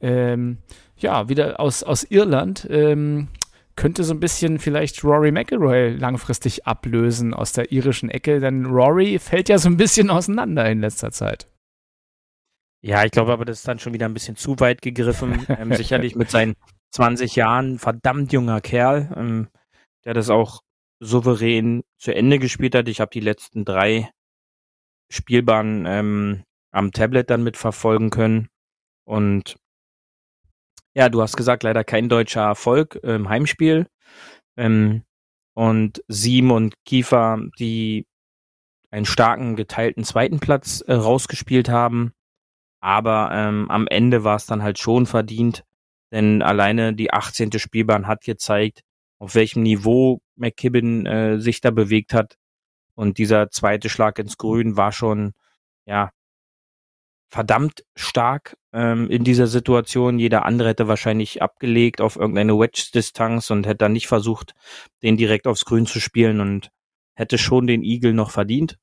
Ähm, 0.00 0.58
ja, 0.96 1.28
wieder 1.28 1.58
aus, 1.58 1.82
aus 1.82 2.04
Irland. 2.04 2.68
Ähm, 2.70 3.28
könnte 3.74 4.04
so 4.04 4.14
ein 4.14 4.20
bisschen 4.20 4.58
vielleicht 4.58 5.02
Rory 5.02 5.32
McIlroy 5.32 5.96
langfristig 5.96 6.66
ablösen 6.66 7.34
aus 7.34 7.52
der 7.52 7.72
irischen 7.72 8.10
Ecke, 8.10 8.38
denn 8.38 8.66
Rory 8.66 9.18
fällt 9.18 9.48
ja 9.48 9.58
so 9.58 9.68
ein 9.68 9.76
bisschen 9.76 10.10
auseinander 10.10 10.70
in 10.70 10.80
letzter 10.80 11.10
Zeit. 11.10 11.48
Ja, 12.84 13.04
ich 13.04 13.12
glaube 13.12 13.32
aber, 13.32 13.44
das 13.44 13.60
ist 13.60 13.68
dann 13.68 13.78
schon 13.78 13.92
wieder 13.92 14.06
ein 14.06 14.14
bisschen 14.14 14.36
zu 14.36 14.58
weit 14.60 14.82
gegriffen. 14.82 15.46
Ähm, 15.48 15.74
sicherlich 15.74 16.16
mit 16.16 16.30
seinen 16.30 16.54
20 16.92 17.36
Jahren, 17.36 17.78
verdammt 17.78 18.32
junger 18.32 18.60
Kerl, 18.60 19.12
ähm, 19.16 19.48
der 20.04 20.14
das 20.14 20.30
auch 20.30 20.62
souverän 21.00 21.82
zu 21.98 22.14
Ende 22.14 22.38
gespielt 22.38 22.74
hat. 22.74 22.88
Ich 22.88 23.00
habe 23.00 23.10
die 23.10 23.20
letzten 23.20 23.64
drei 23.64 24.10
Spielbahnen 25.10 25.84
ähm, 25.86 26.44
am 26.70 26.92
Tablet 26.92 27.28
dann 27.28 27.42
mitverfolgen 27.42 28.10
können. 28.10 28.48
Und 29.04 29.56
ja, 30.94 31.08
du 31.08 31.22
hast 31.22 31.36
gesagt, 31.36 31.62
leider 31.62 31.84
kein 31.84 32.08
deutscher 32.08 32.42
Erfolg 32.42 32.96
im 33.02 33.28
Heimspiel. 33.28 33.86
Ähm, 34.56 35.02
und 35.54 36.02
Siem 36.08 36.50
und 36.50 36.74
Kiefer, 36.84 37.38
die 37.58 38.06
einen 38.90 39.06
starken 39.06 39.56
geteilten 39.56 40.04
zweiten 40.04 40.38
Platz 40.38 40.82
äh, 40.82 40.94
rausgespielt 40.94 41.68
haben. 41.68 42.12
Aber 42.80 43.30
ähm, 43.32 43.70
am 43.70 43.86
Ende 43.86 44.24
war 44.24 44.36
es 44.36 44.46
dann 44.46 44.62
halt 44.62 44.78
schon 44.78 45.06
verdient, 45.06 45.64
denn 46.12 46.42
alleine 46.42 46.94
die 46.94 47.12
18. 47.12 47.50
Spielbahn 47.58 48.06
hat 48.06 48.22
gezeigt, 48.22 48.82
auf 49.18 49.34
welchem 49.34 49.62
Niveau 49.62 50.20
McKibben 50.36 51.06
äh, 51.06 51.38
sich 51.40 51.60
da 51.60 51.70
bewegt 51.70 52.14
hat. 52.14 52.36
Und 52.94 53.18
dieser 53.18 53.50
zweite 53.50 53.88
Schlag 53.88 54.18
ins 54.18 54.36
Grün 54.36 54.76
war 54.76 54.92
schon, 54.92 55.32
ja, 55.86 56.10
verdammt 57.32 57.82
stark 57.96 58.58
ähm, 58.74 59.08
in 59.08 59.24
dieser 59.24 59.46
Situation. 59.46 60.18
Jeder 60.18 60.44
andere 60.44 60.68
hätte 60.68 60.86
wahrscheinlich 60.86 61.40
abgelegt 61.40 62.02
auf 62.02 62.16
irgendeine 62.16 62.58
Wedge-Distanz 62.58 63.50
und 63.50 63.66
hätte 63.66 63.78
dann 63.78 63.94
nicht 63.94 64.06
versucht, 64.06 64.52
den 65.02 65.16
direkt 65.16 65.46
aufs 65.46 65.64
Grün 65.64 65.86
zu 65.86 65.98
spielen 65.98 66.40
und 66.40 66.70
hätte 67.14 67.38
schon 67.38 67.66
den 67.66 67.82
Eagle 67.82 68.12
noch 68.12 68.30
verdient. 68.30 68.78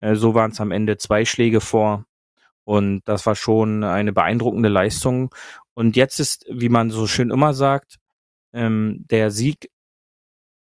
Äh, 0.00 0.14
so 0.14 0.34
waren 0.34 0.50
es 0.50 0.60
am 0.60 0.72
Ende 0.72 0.98
zwei 0.98 1.24
Schläge 1.24 1.62
vor. 1.62 2.04
Und 2.64 3.02
das 3.06 3.24
war 3.24 3.36
schon 3.36 3.84
eine 3.84 4.12
beeindruckende 4.12 4.68
Leistung. 4.68 5.34
Und 5.76 5.94
jetzt 5.94 6.20
ist, 6.20 6.46
wie 6.48 6.70
man 6.70 6.90
so 6.90 7.06
schön 7.06 7.30
immer 7.30 7.52
sagt, 7.52 7.96
ähm, 8.54 9.04
der 9.10 9.30
Sieg, 9.30 9.70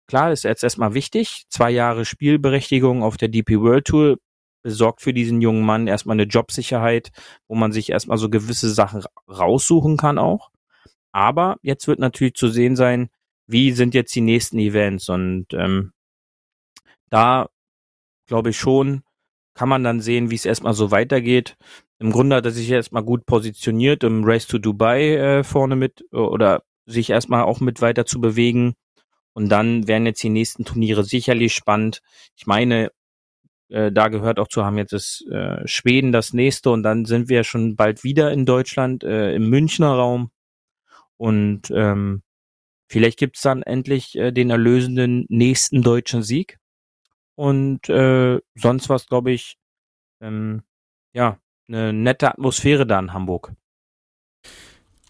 klar, 0.06 0.32
ist 0.32 0.44
jetzt 0.44 0.64
erstmal 0.64 0.94
wichtig. 0.94 1.44
Zwei 1.50 1.70
Jahre 1.70 2.06
Spielberechtigung 2.06 3.02
auf 3.02 3.18
der 3.18 3.28
DP 3.28 3.60
World 3.60 3.86
Tour 3.86 4.16
besorgt 4.62 5.02
für 5.02 5.12
diesen 5.12 5.42
jungen 5.42 5.64
Mann 5.64 5.86
erstmal 5.86 6.14
eine 6.14 6.22
Jobsicherheit, 6.24 7.10
wo 7.48 7.54
man 7.54 7.70
sich 7.70 7.90
erstmal 7.90 8.16
so 8.16 8.30
gewisse 8.30 8.70
Sachen 8.70 9.04
raussuchen 9.28 9.98
kann 9.98 10.18
auch. 10.18 10.50
Aber 11.12 11.58
jetzt 11.60 11.86
wird 11.86 11.98
natürlich 11.98 12.34
zu 12.34 12.48
sehen 12.48 12.74
sein, 12.74 13.10
wie 13.46 13.72
sind 13.72 13.92
jetzt 13.92 14.14
die 14.14 14.22
nächsten 14.22 14.58
Events. 14.58 15.10
Und 15.10 15.48
ähm, 15.52 15.92
da 17.10 17.50
glaube 18.26 18.50
ich 18.50 18.58
schon, 18.58 19.02
kann 19.54 19.68
man 19.68 19.84
dann 19.84 20.00
sehen, 20.00 20.30
wie 20.30 20.34
es 20.34 20.46
erstmal 20.46 20.74
so 20.74 20.90
weitergeht. 20.90 21.56
Im 21.98 22.10
Grunde 22.12 22.36
hat 22.36 22.44
er 22.44 22.50
sich 22.50 22.70
erstmal 22.70 23.04
gut 23.04 23.26
positioniert 23.26 24.04
im 24.04 24.24
Race 24.24 24.46
to 24.46 24.58
Dubai 24.58 25.14
äh, 25.14 25.44
vorne 25.44 25.76
mit 25.76 26.04
oder 26.12 26.62
sich 26.86 27.10
erstmal 27.10 27.44
auch 27.44 27.60
mit 27.60 27.80
weiter 27.80 28.04
zu 28.04 28.20
bewegen. 28.20 28.74
Und 29.32 29.48
dann 29.48 29.86
wären 29.88 30.06
jetzt 30.06 30.22
die 30.22 30.28
nächsten 30.28 30.64
Turniere 30.64 31.04
sicherlich 31.04 31.54
spannend. 31.54 32.02
Ich 32.36 32.46
meine, 32.46 32.90
äh, 33.68 33.90
da 33.90 34.08
gehört 34.08 34.38
auch 34.38 34.48
zu 34.48 34.64
haben. 34.64 34.78
Jetzt 34.78 34.92
ist 34.92 35.26
äh, 35.30 35.66
Schweden 35.66 36.12
das 36.12 36.32
nächste 36.32 36.70
und 36.70 36.82
dann 36.82 37.04
sind 37.04 37.28
wir 37.28 37.44
schon 37.44 37.76
bald 37.76 38.04
wieder 38.04 38.32
in 38.32 38.46
Deutschland, 38.46 39.02
äh, 39.04 39.34
im 39.34 39.48
Münchner 39.48 39.94
Raum. 39.94 40.30
Und 41.16 41.70
ähm, 41.70 42.22
vielleicht 42.88 43.18
gibt's 43.18 43.42
dann 43.42 43.62
endlich 43.62 44.16
äh, 44.16 44.32
den 44.32 44.50
erlösenden 44.50 45.26
nächsten 45.28 45.82
deutschen 45.82 46.22
Sieg. 46.22 46.58
Und 47.34 47.88
äh, 47.88 48.40
sonst 48.54 48.88
was, 48.88 49.06
glaube 49.06 49.32
ich, 49.32 49.56
ähm, 50.20 50.62
ja, 51.12 51.38
eine 51.68 51.92
nette 51.92 52.28
Atmosphäre 52.30 52.86
da 52.86 52.98
in 52.98 53.12
Hamburg. 53.12 53.52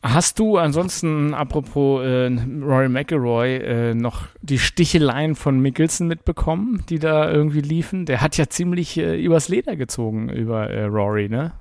Hast 0.03 0.39
du 0.39 0.59
ansonsten, 0.59 1.33
apropos 1.33 2.05
äh, 2.05 2.27
Rory 2.27 2.91
McIlroy, 2.91 3.57
äh, 3.57 3.95
noch 3.95 4.27
die 4.43 4.59
Sticheleien 4.59 5.35
von 5.35 5.61
Mickelson 5.61 6.09
mitbekommen, 6.09 6.85
die 6.91 6.99
da 6.99 7.33
irgendwie 7.33 7.63
liefen? 7.63 8.05
Der 8.05 8.21
hat 8.21 8.37
ja 8.37 8.47
ziemlich 8.47 8.99
äh, 8.99 9.19
übers 9.19 9.49
Leder 9.49 9.77
gezogen 9.77 10.29
über 10.29 10.69
äh, 10.69 10.85
Rory, 10.85 11.31
ne? 11.31 11.55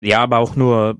Ja, 0.00 0.20
aber 0.20 0.38
auch 0.38 0.54
nur 0.54 0.98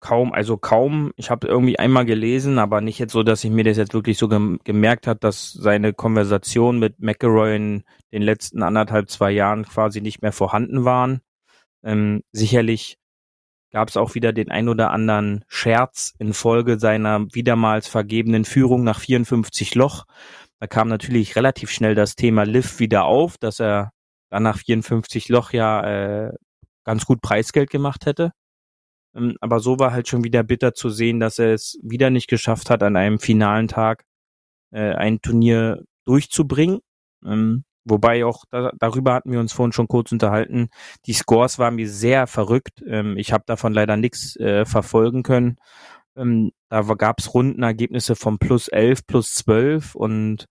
kaum, 0.00 0.32
also 0.32 0.56
kaum. 0.56 1.12
Ich 1.16 1.30
habe 1.30 1.46
irgendwie 1.46 1.78
einmal 1.78 2.06
gelesen, 2.06 2.58
aber 2.58 2.80
nicht 2.80 2.98
jetzt 2.98 3.12
so, 3.12 3.22
dass 3.22 3.44
ich 3.44 3.50
mir 3.50 3.64
das 3.64 3.76
jetzt 3.76 3.92
wirklich 3.92 4.16
so 4.16 4.28
gem 4.28 4.58
gemerkt 4.64 5.06
hat, 5.06 5.22
dass 5.22 5.52
seine 5.52 5.92
Konversation 5.92 6.78
mit 6.78 7.00
McElroy 7.00 7.56
in 7.56 7.84
den 8.10 8.22
letzten 8.22 8.62
anderthalb, 8.62 9.10
zwei 9.10 9.32
Jahren 9.32 9.64
quasi 9.64 10.00
nicht 10.00 10.22
mehr 10.22 10.32
vorhanden 10.32 10.86
waren. 10.86 11.20
Ähm, 11.86 12.22
sicherlich 12.32 12.98
gab 13.70 13.88
es 13.88 13.96
auch 13.96 14.14
wieder 14.14 14.32
den 14.32 14.50
ein 14.50 14.68
oder 14.68 14.90
anderen 14.90 15.44
Scherz 15.48 16.14
infolge 16.18 16.78
seiner 16.78 17.26
wiedermals 17.32 17.86
vergebenen 17.88 18.44
Führung 18.44 18.84
nach 18.84 19.00
54 19.00 19.74
Loch. 19.74 20.04
Da 20.58 20.66
kam 20.66 20.88
natürlich 20.88 21.36
relativ 21.36 21.70
schnell 21.70 21.94
das 21.94 22.16
Thema 22.16 22.44
Liv 22.44 22.80
wieder 22.80 23.04
auf, 23.04 23.38
dass 23.38 23.60
er 23.60 23.92
dann 24.30 24.42
nach 24.42 24.58
54 24.58 25.28
Loch 25.28 25.52
ja 25.52 26.26
äh, 26.28 26.32
ganz 26.84 27.06
gut 27.06 27.20
Preisgeld 27.20 27.70
gemacht 27.70 28.06
hätte. 28.06 28.32
Ähm, 29.14 29.36
aber 29.40 29.60
so 29.60 29.78
war 29.78 29.92
halt 29.92 30.08
schon 30.08 30.24
wieder 30.24 30.42
bitter 30.42 30.74
zu 30.74 30.90
sehen, 30.90 31.20
dass 31.20 31.38
er 31.38 31.54
es 31.54 31.78
wieder 31.82 32.10
nicht 32.10 32.28
geschafft 32.28 32.70
hat, 32.70 32.82
an 32.82 32.96
einem 32.96 33.18
finalen 33.20 33.68
Tag 33.68 34.04
äh, 34.72 34.94
ein 34.94 35.20
Turnier 35.20 35.84
durchzubringen. 36.04 36.80
Ähm, 37.24 37.64
Wobei 37.88 38.24
auch 38.24 38.44
da, 38.50 38.72
darüber 38.78 39.14
hatten 39.14 39.30
wir 39.30 39.38
uns 39.38 39.52
vorhin 39.52 39.72
schon 39.72 39.86
kurz 39.86 40.10
unterhalten. 40.10 40.68
Die 41.06 41.12
Scores 41.12 41.58
waren 41.58 41.76
mir 41.76 41.88
sehr 41.88 42.26
verrückt. 42.26 42.82
Ähm, 42.86 43.16
ich 43.16 43.32
habe 43.32 43.44
davon 43.46 43.72
leider 43.72 43.96
nichts 43.96 44.36
äh, 44.36 44.64
verfolgen 44.64 45.22
können. 45.22 45.56
Ähm, 46.16 46.50
da 46.68 46.82
gab 46.82 47.20
es 47.20 47.32
Rundenergebnisse 47.32 48.16
von 48.16 48.38
plus 48.38 48.68
11, 48.68 49.06
plus 49.06 49.34
12 49.34 49.94
und 49.94 50.46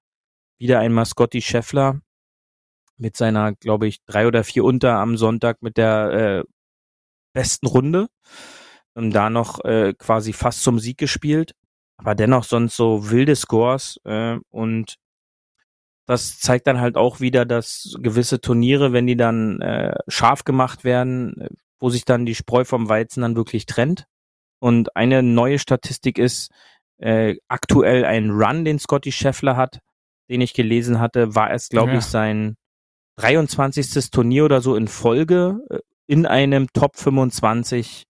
wieder 0.58 0.80
einmal 0.80 1.06
Scotty 1.06 1.42
Scheffler 1.42 2.00
mit 2.98 3.18
seiner, 3.18 3.54
glaube 3.54 3.88
ich, 3.88 4.00
drei 4.06 4.28
oder 4.28 4.46
vier 4.46 4.64
unter 4.64 4.94
am 5.00 5.18
Sonntag 5.18 5.62
mit 5.62 5.76
der 5.76 6.12
äh, 6.12 6.44
besten 7.34 7.68
Runde. 7.68 8.08
Und 8.94 9.12
da 9.12 9.30
noch 9.30 9.64
äh, 9.66 9.94
quasi 9.98 10.32
fast 10.32 10.64
zum 10.64 10.80
Sieg 10.80 10.98
gespielt. 10.98 11.52
Aber 11.98 12.16
dennoch 12.16 12.46
sonst 12.46 12.78
so 12.78 13.10
wilde 13.12 13.36
Scores 13.36 14.00
äh, 14.06 14.38
und 14.52 14.96
das 16.06 16.40
zeigt 16.40 16.68
dann 16.68 16.80
halt 16.80 16.98
auch 16.98 17.20
wieder, 17.20 17.46
dass 17.46 17.96
gewisse 18.00 18.40
Turniere, 18.40 18.94
wenn 18.94 19.08
die 19.08 19.18
dann 19.18 19.60
äh, 19.62 19.96
scharf 20.08 20.44
gemacht 20.44 20.84
werden, 20.84 21.48
wo 21.80 21.90
sich 21.90 22.06
dann 22.06 22.26
die 22.26 22.36
Spreu 22.36 22.64
vom 22.64 22.90
Weizen 22.90 23.22
dann 23.22 23.36
wirklich 23.36 23.66
trennt. 23.66 24.06
Und 24.60 24.96
eine 24.96 25.24
neue 25.24 25.60
Statistik 25.60 26.18
ist, 26.18 26.52
äh, 26.98 27.36
aktuell 27.48 28.06
ein 28.06 28.32
Run, 28.32 28.66
den 28.66 28.80
Scotty 28.80 29.12
Scheffler 29.12 29.58
hat, 29.58 29.80
den 30.30 30.42
ich 30.42 30.54
gelesen 30.54 31.00
hatte, 31.00 31.36
war 31.36 31.52
es, 31.52 31.70
glaube 31.70 31.94
ja. 31.94 31.98
ich, 31.98 32.06
sein 32.06 32.56
23. 33.18 34.12
Turnier 34.12 34.46
oder 34.46 34.62
so 34.62 34.76
in 34.76 34.88
Folge 34.88 35.60
äh, 35.70 35.80
in 36.08 36.26
einem 36.26 36.68
Top 36.72 36.98
25 36.98 38.06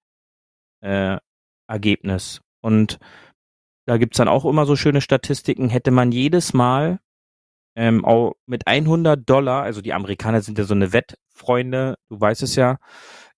äh, 0.81 1.17
Ergebnis. 1.67 2.41
Und 2.61 2.99
da 3.85 3.97
gibt's 3.97 4.17
dann 4.17 4.27
auch 4.27 4.45
immer 4.45 4.65
so 4.65 4.75
schöne 4.75 5.01
Statistiken. 5.01 5.69
Hätte 5.69 5.91
man 5.91 6.11
jedes 6.11 6.53
Mal 6.53 6.99
ähm, 7.75 8.05
auch 8.05 8.33
mit 8.45 8.67
100 8.67 9.29
Dollar, 9.29 9.63
also 9.63 9.81
die 9.81 9.93
Amerikaner 9.93 10.41
sind 10.41 10.57
ja 10.57 10.63
so 10.63 10.73
eine 10.73 10.93
Wettfreunde, 10.93 11.95
du 12.09 12.19
weißt 12.19 12.43
es 12.43 12.55
ja, 12.55 12.77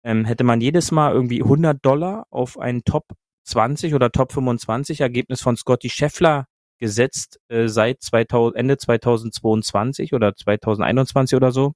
ähm, 0.04 0.26
hätte 0.26 0.44
man 0.44 0.62
jedes 0.62 0.92
Mal 0.92 1.14
irgendwie 1.14 1.42
100 1.42 1.84
Dollar 1.84 2.26
auf 2.30 2.60
ein 2.60 2.84
Top 2.84 3.06
20 3.46 3.94
oder 3.94 4.12
Top 4.12 4.32
25 4.34 5.02
Ergebnis 5.02 5.42
von 5.42 5.58
Scotty 5.58 5.90
Scheffler 5.90 6.46
gesetzt 6.80 7.40
äh, 7.50 7.68
seit 7.68 8.02
2000, 8.02 8.56
Ende 8.58 8.78
2022 8.78 10.14
oder 10.14 10.36
2021 10.36 11.36
oder 11.36 11.52
so, 11.52 11.74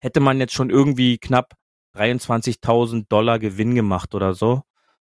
hätte 0.00 0.20
man 0.20 0.38
jetzt 0.38 0.54
schon 0.54 0.70
irgendwie 0.70 1.18
knapp 1.18 1.54
23.000 1.94 3.06
Dollar 3.08 3.38
Gewinn 3.38 3.74
gemacht 3.74 4.14
oder 4.14 4.34
so. 4.34 4.62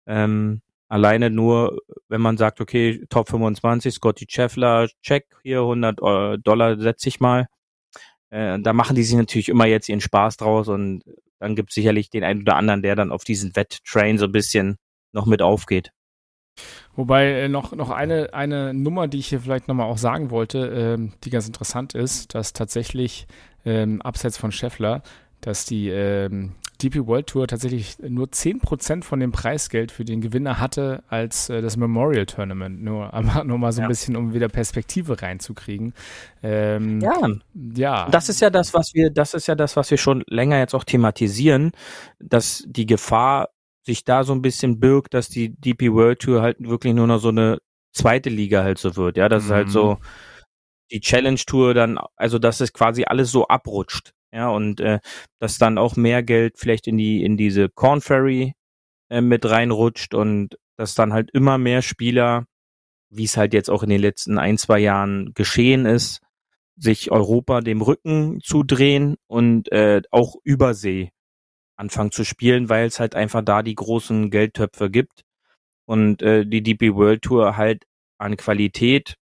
Ähm, 0.05 0.61
Alleine 0.87 1.29
nur, 1.29 1.79
wenn 2.09 2.21
man 2.21 2.37
sagt, 2.37 2.61
okay, 2.61 3.03
Top 3.09 3.29
25, 3.29 3.93
Scotty 3.93 4.25
Scheffler, 4.29 4.87
check, 5.01 5.25
hier 5.43 5.61
100 5.61 5.99
äh, 6.01 6.37
Dollar 6.39 6.79
setze 6.79 7.09
ich 7.09 7.19
mal. 7.19 7.47
Äh, 8.29 8.59
da 8.59 8.73
machen 8.73 8.95
die 8.95 9.03
sich 9.03 9.15
natürlich 9.15 9.49
immer 9.49 9.65
jetzt 9.65 9.89
ihren 9.89 10.01
Spaß 10.01 10.37
draus 10.37 10.67
und 10.67 11.03
dann 11.39 11.55
gibt 11.55 11.71
es 11.71 11.75
sicherlich 11.75 12.09
den 12.09 12.23
einen 12.23 12.41
oder 12.41 12.55
anderen, 12.55 12.81
der 12.81 12.95
dann 12.95 13.11
auf 13.11 13.23
diesen 13.23 13.55
Wetttrain 13.55 14.17
so 14.17 14.25
ein 14.25 14.31
bisschen 14.31 14.77
noch 15.11 15.25
mit 15.25 15.41
aufgeht. 15.41 15.91
Wobei 16.95 17.31
äh, 17.31 17.49
noch, 17.49 17.73
noch 17.73 17.89
eine, 17.89 18.33
eine 18.33 18.73
Nummer, 18.73 19.07
die 19.07 19.19
ich 19.19 19.27
hier 19.27 19.41
vielleicht 19.41 19.67
nochmal 19.67 19.87
auch 19.87 19.97
sagen 19.97 20.31
wollte, 20.31 20.67
ähm, 20.67 21.13
die 21.23 21.29
ganz 21.29 21.47
interessant 21.47 21.93
ist, 21.93 22.33
dass 22.33 22.53
tatsächlich 22.53 23.27
ähm, 23.65 24.01
abseits 24.01 24.37
von 24.37 24.51
Scheffler, 24.51 25.03
dass 25.41 25.65
die 25.65 25.89
ähm, 25.89 26.53
DP 26.77 27.07
World 27.07 27.27
Tour 27.27 27.47
tatsächlich 27.47 27.97
nur 27.99 28.27
10% 28.27 29.03
von 29.03 29.19
dem 29.19 29.31
Preisgeld 29.31 29.91
für 29.91 30.05
den 30.05 30.21
Gewinner 30.21 30.59
hatte 30.59 31.03
als 31.07 31.49
äh, 31.49 31.61
das 31.61 31.77
Memorial 31.77 32.25
Tournament. 32.25 32.83
Nur, 32.83 33.13
aber 33.13 33.43
nur 33.43 33.57
mal 33.57 33.71
so 33.71 33.81
ein 33.81 33.87
bisschen, 33.87 34.15
um 34.15 34.33
wieder 34.33 34.49
Perspektive 34.49 35.21
reinzukriegen. 35.21 35.93
Ähm, 36.43 37.01
ja. 37.01 37.27
Ja. 37.75 38.09
Das 38.09 38.29
ist 38.29 38.41
ja 38.41 38.49
das, 38.49 38.73
was 38.73 38.93
wir, 38.93 39.09
das 39.09 39.33
ist 39.33 39.47
ja 39.47 39.55
das, 39.55 39.75
was 39.75 39.91
wir 39.91 39.97
schon 39.97 40.23
länger 40.27 40.59
jetzt 40.59 40.73
auch 40.73 40.83
thematisieren, 40.83 41.71
dass 42.19 42.63
die 42.67 42.85
Gefahr 42.85 43.49
sich 43.83 44.03
da 44.03 44.23
so 44.23 44.33
ein 44.33 44.41
bisschen 44.41 44.79
birgt, 44.79 45.13
dass 45.13 45.29
die 45.29 45.49
DP 45.49 45.91
World 45.91 46.19
Tour 46.19 46.41
halt 46.41 46.57
wirklich 46.59 46.93
nur 46.93 47.07
noch 47.07 47.19
so 47.19 47.29
eine 47.29 47.59
zweite 47.93 48.29
Liga 48.29 48.63
halt 48.63 48.77
so 48.77 48.95
wird. 48.95 49.17
Ja, 49.17 49.29
das 49.29 49.43
mhm. 49.43 49.47
ist 49.47 49.53
halt 49.53 49.69
so 49.69 49.97
die 50.91 50.99
Challenge 50.99 51.39
Tour 51.45 51.73
dann, 51.73 51.99
also 52.15 52.39
dass 52.39 52.61
es 52.61 52.73
quasi 52.73 53.05
alles 53.05 53.31
so 53.31 53.47
abrutscht. 53.47 54.13
Ja, 54.35 54.49
und 54.49 54.81
äh, 54.81 54.99
dass 55.39 55.57
dann 55.57 55.77
auch 55.77 55.95
mehr 55.95 56.21
Geld 56.21 56.59
vielleicht 56.59 56.87
in 56.87 56.97
die, 56.97 57.23
in 57.23 57.37
diese 57.37 57.69
Corn 57.69 58.01
Ferry 58.01 58.53
äh, 59.09 59.21
mit 59.21 59.45
reinrutscht 59.45 60.13
und 60.13 60.57
dass 60.77 60.93
dann 60.93 61.13
halt 61.13 61.31
immer 61.31 61.57
mehr 61.57 61.81
Spieler, 61.81 62.45
wie 63.09 63.23
es 63.23 63.37
halt 63.37 63.53
jetzt 63.53 63.69
auch 63.69 63.81
in 63.81 63.89
den 63.89 64.01
letzten 64.01 64.37
ein, 64.37 64.57
zwei 64.57 64.79
Jahren 64.79 65.33
geschehen 65.35 65.85
ist, 65.85 66.19
sich 66.77 67.11
Europa 67.11 67.61
dem 67.61 67.81
Rücken 67.81 68.41
zudrehen 68.41 69.15
und 69.27 69.71
äh, 69.71 70.01
auch 70.11 70.35
Übersee 70.43 71.11
anfangen 71.77 72.11
zu 72.11 72.25
spielen, 72.25 72.67
weil 72.67 72.87
es 72.87 72.99
halt 72.99 73.15
einfach 73.15 73.41
da 73.41 73.63
die 73.63 73.75
großen 73.75 74.31
Geldtöpfe 74.31 74.89
gibt 74.89 75.21
und 75.85 76.21
äh, 76.21 76.45
die 76.45 76.61
DP 76.61 76.93
World 76.95 77.21
Tour 77.21 77.55
halt 77.55 77.85
an 78.17 78.35
Qualität, 78.35 79.15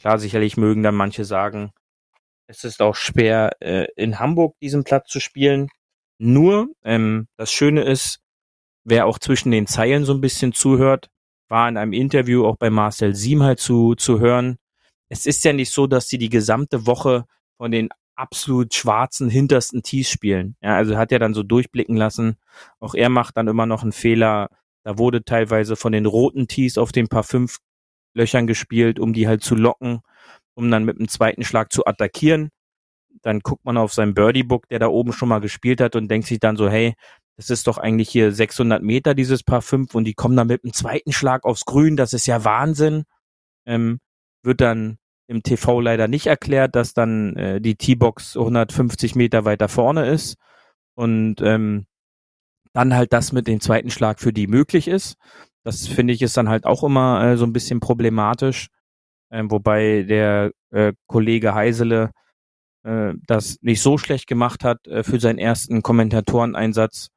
klar, 0.00 0.18
sicherlich 0.18 0.56
mögen 0.56 0.82
dann 0.82 0.94
manche 0.94 1.26
sagen, 1.26 1.72
es 2.46 2.64
ist 2.64 2.80
auch 2.80 2.94
schwer, 2.94 3.56
äh, 3.60 3.86
in 3.96 4.18
Hamburg 4.18 4.56
diesen 4.60 4.84
Platz 4.84 5.08
zu 5.10 5.20
spielen. 5.20 5.68
Nur, 6.18 6.68
ähm, 6.84 7.28
das 7.36 7.52
Schöne 7.52 7.82
ist, 7.82 8.20
wer 8.84 9.06
auch 9.06 9.18
zwischen 9.18 9.50
den 9.50 9.66
Zeilen 9.66 10.04
so 10.04 10.14
ein 10.14 10.20
bisschen 10.20 10.52
zuhört, 10.52 11.10
war 11.48 11.68
in 11.68 11.76
einem 11.76 11.92
Interview 11.92 12.46
auch 12.46 12.56
bei 12.56 12.70
Marcel 12.70 13.14
Siem 13.14 13.42
halt 13.42 13.60
zu, 13.60 13.94
zu 13.94 14.20
hören. 14.20 14.56
Es 15.08 15.26
ist 15.26 15.44
ja 15.44 15.52
nicht 15.52 15.70
so, 15.70 15.86
dass 15.86 16.08
sie 16.08 16.18
die 16.18 16.28
gesamte 16.28 16.86
Woche 16.86 17.26
von 17.58 17.70
den 17.70 17.88
absolut 18.16 18.74
schwarzen 18.74 19.28
hintersten 19.28 19.82
Tees 19.82 20.10
spielen. 20.10 20.56
Ja, 20.62 20.76
also 20.76 20.96
hat 20.96 21.12
er 21.12 21.18
dann 21.18 21.34
so 21.34 21.42
durchblicken 21.42 21.96
lassen. 21.96 22.36
Auch 22.80 22.94
er 22.94 23.10
macht 23.10 23.36
dann 23.36 23.48
immer 23.48 23.66
noch 23.66 23.82
einen 23.82 23.92
Fehler. 23.92 24.48
Da 24.84 24.98
wurde 24.98 25.24
teilweise 25.24 25.76
von 25.76 25.92
den 25.92 26.06
roten 26.06 26.48
Tees 26.48 26.78
auf 26.78 26.92
den 26.92 27.08
paar 27.08 27.24
fünf 27.24 27.58
Löchern 28.14 28.46
gespielt, 28.46 28.98
um 28.98 29.12
die 29.12 29.28
halt 29.28 29.42
zu 29.42 29.54
locken 29.54 30.00
um 30.56 30.70
dann 30.70 30.84
mit 30.84 30.98
dem 30.98 31.08
zweiten 31.08 31.44
Schlag 31.44 31.72
zu 31.72 31.86
attackieren. 31.86 32.50
Dann 33.22 33.40
guckt 33.40 33.64
man 33.64 33.76
auf 33.76 33.92
sein 33.92 34.14
Birdie-Book, 34.14 34.68
der 34.68 34.78
da 34.78 34.88
oben 34.88 35.12
schon 35.12 35.28
mal 35.28 35.40
gespielt 35.40 35.80
hat 35.80 35.96
und 35.96 36.08
denkt 36.08 36.26
sich 36.26 36.40
dann 36.40 36.56
so, 36.56 36.68
hey, 36.68 36.94
das 37.36 37.50
ist 37.50 37.66
doch 37.66 37.78
eigentlich 37.78 38.08
hier 38.08 38.32
600 38.32 38.82
Meter, 38.82 39.14
dieses 39.14 39.42
Paar 39.42 39.62
5 39.62 39.94
und 39.94 40.04
die 40.04 40.14
kommen 40.14 40.36
dann 40.36 40.46
mit 40.46 40.64
dem 40.64 40.72
zweiten 40.72 41.12
Schlag 41.12 41.44
aufs 41.44 41.64
Grün, 41.66 41.96
das 41.96 42.12
ist 42.12 42.26
ja 42.26 42.44
Wahnsinn. 42.44 43.04
Ähm, 43.66 44.00
wird 44.42 44.60
dann 44.60 44.98
im 45.28 45.42
TV 45.42 45.80
leider 45.80 46.08
nicht 46.08 46.26
erklärt, 46.26 46.76
dass 46.76 46.94
dann 46.94 47.36
äh, 47.36 47.60
die 47.60 47.74
T-Box 47.76 48.36
150 48.36 49.14
Meter 49.16 49.44
weiter 49.44 49.68
vorne 49.68 50.08
ist 50.08 50.36
und 50.94 51.40
ähm, 51.42 51.86
dann 52.72 52.94
halt 52.94 53.12
das 53.12 53.32
mit 53.32 53.48
dem 53.48 53.60
zweiten 53.60 53.90
Schlag 53.90 54.20
für 54.20 54.32
die 54.32 54.46
möglich 54.46 54.88
ist. 54.88 55.16
Das 55.64 55.88
finde 55.88 56.14
ich 56.14 56.22
ist 56.22 56.36
dann 56.36 56.48
halt 56.48 56.64
auch 56.64 56.84
immer 56.84 57.22
äh, 57.24 57.36
so 57.36 57.44
ein 57.44 57.52
bisschen 57.52 57.80
problematisch. 57.80 58.68
Ähm, 59.30 59.50
wobei 59.50 60.02
der 60.02 60.52
äh, 60.70 60.92
Kollege 61.06 61.54
Heisele 61.54 62.10
äh, 62.84 63.14
das 63.26 63.58
nicht 63.62 63.82
so 63.82 63.98
schlecht 63.98 64.26
gemacht 64.26 64.64
hat 64.64 64.86
äh, 64.86 65.02
für 65.02 65.18
seinen 65.20 65.38
ersten 65.38 65.82
Kommentatoreneinsatz, 65.82 67.08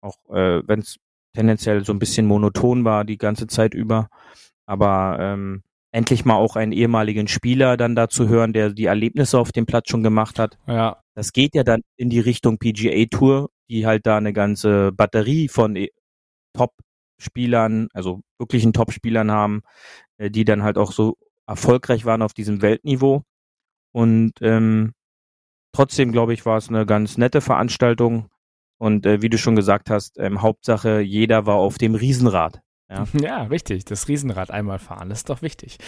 auch 0.00 0.16
äh, 0.30 0.62
wenn 0.66 0.80
es 0.80 0.96
tendenziell 1.34 1.84
so 1.84 1.92
ein 1.92 1.98
bisschen 1.98 2.26
monoton 2.26 2.84
war 2.84 3.04
die 3.04 3.18
ganze 3.18 3.46
Zeit 3.46 3.74
über. 3.74 4.08
Aber 4.66 5.18
ähm, 5.20 5.62
endlich 5.92 6.24
mal 6.24 6.36
auch 6.36 6.56
einen 6.56 6.72
ehemaligen 6.72 7.28
Spieler 7.28 7.76
dann 7.76 7.96
dazu 7.96 8.28
hören, 8.28 8.52
der 8.52 8.70
die 8.70 8.86
Erlebnisse 8.86 9.38
auf 9.38 9.52
dem 9.52 9.66
Platz 9.66 9.90
schon 9.90 10.02
gemacht 10.02 10.38
hat. 10.38 10.58
Ja. 10.66 11.00
Das 11.14 11.32
geht 11.32 11.54
ja 11.54 11.64
dann 11.64 11.80
in 11.96 12.10
die 12.10 12.20
Richtung 12.20 12.58
PGA 12.58 13.06
Tour, 13.10 13.50
die 13.68 13.86
halt 13.86 14.06
da 14.06 14.16
eine 14.16 14.32
ganze 14.32 14.92
Batterie 14.92 15.48
von 15.48 15.76
e, 15.76 15.88
Top-Spielern, 16.54 17.88
also 17.92 18.20
wirklichen 18.38 18.72
Top-Spielern 18.72 19.30
haben, 19.30 19.62
äh, 20.18 20.30
die 20.30 20.44
dann 20.44 20.62
halt 20.62 20.78
auch 20.78 20.92
so 20.92 21.16
erfolgreich 21.48 22.04
waren 22.04 22.22
auf 22.22 22.34
diesem 22.34 22.62
Weltniveau. 22.62 23.22
Und 23.92 24.32
ähm, 24.40 24.92
trotzdem, 25.72 26.12
glaube 26.12 26.34
ich, 26.34 26.46
war 26.46 26.58
es 26.58 26.68
eine 26.68 26.86
ganz 26.86 27.18
nette 27.18 27.40
Veranstaltung. 27.40 28.28
Und 28.78 29.06
äh, 29.06 29.22
wie 29.22 29.30
du 29.30 29.38
schon 29.38 29.56
gesagt 29.56 29.90
hast, 29.90 30.18
ähm, 30.18 30.42
Hauptsache, 30.42 31.00
jeder 31.00 31.46
war 31.46 31.56
auf 31.56 31.78
dem 31.78 31.94
Riesenrad. 31.94 32.60
Ja. 32.88 33.04
ja, 33.20 33.42
richtig. 33.44 33.84
Das 33.86 34.08
Riesenrad 34.08 34.50
einmal 34.50 34.78
fahren, 34.78 35.08
das 35.08 35.18
ist 35.18 35.30
doch 35.30 35.42
wichtig. 35.42 35.78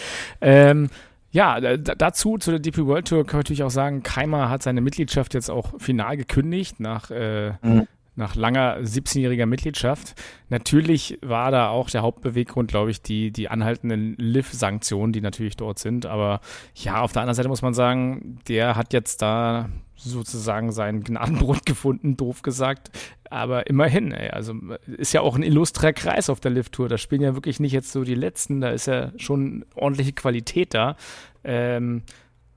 Ähm, 0.41 0.89
ja, 1.31 1.61
dazu 1.77 2.37
zu 2.37 2.51
der 2.51 2.59
DP 2.59 2.85
World 2.85 3.07
Tour 3.07 3.25
kann 3.25 3.37
man 3.37 3.39
natürlich 3.39 3.63
auch 3.63 3.71
sagen, 3.71 4.03
Keimer 4.03 4.49
hat 4.49 4.63
seine 4.63 4.81
Mitgliedschaft 4.81 5.33
jetzt 5.33 5.49
auch 5.49 5.79
final 5.79 6.17
gekündigt 6.17 6.81
nach, 6.81 7.09
äh, 7.09 7.51
mhm. 7.61 7.87
Nach 8.15 8.35
langer 8.35 8.77
17-jähriger 8.79 9.45
Mitgliedschaft. 9.45 10.21
Natürlich 10.49 11.17
war 11.21 11.51
da 11.51 11.69
auch 11.69 11.89
der 11.89 12.01
Hauptbeweggrund, 12.01 12.69
glaube 12.69 12.91
ich, 12.91 13.01
die, 13.01 13.31
die 13.31 13.49
anhaltenden 13.49 14.15
LIV-Sanktionen, 14.17 15.13
die 15.13 15.21
natürlich 15.21 15.55
dort 15.55 15.79
sind. 15.79 16.05
Aber 16.05 16.41
ja, 16.75 17.01
auf 17.01 17.13
der 17.13 17.21
anderen 17.21 17.35
Seite 17.35 17.49
muss 17.49 17.61
man 17.61 17.73
sagen, 17.73 18.39
der 18.47 18.75
hat 18.75 18.93
jetzt 18.93 19.21
da 19.21 19.69
sozusagen 19.95 20.71
seinen 20.71 21.03
Gnadenbrot 21.03 21.65
gefunden, 21.65 22.17
doof 22.17 22.41
gesagt. 22.41 22.91
Aber 23.29 23.67
immerhin, 23.67 24.11
ey, 24.11 24.29
also 24.31 24.55
ist 24.97 25.13
ja 25.13 25.21
auch 25.21 25.35
ein 25.35 25.43
illustrer 25.43 25.93
Kreis 25.93 26.29
auf 26.29 26.41
der 26.41 26.51
Lift-Tour. 26.51 26.89
Da 26.89 26.97
spielen 26.97 27.21
ja 27.21 27.33
wirklich 27.33 27.61
nicht 27.61 27.71
jetzt 27.71 27.91
so 27.91 28.03
die 28.03 28.15
Letzten, 28.15 28.59
da 28.59 28.71
ist 28.71 28.87
ja 28.87 29.11
schon 29.17 29.65
ordentliche 29.73 30.11
Qualität 30.11 30.73
da. 30.73 30.97
Ähm, 31.43 32.03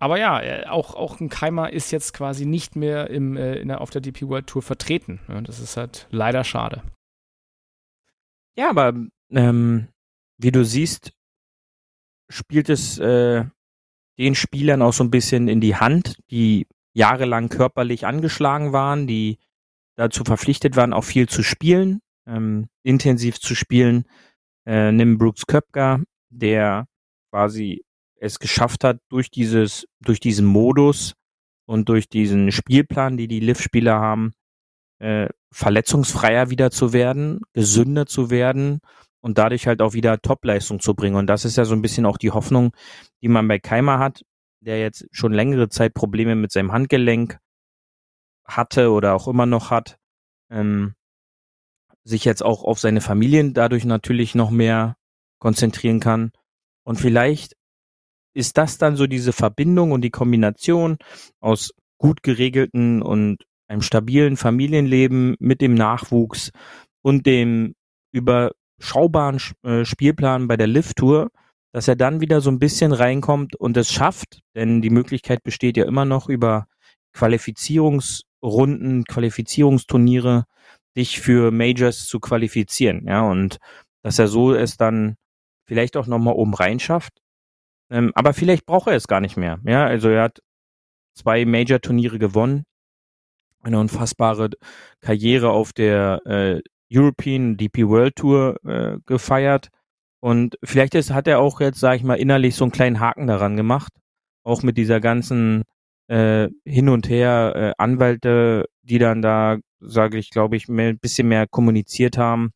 aber 0.04 0.18
ja, 0.18 0.38
äh, 0.42 0.66
auch, 0.66 0.94
auch 0.94 1.18
ein 1.18 1.30
Keimer 1.30 1.72
ist 1.72 1.90
jetzt 1.90 2.12
quasi 2.12 2.44
nicht 2.44 2.76
mehr 2.76 3.08
im, 3.08 3.38
äh, 3.38 3.64
der, 3.64 3.80
auf 3.80 3.88
der 3.88 4.02
DP 4.02 4.28
World 4.28 4.46
Tour 4.46 4.60
vertreten. 4.60 5.18
Ja, 5.28 5.40
das 5.40 5.60
ist 5.60 5.78
halt 5.78 6.08
leider 6.10 6.44
schade. 6.44 6.82
Ja, 8.54 8.68
aber 8.68 8.92
ähm, 9.30 9.88
wie 10.36 10.52
du 10.52 10.62
siehst, 10.62 11.14
spielt 12.28 12.68
es 12.68 12.98
äh, 12.98 13.46
den 14.18 14.34
Spielern 14.34 14.82
auch 14.82 14.92
so 14.92 15.02
ein 15.04 15.10
bisschen 15.10 15.48
in 15.48 15.62
die 15.62 15.76
Hand, 15.76 16.18
die 16.30 16.66
jahrelang 16.92 17.48
körperlich 17.48 18.04
angeschlagen 18.04 18.74
waren, 18.74 19.06
die 19.06 19.38
dazu 19.96 20.22
verpflichtet 20.22 20.76
waren, 20.76 20.92
auch 20.92 21.04
viel 21.04 21.30
zu 21.30 21.42
spielen, 21.42 22.02
ähm, 22.26 22.68
intensiv 22.82 23.40
zu 23.40 23.54
spielen. 23.54 24.04
Äh, 24.66 24.92
nimm 24.92 25.16
Brooks 25.16 25.46
Köpker, 25.46 26.02
der 26.28 26.88
quasi 27.30 27.86
es 28.24 28.38
geschafft 28.38 28.84
hat, 28.84 28.98
durch 29.08 29.30
dieses, 29.30 29.86
durch 30.00 30.18
diesen 30.18 30.46
Modus 30.46 31.14
und 31.66 31.88
durch 31.88 32.08
diesen 32.08 32.52
Spielplan, 32.52 33.16
die 33.16 33.28
die 33.28 33.40
Liv-Spieler 33.40 34.00
haben, 34.00 34.32
äh, 34.98 35.28
verletzungsfreier 35.52 36.50
wieder 36.50 36.70
zu 36.70 36.92
werden, 36.92 37.42
gesünder 37.52 38.06
zu 38.06 38.30
werden 38.30 38.80
und 39.20 39.38
dadurch 39.38 39.66
halt 39.66 39.82
auch 39.82 39.92
wieder 39.92 40.20
Topleistung 40.20 40.80
zu 40.80 40.94
bringen. 40.94 41.16
Und 41.16 41.26
das 41.26 41.44
ist 41.44 41.56
ja 41.56 41.64
so 41.64 41.74
ein 41.74 41.82
bisschen 41.82 42.06
auch 42.06 42.18
die 42.18 42.30
Hoffnung, 42.30 42.72
die 43.22 43.28
man 43.28 43.46
bei 43.46 43.58
Keimer 43.58 43.98
hat, 43.98 44.22
der 44.60 44.80
jetzt 44.80 45.06
schon 45.12 45.32
längere 45.32 45.68
Zeit 45.68 45.94
Probleme 45.94 46.34
mit 46.34 46.50
seinem 46.50 46.72
Handgelenk 46.72 47.38
hatte 48.46 48.90
oder 48.90 49.14
auch 49.14 49.28
immer 49.28 49.46
noch 49.46 49.70
hat, 49.70 49.98
ähm, 50.50 50.94
sich 52.04 52.24
jetzt 52.24 52.42
auch 52.42 52.64
auf 52.64 52.78
seine 52.78 53.00
Familien 53.00 53.54
dadurch 53.54 53.84
natürlich 53.84 54.34
noch 54.34 54.50
mehr 54.50 54.96
konzentrieren 55.38 56.00
kann. 56.00 56.32
Und 56.84 56.96
vielleicht 56.96 57.54
ist 58.34 58.58
das 58.58 58.78
dann 58.78 58.96
so 58.96 59.06
diese 59.06 59.32
Verbindung 59.32 59.92
und 59.92 60.02
die 60.02 60.10
Kombination 60.10 60.98
aus 61.40 61.72
gut 61.98 62.22
geregelten 62.22 63.02
und 63.02 63.38
einem 63.68 63.82
stabilen 63.82 64.36
Familienleben 64.36 65.36
mit 65.38 65.60
dem 65.60 65.74
Nachwuchs 65.74 66.50
und 67.02 67.26
dem 67.26 67.74
überschaubaren 68.12 69.40
äh, 69.62 69.84
Spielplan 69.84 70.48
bei 70.48 70.56
der 70.56 70.66
Lift-Tour, 70.66 71.30
dass 71.72 71.88
er 71.88 71.96
dann 71.96 72.20
wieder 72.20 72.40
so 72.40 72.50
ein 72.50 72.58
bisschen 72.58 72.92
reinkommt 72.92 73.56
und 73.56 73.76
es 73.76 73.92
schafft, 73.92 74.40
denn 74.54 74.82
die 74.82 74.90
Möglichkeit 74.90 75.42
besteht 75.42 75.76
ja 75.76 75.84
immer 75.86 76.04
noch 76.04 76.28
über 76.28 76.66
Qualifizierungsrunden, 77.14 79.04
Qualifizierungsturniere, 79.04 80.44
dich 80.96 81.20
für 81.20 81.50
Majors 81.50 82.06
zu 82.06 82.20
qualifizieren, 82.20 83.06
ja, 83.08 83.22
und 83.22 83.58
dass 84.02 84.18
er 84.18 84.28
so 84.28 84.54
es 84.54 84.76
dann 84.76 85.16
vielleicht 85.66 85.96
auch 85.96 86.06
nochmal 86.06 86.34
oben 86.34 86.54
rein 86.54 86.78
schafft. 86.78 87.23
Ähm, 87.90 88.12
aber 88.14 88.34
vielleicht 88.34 88.66
braucht 88.66 88.88
er 88.88 88.96
es 88.96 89.08
gar 89.08 89.20
nicht 89.20 89.36
mehr, 89.36 89.60
ja, 89.64 89.84
also 89.84 90.08
er 90.08 90.24
hat 90.24 90.40
zwei 91.14 91.44
Major-Turniere 91.44 92.18
gewonnen, 92.18 92.64
eine 93.62 93.78
unfassbare 93.78 94.50
Karriere 95.00 95.50
auf 95.50 95.72
der 95.72 96.20
äh, 96.26 96.60
European 96.92 97.56
DP 97.56 97.88
World 97.88 98.16
Tour 98.16 98.56
äh, 98.64 98.98
gefeiert 99.06 99.70
und 100.24 100.56
vielleicht 100.64 100.94
ist, 100.94 101.12
hat 101.12 101.28
er 101.28 101.38
auch 101.38 101.60
jetzt, 101.60 101.80
sag 101.80 101.96
ich 101.96 102.02
mal, 102.02 102.14
innerlich 102.14 102.54
so 102.54 102.64
einen 102.64 102.72
kleinen 102.72 102.98
Haken 102.98 103.26
daran 103.26 103.58
gemacht. 103.58 103.92
Auch 104.42 104.62
mit 104.62 104.78
dieser 104.78 104.98
ganzen 104.98 105.64
äh, 106.08 106.48
Hin 106.64 106.88
und 106.88 107.10
Her 107.10 107.52
äh, 107.54 107.72
Anwälte, 107.76 108.64
die 108.80 108.96
dann 108.96 109.20
da, 109.20 109.58
sage 109.80 110.16
ich, 110.16 110.30
glaube 110.30 110.56
ich, 110.56 110.66
ein 110.66 110.98
bisschen 110.98 111.28
mehr 111.28 111.46
kommuniziert 111.46 112.16
haben. 112.16 112.52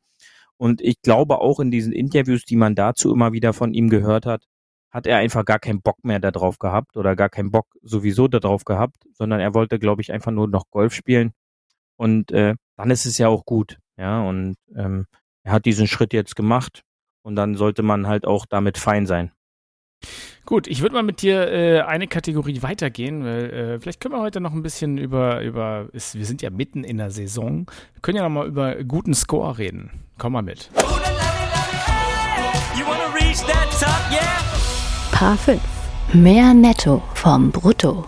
Und 0.57 0.81
ich 0.81 1.03
glaube 1.03 1.43
auch 1.43 1.61
in 1.61 1.71
diesen 1.71 1.93
Interviews, 1.93 2.47
die 2.47 2.57
man 2.57 2.75
dazu 2.75 3.13
immer 3.13 3.35
wieder 3.35 3.53
von 3.53 3.75
ihm 3.75 3.91
gehört 3.91 4.25
hat, 4.25 4.45
hat 4.91 5.07
er 5.07 5.19
einfach 5.19 5.45
gar 5.45 5.59
keinen 5.59 5.83
Bock 5.83 6.03
mehr 6.03 6.19
darauf 6.19 6.59
gehabt 6.59 6.97
oder 6.97 7.17
gar 7.17 7.29
keinen 7.29 7.51
Bock 7.51 7.67
sowieso 7.83 8.29
darauf 8.29 8.65
gehabt, 8.65 8.97
sondern 9.13 9.41
er 9.41 9.55
wollte, 9.55 9.79
glaube 9.79 10.03
ich, 10.03 10.13
einfach 10.13 10.33
nur 10.33 10.49
noch 10.49 10.71
Golf 10.71 10.95
spielen. 10.95 11.33
Und 11.97 12.33
äh, 12.33 12.55
dann 12.77 12.91
ist 12.91 13.07
es 13.07 13.19
ja 13.19 13.29
auch 13.29 13.45
gut. 13.45 13.79
Ja, 13.97 14.23
und 14.23 14.57
ähm, 14.75 15.07
er 15.43 15.53
hat 15.53 15.67
diesen 15.67 15.87
Schritt 15.87 16.13
jetzt 16.13 16.37
gemacht. 16.37 16.83
Und 17.23 17.37
dann 17.37 17.57
sollte 17.57 17.83
man 17.83 18.07
halt 18.07 18.27
auch 18.27 18.47
damit 18.47 18.79
fein 18.79 19.07
sein. 19.07 19.33
Gut, 20.47 20.67
ich 20.67 20.81
würde 20.81 20.95
mal 20.95 21.03
mit 21.03 21.21
dir 21.21 21.51
äh, 21.51 21.81
eine 21.81 22.07
Kategorie 22.07 22.63
weitergehen, 22.63 23.25
weil 23.25 23.51
äh, 23.51 23.81
vielleicht 23.81 24.01
können 24.01 24.15
wir 24.15 24.23
heute 24.23 24.41
noch 24.41 24.53
ein 24.53 24.63
bisschen 24.63 24.97
über, 24.97 25.43
über 25.43 25.89
ist, 25.93 26.15
wir 26.15 26.25
sind 26.25 26.41
ja 26.41 26.51
mitten 26.51 26.85
in 26.85 26.97
der 26.97 27.11
Saison, 27.11 27.67
wir 27.93 28.01
können 28.01 28.17
ja 28.17 28.23
noch 28.23 28.31
mal 28.31 28.47
über 28.47 28.83
guten 28.85 29.13
Score 29.13 29.59
reden. 29.59 29.91
Komm 30.17 30.33
mal 30.33 30.43
mit. 30.43 30.71
Paar 33.79 34.68
5. 35.19 35.61
Mehr 36.13 36.55
Netto 36.55 37.03
vom 37.15 37.51
Brutto. 37.51 38.05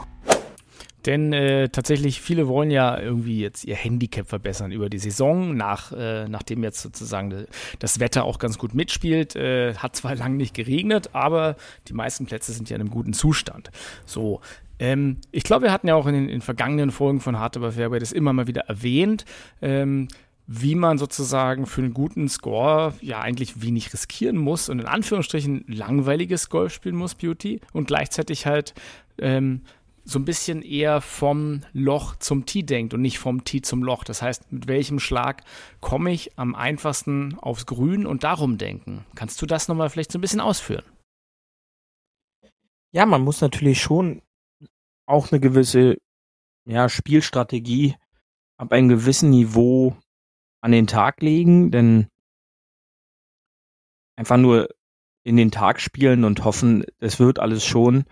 Denn 1.07 1.33
äh, 1.33 1.69
tatsächlich, 1.69 2.21
viele 2.21 2.47
wollen 2.47 2.71
ja 2.71 3.01
irgendwie 3.01 3.41
jetzt 3.41 3.65
ihr 3.65 3.75
Handicap 3.75 4.29
verbessern 4.29 4.71
über 4.71 4.89
die 4.89 5.01
Saison, 5.01 5.57
nach, 5.57 5.91
äh, 5.91 6.29
nachdem 6.29 6.63
jetzt 6.63 6.83
sozusagen 6.83 7.47
das 7.81 7.99
Wetter 7.99 8.23
auch 8.23 8.39
ganz 8.39 8.59
gut 8.59 8.77
mitspielt. 8.77 9.35
Äh, 9.35 9.75
hat 9.75 9.97
zwar 9.97 10.15
lang 10.15 10.37
nicht 10.37 10.55
geregnet, 10.55 11.11
aber 11.13 11.57
die 11.89 11.95
meisten 11.95 12.27
Plätze 12.27 12.53
sind 12.53 12.71
ja 12.71 12.77
in 12.77 12.83
einem 12.83 12.91
guten 12.91 13.13
Zustand. 13.13 13.73
So, 14.07 14.41
ähm, 14.79 15.17
ich 15.33 15.43
glaube, 15.43 15.65
wir 15.65 15.73
hatten 15.73 15.89
ja 15.89 15.97
auch 15.97 16.07
in 16.07 16.15
den 16.15 16.29
in 16.29 16.43
vergangenen 16.43 16.93
Folgen 16.93 17.19
von 17.19 17.41
Hard 17.41 17.57
Over 17.57 17.73
Fairway 17.73 17.99
das 17.99 18.13
immer 18.13 18.33
mal 18.33 18.47
wieder 18.47 18.69
erwähnt. 18.69 19.25
Ähm, 19.61 20.07
wie 20.53 20.75
man 20.75 20.99
sozusagen 20.99 21.65
für 21.65 21.81
einen 21.81 21.95
guten 21.95 22.29
Score 22.29 22.93
ja 23.01 23.21
eigentlich 23.21 23.63
wenig 23.63 23.93
riskieren 23.93 24.37
muss 24.37 24.69
und 24.69 24.81
in 24.81 24.87
Anführungsstrichen 24.87 25.65
langweiliges 25.69 26.49
Golf 26.49 26.75
spielen 26.75 26.97
muss, 26.97 27.15
Beauty, 27.15 27.61
und 27.73 27.87
gleichzeitig 27.87 28.47
halt 28.47 28.75
ähm, 29.19 29.63
so 30.05 30.19
ein 30.19 30.25
bisschen 30.25 30.63
eher 30.63 31.03
vom 31.03 31.61
Loch 31.73 32.17
zum 32.17 32.47
Tee 32.47 32.65
denkt 32.65 32.95
und 32.95 33.01
nicht 33.01 33.21
vom 33.21 33.45
Tee 33.45 33.63
zum 33.63 33.85
Loch. 33.85 34.03
Das 34.03 34.23
heißt, 34.23 34.51
mit 34.51 34.67
welchem 34.67 34.99
Schlag 34.99 35.45
komme 35.81 36.11
ich 36.11 36.37
am 36.37 36.57
einfachsten 36.57 37.39
aufs 37.39 37.67
Grün 37.67 38.05
und 38.05 38.25
darum 38.25 38.59
denken. 38.59 39.07
Kannst 39.15 39.41
du 39.41 39.47
das 39.47 39.69
nochmal 39.69 39.89
vielleicht 39.89 40.11
so 40.11 40.19
ein 40.19 40.21
bisschen 40.21 40.41
ausführen? 40.41 40.85
Ja, 42.91 43.07
man 43.07 43.23
muss 43.23 43.41
natürlich 43.41 43.81
schon 43.81 44.21
auch 45.07 45.31
eine 45.31 45.39
gewisse 45.39 45.97
ja, 46.67 46.89
Spielstrategie 46.89 47.95
ab 48.57 48.73
einem 48.73 48.89
gewissen 48.89 49.31
Niveau 49.31 49.97
an 50.61 50.73
den 50.73 50.87
Tag 50.87 51.23
legen, 51.23 51.71
denn 51.71 52.09
einfach 54.17 54.37
nur 54.37 54.69
in 55.25 55.37
den 55.37 55.51
Tag 55.51 55.81
spielen 55.81 56.25
und 56.25 56.45
hoffen, 56.45 56.85
es 56.99 57.19
wird 57.19 57.39
alles 57.39 57.65
schon, 57.65 58.05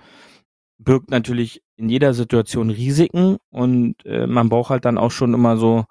birgt 0.79 1.11
natürlich 1.11 1.63
in 1.77 1.89
jeder 1.89 2.15
Situation 2.15 2.71
Risiken 2.71 3.39
und 3.51 4.05
äh, 4.05 4.27
man 4.27 4.49
braucht 4.49 4.71
halt 4.71 4.85
dann 4.85 4.99
auch 4.99 5.11
schon 5.11 5.35
immer 5.35 5.57
so, 5.57 5.85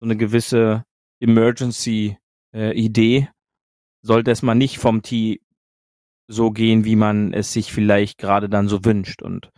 so 0.00 0.06
eine 0.06 0.16
gewisse 0.16 0.84
Emergency-Idee. 1.20 3.16
Äh, 3.16 3.28
Sollte 4.02 4.30
es 4.30 4.40
mal 4.42 4.54
nicht 4.54 4.78
vom 4.78 5.02
Tee 5.02 5.40
so 6.26 6.50
gehen, 6.50 6.84
wie 6.84 6.96
man 6.96 7.34
es 7.34 7.52
sich 7.52 7.72
vielleicht 7.72 8.16
gerade 8.16 8.48
dann 8.48 8.66
so 8.66 8.84
wünscht. 8.84 9.20
Und 9.20 9.50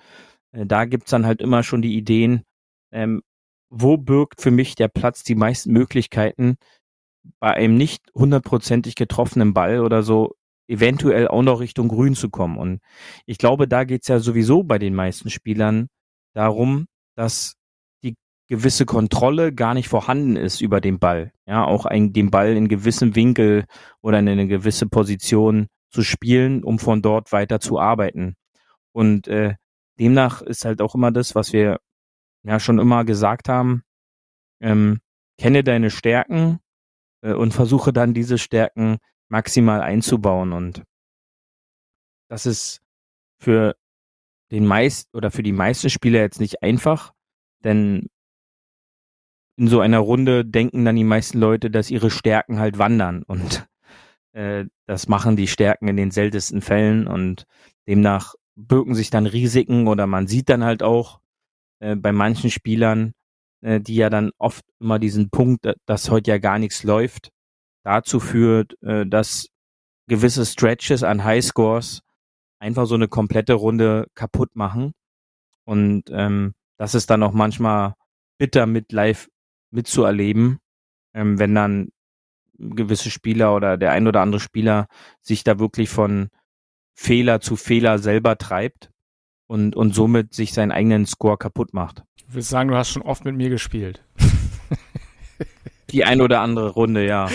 äh, 0.53 0.67
da 0.67 0.85
gibt's 0.85 1.11
dann 1.11 1.27
halt 1.27 1.41
immer 1.41 1.62
schon 1.62 1.83
die 1.83 1.97
Ideen, 1.97 2.43
ähm, 2.91 3.23
wo 3.73 3.97
birgt 3.97 4.43
für 4.43 4.51
mich 4.51 4.75
der 4.75 4.89
Platz 4.89 5.25
die 5.25 5.35
meisten 5.35 5.73
Möglichkeiten, 5.73 6.57
bei 7.41 7.55
einem 7.55 7.77
nicht 7.77 8.03
hundertprozentig 8.15 8.97
getroffenen 8.97 9.55
Ball 9.55 9.81
oder 9.81 10.03
so 10.03 10.35
eventuell 10.69 11.27
auch 11.29 11.43
noch 11.43 11.61
Richtung 11.61 11.89
Grün 11.89 12.15
zu 12.15 12.29
kommen. 12.29 12.59
Und 12.59 12.81
ich 13.25 13.39
glaube, 13.39 13.67
da 13.67 13.85
geht's 13.85 14.09
ja 14.09 14.19
sowieso 14.19 14.63
bei 14.63 14.79
den 14.79 14.95
meisten 14.95 15.31
Spielern 15.31 15.89
darum, 16.35 16.87
dass 17.17 17.55
die 18.05 18.15
gewisse 18.49 18.85
Kontrolle 18.85 19.55
gar 19.55 19.73
nicht 19.73 19.89
vorhanden 19.89 20.37
ist 20.37 20.61
über 20.61 20.81
den 20.83 20.99
Ball. 20.99 21.33
Ja, 21.47 21.65
auch 21.65 21.87
ein, 21.87 22.13
den 22.13 22.31
Ball 22.31 22.55
in 22.55 22.69
gewissem 22.69 23.17
Winkel 23.17 23.65
oder 24.03 24.19
in 24.19 24.29
eine 24.29 24.47
gewisse 24.47 24.87
Position 24.87 25.69
zu 25.91 26.03
spielen, 26.03 26.63
um 26.63 26.79
von 26.79 27.01
dort 27.01 27.33
weiter 27.33 27.59
zu 27.59 27.79
arbeiten. 27.79 28.35
Und 28.93 29.29
äh, 29.29 29.55
demnach 29.99 30.43
ist 30.43 30.67
halt 30.67 30.83
auch 30.83 30.95
immer 30.95 31.11
das, 31.11 31.35
was 31.35 31.55
wir 31.55 31.81
ja 32.44 32.61
schon 32.61 32.78
immer 32.78 33.05
gesagt 33.05 33.48
haben, 33.48 33.83
ähm, 34.61 35.00
kenne 35.38 35.64
deine 35.64 35.90
Stärken 35.90 36.61
äh, 37.22 37.33
und 37.33 37.52
versuche 37.52 37.92
dann 37.92 38.14
diese 38.14 38.38
Stärken 38.38 38.98
maximal 39.28 39.81
einzubauen. 39.81 40.52
Und 40.52 40.83
das 42.28 42.46
ist 42.46 42.83
für 43.40 43.76
den 44.50 44.66
meist 44.66 45.14
oder 45.14 45.31
für 45.31 45.42
die 45.42 45.52
meisten 45.52 45.90
Spieler 45.90 46.20
jetzt 46.20 46.40
nicht 46.40 46.62
einfach, 46.62 47.12
denn 47.64 48.09
in 49.57 49.68
so 49.68 49.81
einer 49.81 49.98
Runde 49.98 50.44
denken 50.44 50.85
dann 50.85 50.96
die 50.96 51.05
meisten 51.05 51.38
Leute, 51.38 51.70
dass 51.70 51.90
ihre 51.90 52.11
Stärken 52.11 52.59
halt 52.59 52.78
wandern 52.78 53.22
und 53.22 53.66
äh, 54.33 54.66
das 54.87 55.09
machen 55.09 55.37
die 55.37 55.46
Stärken 55.48 55.88
in 55.88 55.96
den 55.96 56.11
seltensten 56.11 56.61
Fällen 56.61 57.07
und 57.07 57.46
demnach 57.88 58.35
birken 58.55 58.94
sich 58.94 59.09
dann 59.09 59.26
Risiken 59.26 59.88
oder 59.88 60.07
man 60.07 60.26
sieht 60.26 60.50
dann 60.50 60.64
halt 60.64 60.83
auch 60.83 61.22
äh, 61.83 61.97
bei 61.97 62.12
manchen 62.12 62.51
Spielern, 62.51 63.12
äh, 63.61 63.81
die 63.81 63.97
ja 63.97 64.09
dann 64.09 64.31
oft 64.38 64.64
immer 64.81 65.01
diesen 65.01 65.31
Punkt, 65.31 65.66
dass 65.85 66.11
heute 66.11 66.31
ja 66.31 66.38
gar 66.38 66.59
nichts 66.59 66.85
läuft, 66.85 67.31
dazu 67.83 68.21
führt, 68.21 68.81
äh, 68.83 69.05
dass 69.05 69.49
gewisse 70.07 70.47
Stretches 70.47 71.03
an 71.03 71.25
Highscores 71.25 72.03
einfach 72.61 72.87
so 72.87 72.95
eine 72.95 73.09
komplette 73.09 73.55
Runde 73.55 74.07
kaputt 74.14 74.55
machen. 74.55 74.92
Und 75.64 76.05
ähm, 76.11 76.55
das 76.77 76.95
ist 76.95 77.11
dann 77.11 77.25
auch 77.25 77.33
manchmal 77.33 77.95
bitter 78.38 78.66
mit 78.66 78.92
live 78.92 79.29
mitzuerleben, 79.73 80.59
ähm, 81.14 81.40
wenn 81.40 81.55
dann 81.55 81.88
gewisse 82.59 83.11
Spieler 83.11 83.57
oder 83.57 83.77
der 83.77 83.90
ein 83.90 84.07
oder 84.07 84.21
andere 84.21 84.40
Spieler 84.40 84.87
sich 85.21 85.42
da 85.42 85.59
wirklich 85.59 85.90
von 85.90 86.29
Fehler 86.95 87.40
zu 87.40 87.57
Fehler 87.57 87.99
selber 87.99 88.38
treibt 88.38 88.91
und, 89.53 89.77
und 89.77 89.95
somit 89.95 90.33
sich 90.33 90.55
seinen 90.55 90.73
eigenen 90.73 91.05
Score 91.05 91.37
kaputt 91.37 91.75
macht. 91.75 92.03
Ich 92.17 92.33
würde 92.33 92.43
sagen, 92.43 92.71
du 92.71 92.75
hast 92.75 92.88
schon 92.88 93.03
oft 93.03 93.27
mit 93.27 93.37
mir 93.37 93.51
gespielt. 93.51 94.03
Die 95.93 96.05
ein 96.05 96.23
oder 96.23 96.41
andere 96.41 96.71
Runde, 96.71 97.07
ja. 97.07 97.29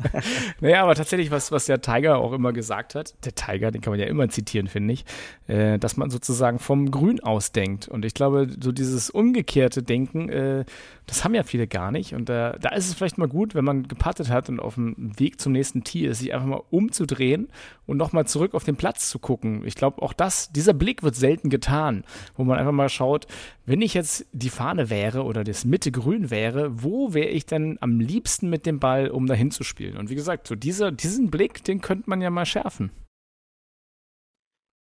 naja, 0.60 0.82
aber 0.82 0.94
tatsächlich, 0.94 1.30
was, 1.30 1.52
was 1.52 1.64
der 1.64 1.80
Tiger 1.80 2.18
auch 2.18 2.32
immer 2.32 2.52
gesagt 2.52 2.94
hat, 2.94 3.14
der 3.24 3.34
Tiger, 3.34 3.70
den 3.70 3.80
kann 3.80 3.92
man 3.92 4.00
ja 4.00 4.06
immer 4.06 4.28
zitieren, 4.28 4.68
finde 4.68 4.92
ich, 4.92 5.06
äh, 5.46 5.78
dass 5.78 5.96
man 5.96 6.10
sozusagen 6.10 6.58
vom 6.58 6.90
Grün 6.90 7.20
aus 7.20 7.52
denkt. 7.52 7.88
Und 7.88 8.04
ich 8.04 8.12
glaube, 8.12 8.48
so 8.60 8.72
dieses 8.72 9.08
umgekehrte 9.08 9.82
Denken, 9.82 10.28
äh, 10.28 10.64
das 11.06 11.22
haben 11.22 11.34
ja 11.34 11.42
viele 11.42 11.66
gar 11.66 11.90
nicht. 11.90 12.14
Und 12.14 12.30
äh, 12.30 12.58
da 12.58 12.70
ist 12.70 12.88
es 12.88 12.94
vielleicht 12.94 13.18
mal 13.18 13.28
gut, 13.28 13.54
wenn 13.54 13.64
man 13.64 13.86
gepattet 13.88 14.30
hat 14.30 14.48
und 14.48 14.60
auf 14.60 14.76
dem 14.76 15.18
Weg 15.18 15.40
zum 15.40 15.52
nächsten 15.52 15.84
Tee 15.84 16.06
ist, 16.06 16.20
sich 16.20 16.32
einfach 16.32 16.46
mal 16.46 16.62
umzudrehen 16.70 17.48
und 17.86 17.98
nochmal 17.98 18.26
zurück 18.26 18.54
auf 18.54 18.64
den 18.64 18.76
Platz 18.76 19.10
zu 19.10 19.18
gucken. 19.18 19.66
Ich 19.66 19.74
glaube, 19.74 20.00
auch 20.02 20.14
das, 20.14 20.50
dieser 20.52 20.72
Blick 20.72 21.02
wird 21.02 21.14
selten 21.14 21.50
getan, 21.50 22.04
wo 22.36 22.44
man 22.44 22.58
einfach 22.58 22.72
mal 22.72 22.88
schaut, 22.88 23.26
wenn 23.66 23.82
ich 23.82 23.92
jetzt 23.92 24.26
die 24.32 24.50
Fahne 24.50 24.88
wäre 24.88 25.24
oder 25.24 25.44
das 25.44 25.64
Mitte 25.64 25.92
grün 25.92 26.30
wäre, 26.30 26.82
wo 26.82 27.12
wäre 27.12 27.28
ich 27.28 27.44
denn 27.44 27.76
am 27.80 28.00
liebsten 28.00 28.48
mit 28.48 28.64
dem 28.64 28.80
Ball, 28.80 29.10
um 29.10 29.26
dahin 29.26 29.50
zu 29.50 29.62
spielen? 29.62 29.98
Und 29.98 30.08
wie 30.08 30.14
gesagt, 30.14 30.46
so 30.46 30.54
dieser, 30.54 30.90
diesen 30.90 31.30
Blick, 31.30 31.64
den 31.64 31.80
könnte 31.80 32.08
man 32.08 32.22
ja 32.22 32.30
mal 32.30 32.46
schärfen. 32.46 32.90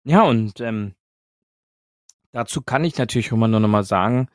Ja, 0.06 0.24
und 0.24 0.60
ähm, 0.60 0.94
dazu 2.32 2.62
kann 2.62 2.84
ich 2.84 2.98
natürlich 2.98 3.32
immer 3.32 3.48
nur 3.48 3.60
noch 3.60 3.70
mal 3.70 3.84
sagen, 3.84 4.28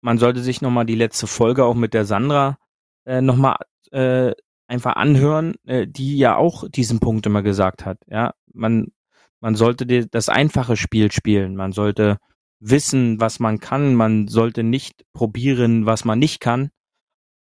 man 0.00 0.18
sollte 0.18 0.40
sich 0.40 0.62
noch 0.62 0.70
mal 0.70 0.84
die 0.84 0.94
letzte 0.94 1.26
Folge 1.26 1.64
auch 1.64 1.74
mit 1.74 1.94
der 1.94 2.04
Sandra 2.04 2.58
äh, 3.04 3.20
noch 3.20 3.36
mal 3.36 3.56
äh, 3.90 4.32
einfach 4.66 4.96
anhören, 4.96 5.54
äh, 5.66 5.86
die 5.86 6.18
ja 6.18 6.36
auch 6.36 6.68
diesen 6.68 7.00
Punkt 7.00 7.26
immer 7.26 7.42
gesagt 7.42 7.84
hat. 7.84 7.98
Ja, 8.06 8.34
man 8.52 8.92
man 9.40 9.54
sollte 9.54 9.86
das 10.06 10.28
einfache 10.28 10.76
Spiel 10.76 11.12
spielen. 11.12 11.54
Man 11.54 11.72
sollte 11.72 12.18
wissen, 12.60 13.20
was 13.20 13.38
man 13.38 13.60
kann. 13.60 13.94
Man 13.94 14.28
sollte 14.28 14.64
nicht 14.64 15.04
probieren, 15.12 15.86
was 15.86 16.04
man 16.04 16.18
nicht 16.18 16.40
kann. 16.40 16.70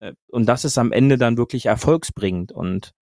Äh, 0.01 0.13
und 0.29 0.47
das 0.47 0.65
ist 0.65 0.79
am 0.79 0.93
Ende 0.93 1.19
dann 1.19 1.37
wirklich 1.37 1.67
erfolgsbringend. 1.67 2.53
Und 2.53 2.93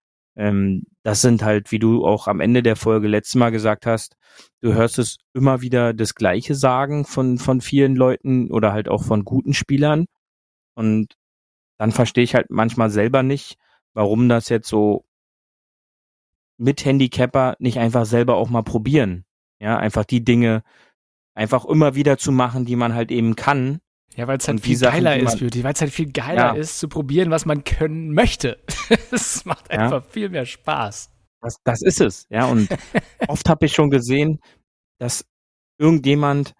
ähm, 0.41 0.85
das 1.03 1.21
sind 1.21 1.43
halt, 1.43 1.71
wie 1.71 1.79
du 1.79 2.07
auch 2.07 2.27
am 2.27 2.41
Ende 2.41 2.63
der 2.63 2.75
Folge 2.75 3.09
letztes 3.09 3.35
Mal 3.35 3.51
gesagt 3.51 3.85
hast, 3.85 4.17
du 4.63 4.73
hörst 4.73 4.99
es 4.99 5.19
immer 5.35 5.61
wieder 5.61 5.93
das 5.93 6.15
Gleiche 6.15 6.55
sagen 6.55 7.05
von, 7.05 7.37
von 7.37 7.61
vielen 7.61 7.95
Leuten 7.95 8.51
oder 8.51 8.73
halt 8.73 8.89
auch 8.89 9.05
von 9.05 9.25
guten 9.27 9.53
Spielern. 9.53 10.07
Und 10.75 11.15
dann 11.79 11.93
verstehe 11.93 12.25
ich 12.25 12.35
halt 12.35 12.49
manchmal 12.49 12.89
selber 12.89 13.23
nicht, 13.23 13.59
warum 13.93 14.31
das 14.31 14.49
jetzt 14.49 14.69
so 14.69 15.05
mit 16.57 16.87
Handicapper 16.87 17.57
nicht 17.59 17.79
einfach 17.79 18.07
selber 18.07 18.37
auch 18.37 18.49
mal 18.49 18.63
probieren. 18.63 19.25
Ja, 19.61 19.77
einfach 19.77 20.07
die 20.07 20.25
Dinge 20.25 20.63
einfach 21.35 21.67
immer 21.67 21.95
wieder 21.95 22.17
zu 22.17 22.33
machen, 22.33 22.65
die 22.65 22.77
man 22.77 22.95
halt 22.95 23.11
eben 23.11 23.37
kann. 23.37 23.81
Ja, 24.17 24.27
weil 24.27 24.39
es 24.39 24.49
halt 24.49 24.61
viel 24.61 24.77
Sachen, 24.77 25.05
geiler 25.05 25.19
ist, 25.19 25.39
Beauty, 25.39 25.63
weil 25.63 25.73
es 25.73 25.81
halt 25.81 25.93
viel 25.93 26.11
geiler 26.11 26.55
ja. 26.55 26.57
ist, 26.57 26.79
zu 26.79 26.89
probieren, 26.89 27.31
was 27.31 27.47
man 27.47 27.65
können 27.65 28.13
möchte. 28.13 28.59
Es 29.13 29.45
macht 29.45 29.71
einfach 29.71 30.05
ja. 30.05 30.11
viel 30.11 30.29
mehr 30.31 30.47
Spaß. 30.47 31.11
Das, 31.41 31.57
das 31.65 31.83
ist 31.83 32.01
es, 32.01 32.27
ja. 32.29 32.47
Und 32.47 32.69
oft 33.29 33.49
habe 33.49 33.67
ich 33.67 33.73
schon 33.73 33.91
gesehen, 33.91 34.41
dass 34.99 35.25
irgendjemand 35.79 36.55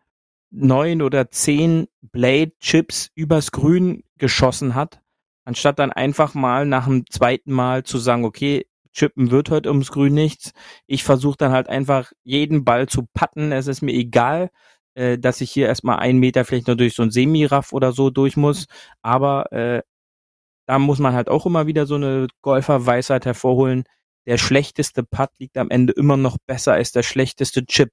neun 0.51 1.03
oder 1.03 1.31
zehn 1.31 1.87
Blade 2.01 2.53
Chips 2.61 3.11
übers 3.15 3.53
Grün 3.53 4.05
geschossen 4.19 4.75
hat, 4.75 5.01
anstatt 5.45 5.79
dann 5.79 5.93
einfach 5.93 6.35
mal 6.35 6.67
nach 6.67 6.87
dem 6.87 7.05
zweiten 7.11 7.53
Mal 7.53 7.85
zu 7.85 7.99
sagen, 7.99 8.25
okay, 8.25 8.67
Chippen 8.93 9.31
wird 9.31 9.51
heute 9.51 9.69
ums 9.69 9.93
Grün 9.93 10.15
nichts. 10.15 10.53
Ich 10.87 11.05
versuche 11.05 11.37
dann 11.37 11.53
halt 11.53 11.69
einfach 11.69 12.13
jeden 12.25 12.65
Ball 12.65 12.89
zu 12.89 13.07
patten. 13.13 13.53
Es 13.53 13.69
ist 13.69 13.83
mir 13.83 13.93
egal, 13.93 14.51
äh, 15.01 15.19
dass 15.19 15.41
ich 15.41 15.51
hier 15.51 15.67
erstmal 15.67 15.99
einen 15.99 16.19
Meter 16.19 16.45
vielleicht 16.45 16.67
nur 16.67 16.77
durch 16.77 16.95
so 16.95 17.03
ein 17.03 17.11
Semiraff 17.11 17.73
oder 17.73 17.93
so 17.93 18.11
durch 18.11 18.37
muss. 18.37 18.67
Aber 19.03 19.51
äh, 19.51 19.83
da 20.69 20.79
muss 20.79 20.99
man 20.99 21.15
halt 21.15 21.31
auch 21.31 21.47
immer 21.47 21.67
wieder 21.67 21.87
so 21.87 21.95
eine 21.95 22.27
Golferweisheit 22.43 23.25
hervorholen. 23.25 23.85
Der 24.27 24.37
schlechteste 24.37 25.03
Putt 25.03 25.31
liegt 25.39 25.57
am 25.57 25.71
Ende 25.71 25.95
immer 25.95 26.19
noch 26.19 26.37
besser 26.47 26.75
als 26.75 26.93
der 26.93 27.03
schlechteste 27.03 27.65
Chip. 27.65 27.91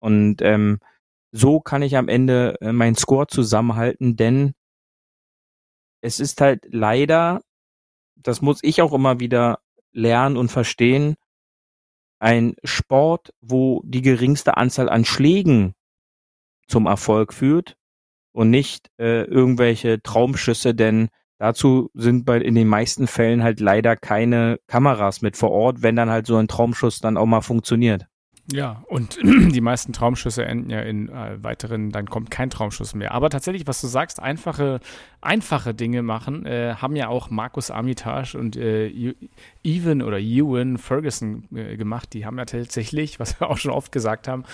Und 0.00 0.42
ähm, 0.42 0.80
so 1.30 1.60
kann 1.60 1.82
ich 1.82 1.96
am 1.96 2.08
Ende 2.08 2.56
äh, 2.60 2.72
meinen 2.72 2.96
Score 2.96 3.28
zusammenhalten, 3.28 4.16
denn 4.16 4.54
es 6.00 6.18
ist 6.18 6.40
halt 6.40 6.66
leider, 6.68 7.40
das 8.16 8.42
muss 8.42 8.58
ich 8.62 8.82
auch 8.82 8.92
immer 8.92 9.20
wieder 9.20 9.60
lernen 9.92 10.36
und 10.36 10.50
verstehen, 10.50 11.14
ein 12.18 12.56
Sport, 12.64 13.32
wo 13.40 13.80
die 13.84 14.02
geringste 14.02 14.56
Anzahl 14.56 14.88
an 14.88 15.04
Schlägen 15.04 15.74
zum 16.68 16.86
Erfolg 16.86 17.32
führt 17.32 17.76
und 18.32 18.50
nicht 18.50 18.90
äh, 18.98 19.24
irgendwelche 19.24 20.02
Traumschüsse, 20.02 20.74
denn 20.74 21.08
dazu 21.38 21.90
sind 21.94 22.24
bei 22.24 22.38
in 22.38 22.54
den 22.54 22.68
meisten 22.68 23.06
Fällen 23.06 23.42
halt 23.42 23.60
leider 23.60 23.96
keine 23.96 24.58
Kameras 24.66 25.22
mit 25.22 25.36
vor 25.36 25.50
Ort, 25.50 25.82
wenn 25.82 25.96
dann 25.96 26.10
halt 26.10 26.26
so 26.26 26.36
ein 26.36 26.48
Traumschuss 26.48 27.00
dann 27.00 27.16
auch 27.16 27.26
mal 27.26 27.40
funktioniert. 27.40 28.06
Ja, 28.50 28.82
und 28.86 29.18
die 29.22 29.60
meisten 29.60 29.92
Traumschüsse 29.92 30.44
enden 30.44 30.70
ja 30.70 30.80
in 30.80 31.10
äh, 31.10 31.42
weiteren, 31.42 31.90
dann 31.90 32.06
kommt 32.06 32.30
kein 32.30 32.48
Traumschuss 32.48 32.94
mehr. 32.94 33.12
Aber 33.12 33.28
tatsächlich, 33.28 33.66
was 33.66 33.80
du 33.82 33.88
sagst, 33.88 34.22
einfache, 34.22 34.80
einfache 35.20 35.74
Dinge 35.74 36.02
machen, 36.02 36.46
äh, 36.46 36.74
haben 36.76 36.96
ja 36.96 37.08
auch 37.08 37.28
Markus 37.28 37.70
Armitage 37.70 38.38
und 38.38 38.56
äh, 38.56 39.14
Evan 39.62 40.00
oder 40.00 40.18
Ewan 40.18 40.78
Ferguson 40.78 41.46
äh, 41.54 41.76
gemacht. 41.76 42.14
Die 42.14 42.24
haben 42.24 42.38
ja 42.38 42.46
tatsächlich, 42.46 43.20
was 43.20 43.38
wir 43.38 43.50
auch 43.50 43.58
schon 43.58 43.70
oft 43.70 43.92
gesagt 43.92 44.28
haben, 44.28 44.44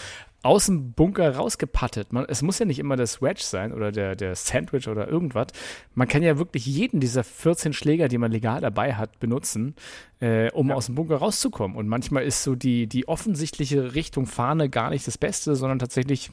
aus 0.45 0.67
dem 0.67 0.93
Bunker 0.93 1.37
rausgepattet. 1.37 2.13
Man, 2.13 2.27
es 2.29 2.43
muss 2.43 2.59
ja 2.59 2.67
nicht 2.67 2.79
immer 2.79 2.97
das 2.97 3.23
Wedge 3.23 3.43
sein 3.43 3.73
oder 3.73 3.91
der, 3.91 4.15
der 4.15 4.37
Sandwich 4.37 4.89
oder 4.89 5.09
irgendwas. 5.09 5.47
Man 5.95 6.07
kann 6.07 6.23
ja 6.23 6.37
wirklich 6.39 6.67
jeden 6.67 7.01
dieser 7.01 7.25
14 7.25 7.73
Schläger, 7.73 8.09
die 8.09 8.19
man 8.19 8.31
legal 8.31 8.61
dabei 8.61 8.95
hat, 8.95 9.19
benutzen, 9.21 9.75
äh, 10.21 10.51
um 10.53 10.69
ja. 10.69 10.75
aus 10.75 10.87
dem 10.87 10.97
Bunker 10.97 11.17
rauszukommen. 11.17 11.79
Und 11.79 11.89
manchmal 11.89 12.25
ist 12.25 12.43
so 12.43 12.55
die, 12.55 12.87
die 12.87 13.09
offensichtliche 13.09 13.95
Richtung 13.95 14.27
Fahne 14.27 14.69
gar 14.69 14.91
nicht 14.91 15.07
das 15.07 15.17
Beste, 15.17 15.57
sondern 15.57 15.79
tatsächlich, 15.79 16.31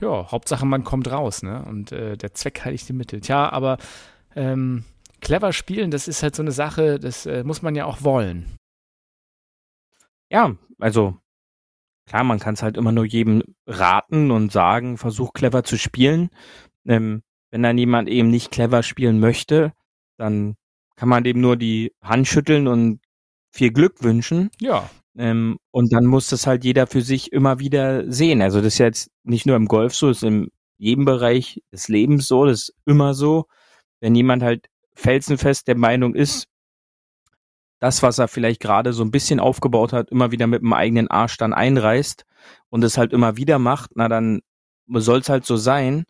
ja, 0.00 0.32
Hauptsache 0.32 0.66
man 0.66 0.82
kommt 0.82 1.08
raus. 1.08 1.44
Ne? 1.44 1.64
Und 1.64 1.92
äh, 1.92 2.16
der 2.16 2.34
Zweck 2.34 2.64
heiligt 2.64 2.88
die 2.88 2.92
Mittel. 2.92 3.20
Tja, 3.20 3.50
aber 3.50 3.78
ähm, 4.34 4.82
clever 5.20 5.52
spielen, 5.52 5.92
das 5.92 6.08
ist 6.08 6.24
halt 6.24 6.34
so 6.34 6.42
eine 6.42 6.52
Sache, 6.52 6.98
das 6.98 7.24
äh, 7.24 7.44
muss 7.44 7.62
man 7.62 7.76
ja 7.76 7.84
auch 7.84 8.02
wollen. 8.02 8.46
Ja, 10.28 10.56
also 10.80 11.18
klar, 12.06 12.24
man 12.24 12.38
kann 12.38 12.54
es 12.54 12.62
halt 12.62 12.76
immer 12.76 12.92
nur 12.92 13.04
jedem 13.04 13.42
raten 13.66 14.30
und 14.30 14.52
sagen, 14.52 14.98
versuch 14.98 15.32
clever 15.32 15.64
zu 15.64 15.76
spielen. 15.76 16.30
Ähm, 16.86 17.22
wenn 17.50 17.62
dann 17.62 17.78
jemand 17.78 18.08
eben 18.08 18.30
nicht 18.30 18.50
clever 18.50 18.82
spielen 18.82 19.20
möchte, 19.20 19.72
dann 20.16 20.56
kann 20.96 21.08
man 21.08 21.24
dem 21.24 21.40
nur 21.40 21.56
die 21.56 21.92
Hand 22.02 22.26
schütteln 22.26 22.66
und 22.68 23.00
viel 23.52 23.72
Glück 23.72 24.02
wünschen. 24.02 24.50
Ja. 24.60 24.90
Ähm, 25.16 25.58
und 25.70 25.92
dann 25.92 26.06
muss 26.06 26.28
das 26.28 26.46
halt 26.46 26.64
jeder 26.64 26.86
für 26.86 27.00
sich 27.00 27.32
immer 27.32 27.60
wieder 27.60 28.10
sehen. 28.10 28.42
Also 28.42 28.58
das 28.58 28.74
ist 28.74 28.78
jetzt 28.78 29.10
nicht 29.22 29.46
nur 29.46 29.56
im 29.56 29.66
Golf 29.66 29.94
so, 29.94 30.08
das 30.08 30.18
ist 30.18 30.22
in 30.24 30.48
jedem 30.76 31.04
Bereich 31.04 31.62
des 31.72 31.88
Lebens 31.88 32.26
so, 32.26 32.44
das 32.44 32.68
ist 32.68 32.74
immer 32.84 33.14
so. 33.14 33.46
Wenn 34.00 34.14
jemand 34.14 34.42
halt 34.42 34.66
felsenfest 34.94 35.68
der 35.68 35.76
Meinung 35.76 36.14
ist, 36.14 36.48
das, 37.84 38.02
was 38.02 38.18
er 38.18 38.28
vielleicht 38.28 38.60
gerade 38.60 38.94
so 38.94 39.04
ein 39.04 39.10
bisschen 39.10 39.40
aufgebaut 39.40 39.92
hat, 39.92 40.10
immer 40.10 40.32
wieder 40.32 40.46
mit 40.46 40.62
dem 40.62 40.72
eigenen 40.72 41.08
Arsch 41.08 41.36
dann 41.36 41.52
einreißt 41.52 42.24
und 42.70 42.82
es 42.82 42.96
halt 42.96 43.12
immer 43.12 43.36
wieder 43.36 43.58
macht, 43.58 43.90
na 43.94 44.08
dann 44.08 44.40
soll 44.88 45.18
es 45.18 45.28
halt 45.28 45.44
so 45.44 45.56
sein. 45.56 46.04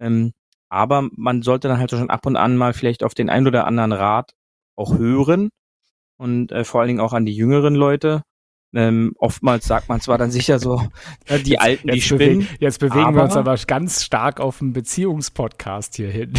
Ähm, 0.00 0.32
aber 0.70 1.06
man 1.12 1.42
sollte 1.42 1.68
dann 1.68 1.78
halt 1.78 1.90
schon 1.90 2.08
ab 2.08 2.24
und 2.24 2.36
an 2.36 2.56
mal 2.56 2.72
vielleicht 2.72 3.04
auf 3.04 3.12
den 3.12 3.28
ein 3.28 3.46
oder 3.46 3.66
anderen 3.66 3.92
Rat 3.92 4.32
auch 4.74 4.96
hören 4.96 5.50
und 6.16 6.50
äh, 6.50 6.64
vor 6.64 6.80
allen 6.80 6.88
Dingen 6.88 7.00
auch 7.00 7.12
an 7.12 7.26
die 7.26 7.36
jüngeren 7.36 7.74
Leute. 7.74 8.22
Ähm, 8.74 9.12
oftmals 9.18 9.66
sagt 9.66 9.90
man 9.90 10.00
zwar 10.00 10.16
dann 10.16 10.30
sicher 10.30 10.58
so, 10.58 10.80
äh, 11.26 11.40
die 11.40 11.52
jetzt, 11.52 11.60
Alten, 11.60 11.88
jetzt 11.88 11.94
die 11.94 12.00
spinnen. 12.00 12.38
Bewegen, 12.38 12.56
jetzt 12.58 12.80
bewegen 12.80 13.04
aber, 13.04 13.16
wir 13.16 13.22
uns 13.24 13.36
aber 13.36 13.54
ganz 13.66 14.02
stark 14.02 14.40
auf 14.40 14.62
einen 14.62 14.72
Beziehungspodcast 14.72 15.94
hier 15.96 16.10
hin. 16.10 16.32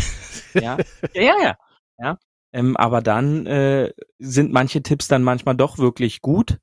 Ja, 0.56 0.78
ja, 1.14 1.22
ja. 1.22 1.38
ja. 1.44 1.56
ja. 2.00 2.18
Ähm, 2.52 2.76
aber 2.78 3.02
dann 3.02 3.46
äh, 3.46 3.92
sind 4.18 4.52
manche 4.52 4.82
Tipps 4.82 5.08
dann 5.08 5.24
manchmal 5.24 5.56
doch 5.56 5.78
wirklich 5.78 6.22
gut 6.22 6.58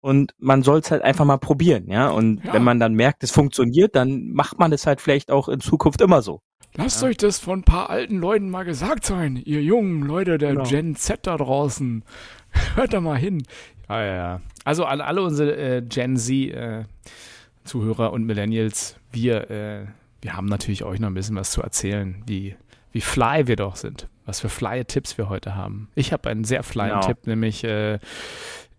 und 0.00 0.34
man 0.38 0.62
soll 0.62 0.80
es 0.80 0.90
halt 0.90 1.02
einfach 1.02 1.24
mal 1.24 1.38
probieren, 1.38 1.88
ja. 1.88 2.08
Und 2.08 2.44
ja. 2.44 2.52
wenn 2.52 2.64
man 2.64 2.80
dann 2.80 2.94
merkt, 2.94 3.22
es 3.24 3.30
funktioniert, 3.30 3.96
dann 3.96 4.30
macht 4.30 4.58
man 4.58 4.72
es 4.72 4.86
halt 4.86 5.00
vielleicht 5.00 5.30
auch 5.30 5.48
in 5.48 5.60
Zukunft 5.60 6.00
immer 6.00 6.22
so. 6.22 6.40
Lasst 6.74 7.02
ja. 7.02 7.08
euch 7.08 7.16
das 7.16 7.38
von 7.38 7.60
ein 7.60 7.64
paar 7.64 7.90
alten 7.90 8.18
Leuten 8.18 8.50
mal 8.50 8.64
gesagt 8.64 9.04
sein, 9.04 9.36
ihr 9.36 9.62
jungen 9.62 10.02
Leute 10.02 10.38
der 10.38 10.52
genau. 10.52 10.64
Gen 10.64 10.94
Z 10.94 11.26
da 11.26 11.36
draußen. 11.36 12.04
Hört 12.74 12.92
da 12.92 13.00
mal 13.00 13.18
hin. 13.18 13.42
Ja, 13.88 14.04
ja, 14.04 14.14
ja. 14.14 14.40
Also 14.64 14.84
alle, 14.84 15.04
alle 15.04 15.22
unsere 15.22 15.56
äh, 15.56 15.82
Gen 15.82 16.16
Z 16.16 16.30
äh, 16.30 16.84
Zuhörer 17.64 18.12
und 18.12 18.24
Millennials, 18.24 18.96
wir, 19.12 19.50
äh, 19.50 19.86
wir 20.22 20.36
haben 20.36 20.46
natürlich 20.46 20.84
euch 20.84 21.00
noch 21.00 21.08
ein 21.08 21.14
bisschen 21.14 21.36
was 21.36 21.50
zu 21.50 21.62
erzählen, 21.62 22.22
wie, 22.26 22.54
wie 22.98 23.02
fly 23.02 23.46
wir 23.46 23.54
doch 23.54 23.76
sind. 23.76 24.08
Was 24.26 24.40
für 24.40 24.48
flye 24.48 24.84
Tipps 24.84 25.16
wir 25.18 25.28
heute 25.28 25.54
haben. 25.54 25.88
Ich 25.94 26.12
habe 26.12 26.28
einen 26.28 26.42
sehr 26.42 26.64
flyen 26.64 26.88
genau. 26.88 27.06
Tipp, 27.06 27.28
nämlich 27.28 27.62
äh, 27.62 28.00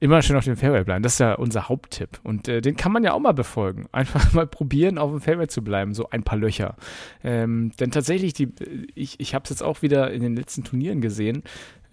immer 0.01 0.21
schön 0.21 0.35
auf 0.35 0.43
dem 0.43 0.57
Fairway 0.57 0.83
bleiben. 0.83 1.03
Das 1.03 1.13
ist 1.13 1.19
ja 1.19 1.35
unser 1.35 1.69
Haupttipp. 1.69 2.19
Und 2.23 2.49
äh, 2.49 2.59
den 2.59 2.75
kann 2.75 2.91
man 2.91 3.05
ja 3.05 3.13
auch 3.13 3.19
mal 3.21 3.31
befolgen. 3.31 3.87
Einfach 3.93 4.33
mal 4.33 4.45
probieren, 4.45 4.97
auf 4.97 5.09
dem 5.09 5.21
Fairway 5.21 5.47
zu 5.47 5.63
bleiben, 5.63 5.93
so 5.93 6.09
ein 6.09 6.23
paar 6.23 6.37
Löcher. 6.37 6.75
Ähm, 7.23 7.71
denn 7.79 7.91
tatsächlich, 7.91 8.33
die, 8.33 8.49
ich, 8.93 9.21
ich 9.21 9.33
habe 9.33 9.43
es 9.45 9.51
jetzt 9.51 9.63
auch 9.63 9.81
wieder 9.83 10.11
in 10.11 10.21
den 10.21 10.35
letzten 10.35 10.65
Turnieren 10.65 10.99
gesehen, 10.99 11.43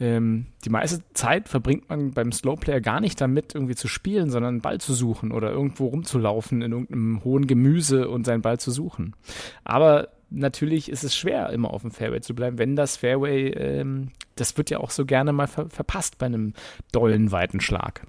ähm, 0.01 0.47
die 0.64 0.70
meiste 0.70 1.05
Zeit 1.14 1.49
verbringt 1.49 1.89
man 1.89 2.11
beim 2.11 2.33
Slowplayer 2.33 2.81
gar 2.81 3.01
nicht 3.01 3.20
damit, 3.20 3.55
irgendwie 3.55 3.77
zu 3.77 3.87
spielen, 3.87 4.31
sondern 4.31 4.55
einen 4.55 4.62
Ball 4.62 4.81
zu 4.81 4.95
suchen 4.95 5.31
oder 5.31 5.53
irgendwo 5.53 5.87
rumzulaufen 5.87 6.61
in 6.61 6.72
irgendeinem 6.72 7.22
hohen 7.22 7.47
Gemüse 7.47 8.09
und 8.09 8.27
seinen 8.27 8.43
Ball 8.43 8.59
zu 8.59 8.72
suchen. 8.72 9.14
Aber 9.62 10.09
natürlich 10.31 10.91
ist 10.91 11.05
es 11.05 11.16
schwer, 11.16 11.51
immer 11.51 11.72
auf 11.72 11.83
dem 11.83 11.91
Fairway 11.91 12.20
zu 12.20 12.35
bleiben, 12.35 12.59
wenn 12.59 12.77
das 12.77 12.97
Fairway, 12.97 13.49
ähm, 13.51 14.12
das 14.35 14.57
wird 14.57 14.70
ja 14.70 14.79
auch 14.79 14.91
so 14.91 15.05
gerne 15.05 15.33
mal 15.33 15.47
ver 15.47 15.68
verpasst 15.68 16.18
bei 16.18 16.27
einem 16.27 16.55
dollen, 16.93 17.33
weiten 17.33 17.61
Schlag. 17.61 18.07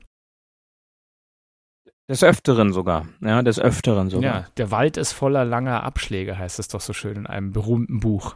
Des 2.10 2.24
Öfteren 2.24 2.72
sogar, 2.72 3.08
ja, 3.20 3.42
des 3.42 3.60
Öfteren 3.60 4.10
sogar. 4.10 4.42
Ja, 4.42 4.48
der 4.56 4.72
Wald 4.72 4.96
ist 4.96 5.12
voller 5.12 5.44
langer 5.44 5.84
Abschläge, 5.84 6.38
heißt 6.38 6.58
es 6.58 6.70
doch 6.70 6.80
so 6.80 6.94
schön 6.94 7.18
in 7.18 7.28
einem 7.28 7.52
berühmten 7.52 8.00
Buch. 8.00 8.36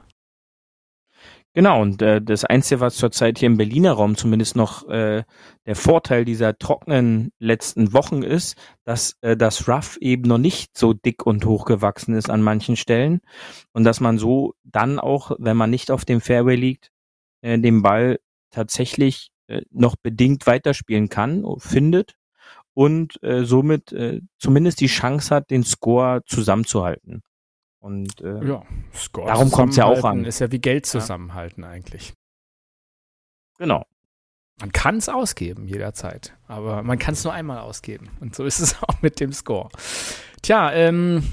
Genau, 1.54 1.82
und 1.82 2.02
äh, 2.02 2.22
das 2.22 2.46
Einzige, 2.46 2.80
was 2.80 2.96
zurzeit 2.96 3.38
hier 3.38 3.48
im 3.48 3.58
Berliner 3.58 3.92
Raum 3.92 4.16
zumindest 4.16 4.56
noch 4.56 4.88
äh, 4.88 5.24
der 5.66 5.76
Vorteil 5.76 6.24
dieser 6.24 6.58
trockenen 6.58 7.34
letzten 7.40 7.92
Wochen 7.92 8.24
ist, 8.24 8.56
dass 8.86 9.18
äh, 9.20 9.36
das 9.36 9.68
Rough 9.68 9.98
eben 10.00 10.24
noch 10.24 10.38
nicht 10.38 10.78
so 10.78 10.94
dick 10.94 11.26
und 11.26 11.46
hoch 11.46 11.66
gewachsen 11.66 12.16
ist 12.16 12.30
an 12.30 12.42
manchen 12.42 12.78
Stellen 12.78 13.20
und 13.74 13.84
dass 13.84 14.00
man 14.00 14.18
so 14.18 14.54
dann 14.64 14.98
auch, 14.98 15.32
wenn 15.40 15.58
man 15.58 15.70
nicht 15.70 15.92
auf 15.92 16.06
dem 16.06 16.22
Fairway 16.22 16.56
liegt, 16.56 16.90
äh, 17.42 17.60
den 17.60 17.82
Ball 17.82 18.20
tatsächlich 18.50 19.30
äh, 19.48 19.62
noch 19.72 19.98
bedingt 19.98 20.48
weiterspielen 20.48 21.10
kann, 21.10 21.44
findet 21.58 22.14
und 22.74 23.22
äh, 23.24 23.44
somit 23.44 23.92
äh, 23.92 24.22
zumindest 24.38 24.80
die 24.80 24.88
Chance 24.88 25.36
hat, 25.36 25.52
den 25.52 25.64
Score 25.66 26.22
zusammenzuhalten. 26.26 27.24
Und 27.82 28.22
äh, 28.22 28.46
ja, 28.46 28.64
Score 28.96 29.28
darum 29.28 29.50
kommt 29.50 29.72
es 29.72 29.78
ja 29.78 29.86
auch 29.86 30.04
an. 30.04 30.24
Ist 30.24 30.40
ja 30.40 30.52
wie 30.52 30.60
Geld 30.60 30.86
zusammenhalten 30.86 31.64
ja. 31.64 31.70
eigentlich. 31.70 32.14
Genau. 33.58 33.86
Man 34.60 34.72
kann 34.72 34.98
es 34.98 35.10
ausgeben 35.10 35.68
jederzeit, 35.68 36.38
aber 36.48 36.84
man 36.84 37.00
kann 37.00 37.16
es 37.16 37.24
nur 37.24 37.34
einmal 37.34 37.58
ausgeben. 37.58 38.12
Und 38.20 38.36
so 38.36 38.46
ist 38.46 38.60
es 38.60 38.76
auch 38.88 39.02
mit 39.02 39.20
dem 39.20 39.34
Score. 39.34 39.70
Tja, 40.44 40.72
ähm, 40.72 41.24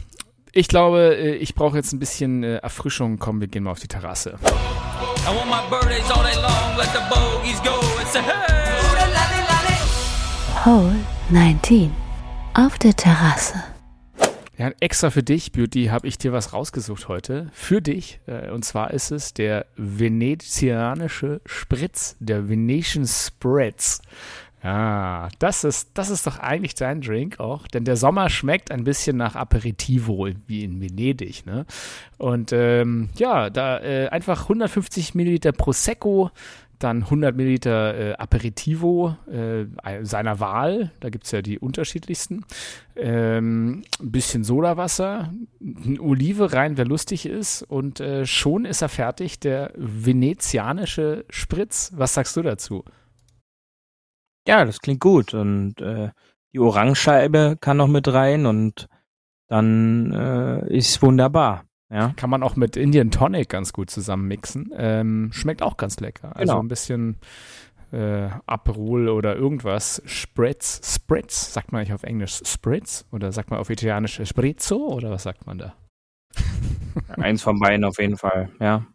ich 0.53 0.68
glaube, 0.68 1.16
äh, 1.16 1.34
ich 1.34 1.55
brauche 1.55 1.76
jetzt 1.76 1.92
ein 1.92 1.99
bisschen 1.99 2.42
äh, 2.42 2.57
Erfrischung. 2.57 3.18
Komm, 3.18 3.40
wir 3.40 3.49
gehen 3.49 3.64
mal 3.64 3.72
auf 3.72 3.80
die 3.80 3.88
Terrasse. 3.88 4.38
Hole 10.64 10.96
19 11.28 11.92
auf 12.55 12.78
der 12.78 12.96
Terrasse. 12.96 13.62
Ja, 14.59 14.72
extra 14.80 15.11
für 15.11 15.22
dich, 15.22 15.52
Beauty, 15.52 15.86
habe 15.86 16.09
ich 16.09 16.18
dir 16.18 16.32
was 16.32 16.52
rausgesucht 16.52 17.06
heute. 17.06 17.48
Für 17.52 17.80
dich. 17.80 18.18
Äh, 18.26 18.50
und 18.50 18.64
zwar 18.64 18.92
ist 18.92 19.12
es 19.12 19.32
der 19.32 19.66
venezianische 19.76 21.40
Spritz, 21.46 22.16
der 22.18 22.48
Venetian 22.48 23.06
Spritz. 23.06 24.02
Ja, 24.64 25.28
das 25.38 25.62
ist, 25.62 25.90
das 25.94 26.11
ist 26.11 26.26
doch 26.26 26.40
eigentlich 26.40 26.74
dein 26.74 27.00
Drink 27.00 27.38
auch, 27.38 27.68
denn 27.68 27.84
der 27.84 27.96
Sommer 27.96 28.28
schmeckt 28.28 28.72
ein 28.72 28.82
bisschen 28.82 29.16
nach 29.16 29.36
Aperitivo, 29.36 30.28
wie 30.48 30.64
in 30.64 30.80
Venedig, 30.80 31.46
ne? 31.46 31.64
Und 32.16 32.52
ähm, 32.52 33.11
ja, 33.16 33.50
da 33.50 33.78
äh, 33.78 34.09
einfach 34.09 34.42
150 34.42 35.14
Milliliter 35.14 35.52
Prosecco, 35.52 36.32
dann 36.79 37.03
100 37.05 37.37
Milliliter 37.37 37.95
äh, 37.95 38.12
Aperitivo 38.14 39.16
äh, 39.31 39.66
seiner 40.03 40.41
Wahl, 40.41 40.93
da 41.01 41.11
gibt 41.11 41.24
es 41.24 41.33
ja 41.33 41.43
die 41.43 41.59
unterschiedlichsten. 41.59 42.45
Ähm, 42.97 43.83
ein 44.01 44.12
bisschen 44.12 44.45
Sodawasser, 44.45 45.33
eine 45.61 46.01
Olive 46.01 46.53
rein, 46.53 46.76
wer 46.76 46.85
lustig 46.85 47.26
ist. 47.26 47.62
Und 47.62 48.01
äh, 48.01 48.26
schon 48.26 48.64
ist 48.64 48.83
er 48.83 48.89
fertig, 48.89 49.41
der 49.41 49.72
venezianische 49.76 51.24
Spritz. 51.31 51.93
Was 51.95 52.14
sagst 52.14 52.37
du 52.37 52.43
dazu? 52.43 52.85
Ja, 54.47 54.64
das 54.64 54.81
klingt 54.81 55.01
gut. 55.01 55.35
Und 55.35 55.81
äh, 55.81 56.11
die 56.53 56.61
Orangenscheibe 56.61 57.57
kann 57.61 57.76
noch 57.76 57.89
mit 57.89 58.09
rein 58.09 58.47
und 58.47 58.89
dann 59.49 60.12
äh, 60.12 60.76
ist 60.76 61.03
wunderbar. 61.03 61.68
Ja. 61.91 62.12
Kann 62.16 62.28
man 62.28 62.43
auch 62.43 62.57
mit 62.57 62.76
Indian 62.76 63.11
Tonic 63.11 63.49
ganz 63.49 63.72
gut 63.72 63.91
zusammen 63.91 64.28
mixen. 64.28 64.72
Ähm, 64.76 65.30
schmeckt 65.32 65.62
auch 65.62 65.76
ganz 65.76 66.01
lecker. 66.01 66.36
Also 66.36 66.53
genau. 66.53 66.62
ein 66.62 66.68
bisschen 66.68 67.16
äh, 67.93 68.28
Aperol 68.47 69.09
oder 69.09 69.36
irgendwas. 69.36 70.03
Spritz, 70.05 70.80
Spritz, 70.95 71.53
sagt 71.53 71.72
man 71.72 71.82
nicht 71.82 71.93
auf 71.93 72.03
Englisch 72.03 72.43
Spritz 72.45 73.07
oder 73.11 73.32
sagt 73.32 73.51
man 73.51 73.59
auf 73.59 73.70
Italienisch 73.70 74.20
Spritzo 74.24 74.76
oder 74.76 75.11
was 75.11 75.22
sagt 75.22 75.47
man 75.47 75.59
da? 75.59 75.74
Eins 77.16 77.43
von 77.43 77.59
beiden 77.59 77.84
auf 77.84 77.99
jeden 77.99 78.16
Fall, 78.16 78.51
ja. 78.61 78.86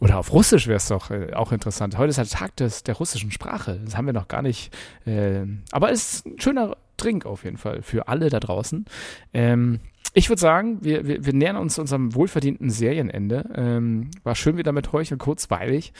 Oder 0.00 0.18
auf 0.18 0.32
Russisch 0.32 0.66
wäre 0.66 0.76
es 0.76 0.88
doch 0.88 1.10
äh, 1.10 1.32
auch 1.32 1.50
interessant. 1.50 1.96
Heute 1.96 2.10
ist 2.10 2.18
der 2.18 2.26
Tag 2.26 2.56
des, 2.56 2.82
der 2.82 2.94
russischen 2.94 3.30
Sprache. 3.30 3.80
Das 3.84 3.96
haben 3.96 4.06
wir 4.06 4.12
noch 4.12 4.28
gar 4.28 4.42
nicht. 4.42 4.74
Äh, 5.06 5.46
aber 5.72 5.90
es 5.90 6.14
ist 6.14 6.26
ein 6.26 6.40
schöner 6.40 6.76
Trink 6.98 7.24
auf 7.24 7.44
jeden 7.44 7.56
Fall 7.56 7.82
für 7.82 8.06
alle 8.08 8.28
da 8.28 8.38
draußen. 8.38 8.84
Ähm, 9.32 9.80
ich 10.18 10.28
würde 10.28 10.40
sagen, 10.40 10.78
wir, 10.82 11.06
wir, 11.06 11.24
wir, 11.24 11.32
nähern 11.32 11.56
uns 11.56 11.78
unserem 11.78 12.14
wohlverdienten 12.14 12.70
Serienende. 12.70 13.48
Ähm, 13.54 14.10
war 14.24 14.34
schön 14.34 14.56
wieder 14.56 14.72
mit 14.72 14.92
euch 14.92 15.12
und 15.12 15.18
kurzweilig. 15.18 15.92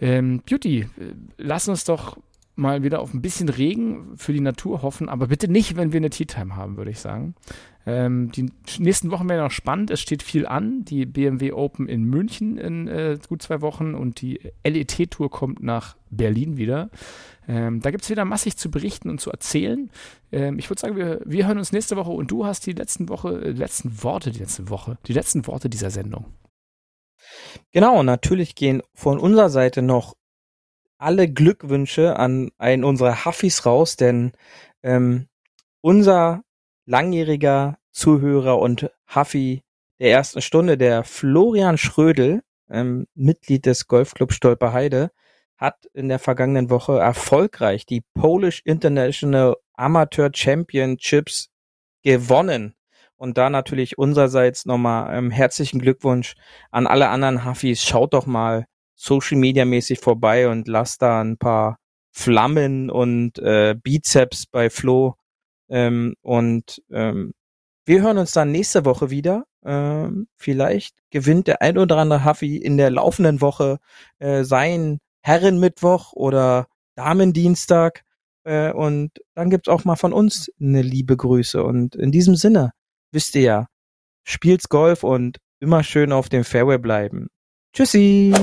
Ähm, 0.00 0.42
Beauty, 0.48 0.80
äh, 0.80 0.86
lass 1.38 1.68
uns 1.68 1.84
doch 1.84 2.16
mal 2.54 2.82
wieder 2.82 3.00
auf 3.00 3.14
ein 3.14 3.22
bisschen 3.22 3.48
Regen 3.48 4.16
für 4.16 4.32
die 4.32 4.40
Natur 4.40 4.82
hoffen, 4.82 5.08
aber 5.08 5.26
bitte 5.26 5.50
nicht, 5.50 5.76
wenn 5.76 5.92
wir 5.92 5.98
eine 5.98 6.10
Tea 6.10 6.26
Time 6.26 6.54
haben, 6.54 6.76
würde 6.76 6.90
ich 6.90 7.00
sagen. 7.00 7.34
Ähm, 7.84 8.30
die 8.30 8.50
nächsten 8.78 9.10
Wochen 9.10 9.28
werden 9.28 9.42
noch 9.42 9.50
spannend. 9.50 9.90
Es 9.90 10.00
steht 10.00 10.22
viel 10.22 10.46
an. 10.46 10.84
Die 10.84 11.04
BMW 11.04 11.52
Open 11.52 11.88
in 11.88 12.04
München 12.04 12.58
in 12.58 12.86
äh, 12.86 13.18
gut 13.28 13.42
zwei 13.42 13.60
Wochen 13.60 13.94
und 13.94 14.20
die 14.20 14.38
LET-Tour 14.64 15.30
kommt 15.30 15.62
nach 15.62 15.96
Berlin 16.10 16.56
wieder. 16.56 16.90
Ähm, 17.48 17.80
da 17.80 17.90
gibt 17.90 18.04
es 18.04 18.10
wieder 18.10 18.24
massig 18.24 18.56
zu 18.56 18.70
berichten 18.70 19.10
und 19.10 19.20
zu 19.20 19.30
erzählen. 19.30 19.90
Ähm, 20.30 20.58
ich 20.58 20.70
würde 20.70 20.80
sagen, 20.80 20.96
wir, 20.96 21.20
wir 21.24 21.46
hören 21.46 21.58
uns 21.58 21.72
nächste 21.72 21.96
Woche 21.96 22.10
und 22.10 22.30
du 22.30 22.46
hast 22.46 22.66
die 22.66 22.72
letzten 22.72 23.08
Woche, 23.08 23.40
äh, 23.42 23.50
letzten 23.50 24.02
Worte, 24.02 24.30
die 24.30 24.38
letzte 24.38 24.68
Woche, 24.68 24.98
die 25.06 25.12
letzten 25.12 25.46
Worte 25.46 25.68
dieser 25.68 25.90
Sendung. 25.90 26.26
Genau, 27.72 28.02
natürlich 28.02 28.54
gehen 28.54 28.82
von 28.94 29.18
unserer 29.18 29.50
Seite 29.50 29.82
noch 29.82 30.14
alle 30.98 31.28
Glückwünsche 31.28 32.16
an 32.16 32.50
einen 32.58 32.84
unserer 32.84 33.24
Huffis 33.24 33.66
raus, 33.66 33.96
denn 33.96 34.32
ähm, 34.82 35.26
unser 35.80 36.44
langjähriger 36.86 37.78
Zuhörer 37.90 38.58
und 38.58 38.90
Huffy 39.14 39.62
der 39.98 40.10
ersten 40.10 40.42
Stunde, 40.42 40.78
der 40.78 41.04
Florian 41.04 41.78
Schrödel, 41.78 42.42
ähm, 42.70 43.06
Mitglied 43.14 43.66
des 43.66 43.86
Golfclub 43.86 44.32
Stolperheide, 44.32 45.10
hat 45.62 45.86
in 45.94 46.08
der 46.08 46.18
vergangenen 46.18 46.70
Woche 46.70 46.98
erfolgreich 46.98 47.86
die 47.86 48.02
Polish 48.14 48.62
International 48.64 49.54
Amateur 49.74 50.30
Championships 50.34 51.50
gewonnen. 52.02 52.74
Und 53.16 53.38
da 53.38 53.48
natürlich 53.48 53.96
unsererseits 53.96 54.66
nochmal 54.66 55.16
ähm, 55.16 55.30
herzlichen 55.30 55.80
Glückwunsch 55.80 56.34
an 56.72 56.88
alle 56.88 57.08
anderen 57.08 57.44
Huffis. 57.44 57.84
Schaut 57.84 58.12
doch 58.12 58.26
mal 58.26 58.66
Social 58.96 59.38
Media 59.38 59.64
mäßig 59.64 60.00
vorbei 60.00 60.48
und 60.48 60.66
lasst 60.66 61.02
da 61.02 61.20
ein 61.20 61.38
paar 61.38 61.78
Flammen 62.10 62.90
und 62.90 63.38
äh, 63.38 63.76
Bizeps 63.80 64.46
bei 64.46 64.68
Flo. 64.68 65.14
Ähm, 65.68 66.16
und 66.22 66.82
ähm, 66.90 67.32
wir 67.86 68.02
hören 68.02 68.18
uns 68.18 68.32
dann 68.32 68.50
nächste 68.50 68.84
Woche 68.84 69.10
wieder. 69.10 69.44
Ähm, 69.64 70.26
vielleicht 70.36 70.96
gewinnt 71.10 71.46
der 71.46 71.62
ein 71.62 71.78
oder 71.78 71.98
andere 71.98 72.24
Huffy 72.24 72.56
in 72.56 72.76
der 72.76 72.90
laufenden 72.90 73.40
Woche 73.40 73.78
äh, 74.18 74.42
sein 74.42 74.98
Herrenmittwoch 75.22 76.12
oder 76.12 76.66
Damendienstag. 76.96 78.02
Äh, 78.44 78.72
und 78.72 79.10
dann 79.34 79.50
gibt's 79.50 79.68
auch 79.68 79.84
mal 79.84 79.96
von 79.96 80.12
uns 80.12 80.50
eine 80.60 80.82
liebe 80.82 81.16
Grüße. 81.16 81.62
Und 81.62 81.94
in 81.94 82.12
diesem 82.12 82.36
Sinne, 82.36 82.72
wisst 83.12 83.34
ihr 83.36 83.42
ja, 83.42 83.66
spielt's 84.24 84.68
Golf 84.68 85.04
und 85.04 85.38
immer 85.60 85.82
schön 85.84 86.12
auf 86.12 86.28
dem 86.28 86.44
Fairway 86.44 86.78
bleiben. 86.78 87.28
Tschüssi! 87.74 88.34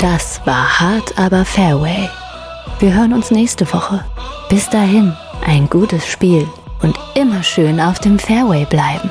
Das 0.00 0.40
war 0.46 0.78
hart, 0.78 1.18
aber 1.18 1.44
Fairway. 1.44 2.08
Wir 2.78 2.94
hören 2.94 3.12
uns 3.12 3.32
nächste 3.32 3.70
Woche. 3.72 4.04
Bis 4.48 4.70
dahin, 4.70 5.12
ein 5.44 5.68
gutes 5.68 6.06
Spiel 6.06 6.46
und 6.82 6.96
immer 7.16 7.42
schön 7.42 7.80
auf 7.80 7.98
dem 7.98 8.18
Fairway 8.18 8.64
bleiben. 8.64 9.10